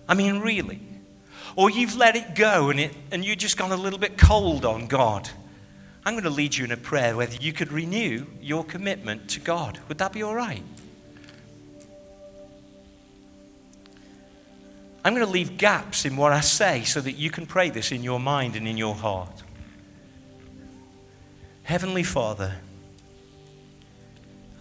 I 0.10 0.16
mean, 0.16 0.40
really. 0.40 0.80
Or 1.56 1.70
you've 1.70 1.96
let 1.96 2.16
it 2.16 2.34
go 2.34 2.72
and, 2.72 2.80
it, 2.80 2.92
and 3.12 3.24
you've 3.24 3.38
just 3.38 3.56
gone 3.56 3.72
a 3.72 3.76
little 3.76 4.00
bit 4.00 4.18
cold 4.18 4.66
on 4.66 4.88
God. 4.88 5.30
I'm 6.04 6.16
going 6.16 6.24
to 6.24 6.32
lead 6.32 6.58
you 6.58 6.66
in 6.66 6.72
a 6.72 6.78
prayer 6.78 7.16
whether 7.16 7.36
you 7.36 7.54
could 7.54 7.72
renew 7.72 8.26
your 8.42 8.64
commitment 8.64 9.30
to 9.30 9.40
God. 9.42 9.78
Would 9.90 10.00
that 10.00 10.12
be 10.12 10.24
all 10.24 10.34
right? 10.34 10.64
I'm 15.04 15.16
going 15.16 15.26
to 15.26 15.32
leave 15.32 15.58
gaps 15.58 16.06
in 16.06 16.16
what 16.16 16.32
I 16.32 16.42
say 16.42 16.84
so 16.84 17.02
that 17.02 17.14
you 17.14 17.32
can 17.32 17.48
pray 17.48 17.70
this 17.70 17.92
in 17.92 18.04
your 18.04 18.20
mind 18.20 18.56
and 18.56 18.68
in 18.68 18.78
your 18.78 18.94
heart. 18.94 19.44
Heavenly 21.64 22.04
Father, 22.04 22.56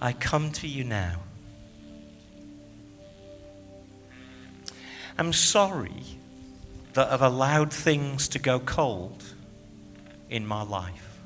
I 0.01 0.13
come 0.13 0.51
to 0.53 0.67
you 0.67 0.85
now. 0.85 1.21
I'm 5.19 5.35
sorry 5.35 6.03
that 6.95 7.13
I've 7.13 7.21
allowed 7.21 7.73
things 7.73 8.29
to 8.29 8.39
go 8.39 8.59
cold 8.59 9.23
in 10.31 10.47
my 10.47 10.63
life. 10.63 11.19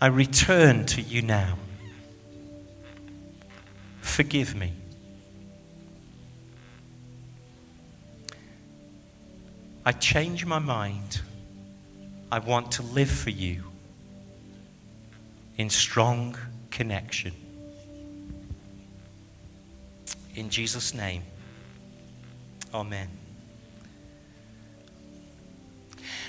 I 0.00 0.06
return 0.06 0.86
to 0.86 1.02
you 1.02 1.20
now. 1.20 1.58
Forgive 4.04 4.54
me. 4.54 4.72
I 9.84 9.90
change 9.90 10.46
my 10.46 10.60
mind. 10.60 11.20
I 12.30 12.38
want 12.38 12.70
to 12.72 12.82
live 12.82 13.10
for 13.10 13.30
you 13.30 13.64
in 15.56 15.68
strong 15.68 16.36
connection. 16.70 17.32
In 20.36 20.48
Jesus' 20.48 20.94
name, 20.94 21.24
Amen. 22.72 23.08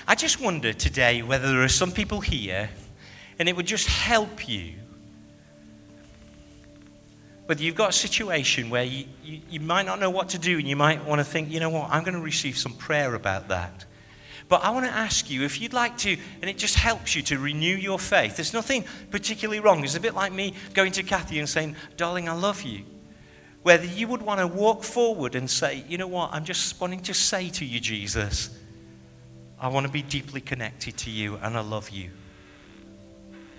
I 0.08 0.16
just 0.16 0.40
wonder 0.40 0.72
today 0.72 1.22
whether 1.22 1.48
there 1.48 1.62
are 1.62 1.68
some 1.68 1.92
people 1.92 2.20
here 2.20 2.68
and 3.38 3.48
it 3.48 3.54
would 3.54 3.66
just 3.66 3.86
help 3.86 4.48
you. 4.48 4.74
Whether 7.46 7.62
you've 7.62 7.76
got 7.76 7.90
a 7.90 7.92
situation 7.92 8.70
where 8.70 8.82
you, 8.82 9.06
you, 9.22 9.40
you 9.48 9.60
might 9.60 9.86
not 9.86 10.00
know 10.00 10.10
what 10.10 10.30
to 10.30 10.38
do 10.38 10.58
and 10.58 10.68
you 10.68 10.76
might 10.76 11.04
want 11.04 11.20
to 11.20 11.24
think, 11.24 11.50
you 11.50 11.60
know 11.60 11.70
what, 11.70 11.88
I'm 11.90 12.02
going 12.02 12.14
to 12.14 12.20
receive 12.20 12.58
some 12.58 12.74
prayer 12.74 13.14
about 13.14 13.48
that. 13.48 13.84
But 14.48 14.62
I 14.62 14.70
want 14.70 14.86
to 14.86 14.92
ask 14.92 15.28
you 15.30 15.42
if 15.42 15.60
you'd 15.60 15.72
like 15.72 15.96
to, 15.98 16.16
and 16.40 16.50
it 16.50 16.58
just 16.58 16.76
helps 16.76 17.16
you 17.16 17.22
to 17.22 17.38
renew 17.38 17.74
your 17.76 17.98
faith. 17.98 18.36
There's 18.36 18.52
nothing 18.52 18.84
particularly 19.10 19.60
wrong. 19.60 19.82
It's 19.82 19.96
a 19.96 20.00
bit 20.00 20.14
like 20.14 20.32
me 20.32 20.54
going 20.74 20.92
to 20.92 21.02
Kathy 21.02 21.38
and 21.38 21.48
saying, 21.48 21.74
Darling, 21.96 22.28
I 22.28 22.32
love 22.32 22.62
you. 22.62 22.84
Whether 23.62 23.86
you 23.86 24.06
would 24.06 24.22
want 24.22 24.38
to 24.38 24.46
walk 24.46 24.84
forward 24.84 25.34
and 25.34 25.50
say, 25.50 25.84
You 25.88 25.98
know 25.98 26.06
what, 26.06 26.32
I'm 26.32 26.44
just 26.44 26.80
wanting 26.80 27.00
to 27.02 27.14
say 27.14 27.48
to 27.50 27.64
you, 27.64 27.80
Jesus, 27.80 28.56
I 29.58 29.68
want 29.68 29.86
to 29.86 29.92
be 29.92 30.02
deeply 30.02 30.40
connected 30.40 30.96
to 30.98 31.10
you 31.10 31.36
and 31.42 31.56
I 31.56 31.60
love 31.60 31.90
you. 31.90 32.10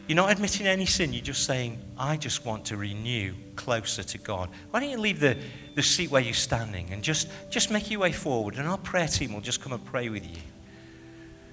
You're 0.07 0.15
not 0.15 0.31
admitting 0.31 0.67
any 0.67 0.85
sin, 0.85 1.11
you're 1.11 1.21
just 1.21 1.45
saying, 1.45 1.79
I 1.97 2.15
just 2.15 2.45
want 2.45 2.65
to 2.65 2.77
renew 2.77 3.33
closer 3.57 4.03
to 4.03 4.17
God. 4.17 4.49
Why 4.71 4.79
don't 4.79 4.89
you 4.89 4.97
leave 4.97 5.19
the, 5.19 5.37
the 5.75 5.83
seat 5.83 6.09
where 6.09 6.21
you're 6.21 6.33
standing 6.33 6.89
and 6.91 7.03
just, 7.03 7.27
just 7.49 7.71
make 7.71 7.91
your 7.91 7.99
way 7.99 8.13
forward, 8.13 8.55
and 8.55 8.67
our 8.69 8.77
prayer 8.77 9.07
team 9.07 9.33
will 9.33 9.41
just 9.41 9.61
come 9.61 9.73
and 9.73 9.83
pray 9.83 10.07
with 10.07 10.25
you. 10.25 10.41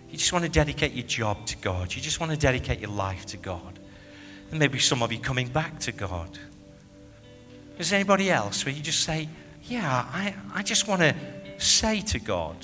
You 0.09 0.19
just 0.19 0.33
want 0.33 0.45
to 0.45 0.51
dedicate 0.51 0.93
your 0.93 1.07
job 1.07 1.45
to 1.47 1.57
God, 1.57 1.93
you 1.93 2.01
just 2.01 2.21
want 2.21 2.31
to 2.31 2.39
dedicate 2.39 2.79
your 2.79 2.91
life 2.91 3.27
to 3.27 3.37
God. 3.37 3.81
And 4.51 4.61
maybe 4.61 4.79
some 4.79 5.03
of 5.03 5.11
you 5.11 5.19
coming 5.19 5.49
back 5.49 5.81
to 5.81 5.93
God. 5.93 6.39
Is 7.79 7.91
there 7.91 7.99
anybody 7.99 8.31
else 8.31 8.65
where 8.65 8.73
you 8.73 8.83
just 8.83 9.01
say, 9.01 9.29
Yeah, 9.65 10.07
I, 10.13 10.35
I 10.55 10.63
just 10.63 10.87
want 10.87 11.01
to 11.01 11.15
say 11.59 12.03
to 12.03 12.21
God 12.21 12.57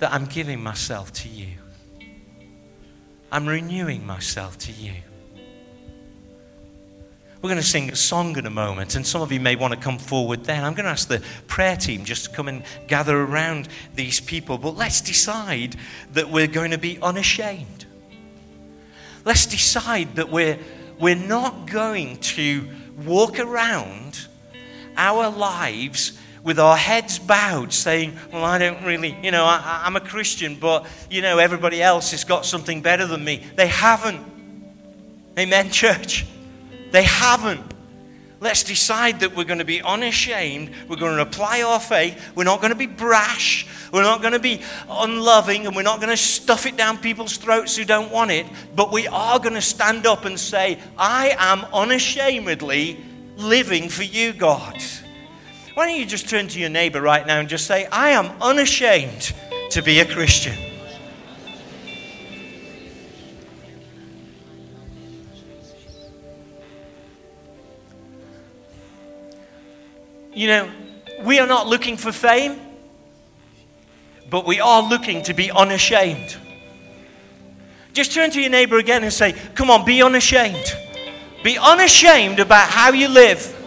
that 0.00 0.12
I'm 0.12 0.24
giving 0.24 0.60
myself 0.60 1.12
to 1.12 1.28
you? 1.28 1.61
I'm 3.32 3.48
renewing 3.48 4.06
myself 4.06 4.58
to 4.58 4.72
you. 4.72 4.92
We're 7.40 7.48
going 7.48 7.60
to 7.60 7.66
sing 7.66 7.90
a 7.90 7.96
song 7.96 8.36
in 8.36 8.44
a 8.44 8.50
moment, 8.50 8.94
and 8.94 9.06
some 9.06 9.22
of 9.22 9.32
you 9.32 9.40
may 9.40 9.56
want 9.56 9.72
to 9.72 9.80
come 9.80 9.98
forward 9.98 10.44
then. 10.44 10.62
I'm 10.62 10.74
going 10.74 10.84
to 10.84 10.90
ask 10.90 11.08
the 11.08 11.22
prayer 11.46 11.74
team 11.74 12.04
just 12.04 12.26
to 12.26 12.30
come 12.30 12.46
and 12.46 12.62
gather 12.88 13.18
around 13.18 13.68
these 13.94 14.20
people, 14.20 14.58
but 14.58 14.76
let's 14.76 15.00
decide 15.00 15.76
that 16.12 16.28
we're 16.28 16.46
going 16.46 16.72
to 16.72 16.78
be 16.78 16.98
unashamed. 17.00 17.86
Let's 19.24 19.46
decide 19.46 20.16
that 20.16 20.28
we're, 20.28 20.58
we're 21.00 21.16
not 21.16 21.66
going 21.66 22.18
to 22.18 22.68
walk 23.06 23.40
around 23.40 24.26
our 24.98 25.30
lives 25.30 26.18
with 26.42 26.58
our 26.58 26.76
heads 26.76 27.18
bowed, 27.18 27.72
saying, 27.72 28.16
Well, 28.32 28.44
I 28.44 28.58
don't 28.58 28.82
really, 28.84 29.16
you 29.22 29.30
know, 29.30 29.44
I, 29.44 29.82
am 29.86 29.96
a 29.96 30.00
Christian, 30.00 30.56
but, 30.56 30.86
you 31.10 31.22
know, 31.22 31.38
everybody 31.38 31.82
else 31.82 32.10
has 32.10 32.24
got 32.24 32.44
something 32.44 32.82
better 32.82 33.06
than 33.06 33.24
me. 33.24 33.42
They 33.56 33.68
haven't. 33.68 34.20
Amen, 35.38 35.70
church? 35.70 36.26
They 36.90 37.04
haven't. 37.04 37.72
Let's 38.40 38.64
decide 38.64 39.20
that 39.20 39.36
we're 39.36 39.44
going 39.44 39.60
to 39.60 39.64
be 39.64 39.80
unashamed. 39.82 40.72
We're 40.88 40.96
going 40.96 41.14
to 41.14 41.22
apply 41.22 41.62
our 41.62 41.78
faith. 41.78 42.20
We're 42.34 42.42
not 42.42 42.60
going 42.60 42.72
to 42.72 42.76
be 42.78 42.86
brash. 42.86 43.68
We're 43.92 44.02
not 44.02 44.20
going 44.20 44.32
to 44.32 44.40
be 44.40 44.62
unloving. 44.90 45.64
And 45.64 45.76
we're 45.76 45.82
not 45.82 46.00
going 46.00 46.10
to 46.10 46.16
stuff 46.16 46.66
it 46.66 46.76
down 46.76 46.98
people's 46.98 47.36
throats 47.36 47.76
who 47.76 47.84
don't 47.84 48.10
want 48.10 48.32
it. 48.32 48.44
But 48.74 48.90
we 48.90 49.06
are 49.06 49.38
going 49.38 49.54
to 49.54 49.62
stand 49.62 50.06
up 50.06 50.24
and 50.24 50.40
say, 50.40 50.80
I 50.98 51.36
am 51.38 51.64
unashamedly 51.72 52.98
living 53.36 53.88
for 53.88 54.02
you, 54.02 54.32
God. 54.32 54.82
Why 55.74 55.86
don't 55.86 55.98
you 55.98 56.04
just 56.04 56.28
turn 56.28 56.48
to 56.48 56.60
your 56.60 56.68
neighbor 56.68 57.00
right 57.00 57.26
now 57.26 57.40
and 57.40 57.48
just 57.48 57.66
say, 57.66 57.86
I 57.86 58.10
am 58.10 58.26
unashamed 58.42 59.32
to 59.70 59.82
be 59.82 60.00
a 60.00 60.04
Christian? 60.04 60.54
You 70.34 70.48
know, 70.48 70.70
we 71.24 71.38
are 71.38 71.46
not 71.46 71.68
looking 71.68 71.96
for 71.96 72.12
fame, 72.12 72.58
but 74.28 74.46
we 74.46 74.60
are 74.60 74.82
looking 74.82 75.22
to 75.24 75.34
be 75.34 75.50
unashamed. 75.50 76.36
Just 77.94 78.12
turn 78.12 78.30
to 78.30 78.40
your 78.40 78.50
neighbor 78.50 78.78
again 78.78 79.04
and 79.04 79.12
say, 79.12 79.32
Come 79.54 79.70
on, 79.70 79.84
be 79.84 80.02
unashamed. 80.02 80.76
Be 81.42 81.58
unashamed 81.58 82.40
about 82.40 82.68
how 82.68 82.92
you 82.92 83.08
live. 83.08 83.61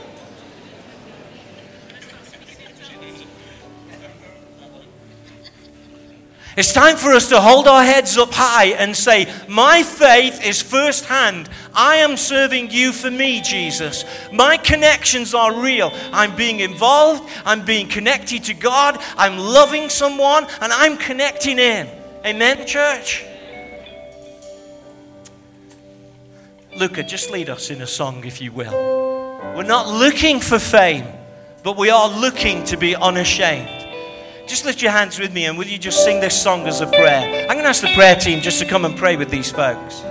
It's 6.58 6.72
time 6.72 6.96
for 6.96 7.12
us 7.12 7.28
to 7.30 7.42
hold 7.42 7.68
our 7.68 7.84
heads 7.84 8.18
up 8.18 8.32
high 8.32 8.68
and 8.68 8.96
say, 8.96 9.32
My 9.50 9.84
faith 9.84 10.46
is 10.46 10.62
firsthand. 10.62 11.50
I 11.74 11.98
am 11.98 12.16
serving 12.16 12.72
you 12.72 12.94
for 12.94 13.12
me, 13.12 13.42
Jesus. 13.42 14.06
My 14.32 14.56
connections 14.56 15.34
are 15.34 15.62
real. 15.62 15.92
I'm 16.14 16.34
being 16.38 16.62
involved. 16.62 17.30
I'm 17.44 17.66
being 17.66 17.90
connected 17.90 18.46
to 18.46 18.54
God. 18.54 19.02
I'm 19.18 19.38
loving 19.38 19.90
someone 19.90 20.48
and 20.62 20.72
I'm 20.72 20.98
connecting 20.98 21.60
in. 21.60 21.90
Amen, 22.26 22.66
church? 22.66 23.26
Luca, 26.78 27.04
just 27.04 27.32
lead 27.32 27.50
us 27.50 27.70
in 27.70 27.82
a 27.82 27.88
song, 27.88 28.24
if 28.24 28.42
you 28.42 28.54
will. 28.54 28.72
We're 29.56 29.64
not 29.64 29.90
looking 29.90 30.40
for 30.40 30.60
fame, 30.60 31.06
but 31.64 31.76
we 31.76 31.90
are 31.90 32.10
looking 32.10 32.64
to 32.66 32.78
be 32.78 32.96
unashamed. 32.96 33.85
Just 34.48 34.64
lift 34.64 34.82
your 34.82 34.92
hands 34.92 35.18
with 35.18 35.34
me 35.34 35.46
and 35.46 35.58
will 35.58 35.66
you 35.66 35.80
just 35.80 36.04
sing 36.04 36.20
this 36.20 36.40
song 36.40 36.68
as 36.68 36.80
a 36.80 36.88
prayer? 36.88 37.42
I'm 37.50 37.56
going 37.56 37.64
to 37.64 37.70
ask 37.70 37.82
the 37.82 37.94
prayer 37.96 38.16
team 38.16 38.42
just 38.42 38.60
to 38.60 38.66
come 38.66 38.86
and 38.86 38.96
pray 38.96 39.16
with 39.16 39.32
these 39.32 39.52
folks. 39.52 40.04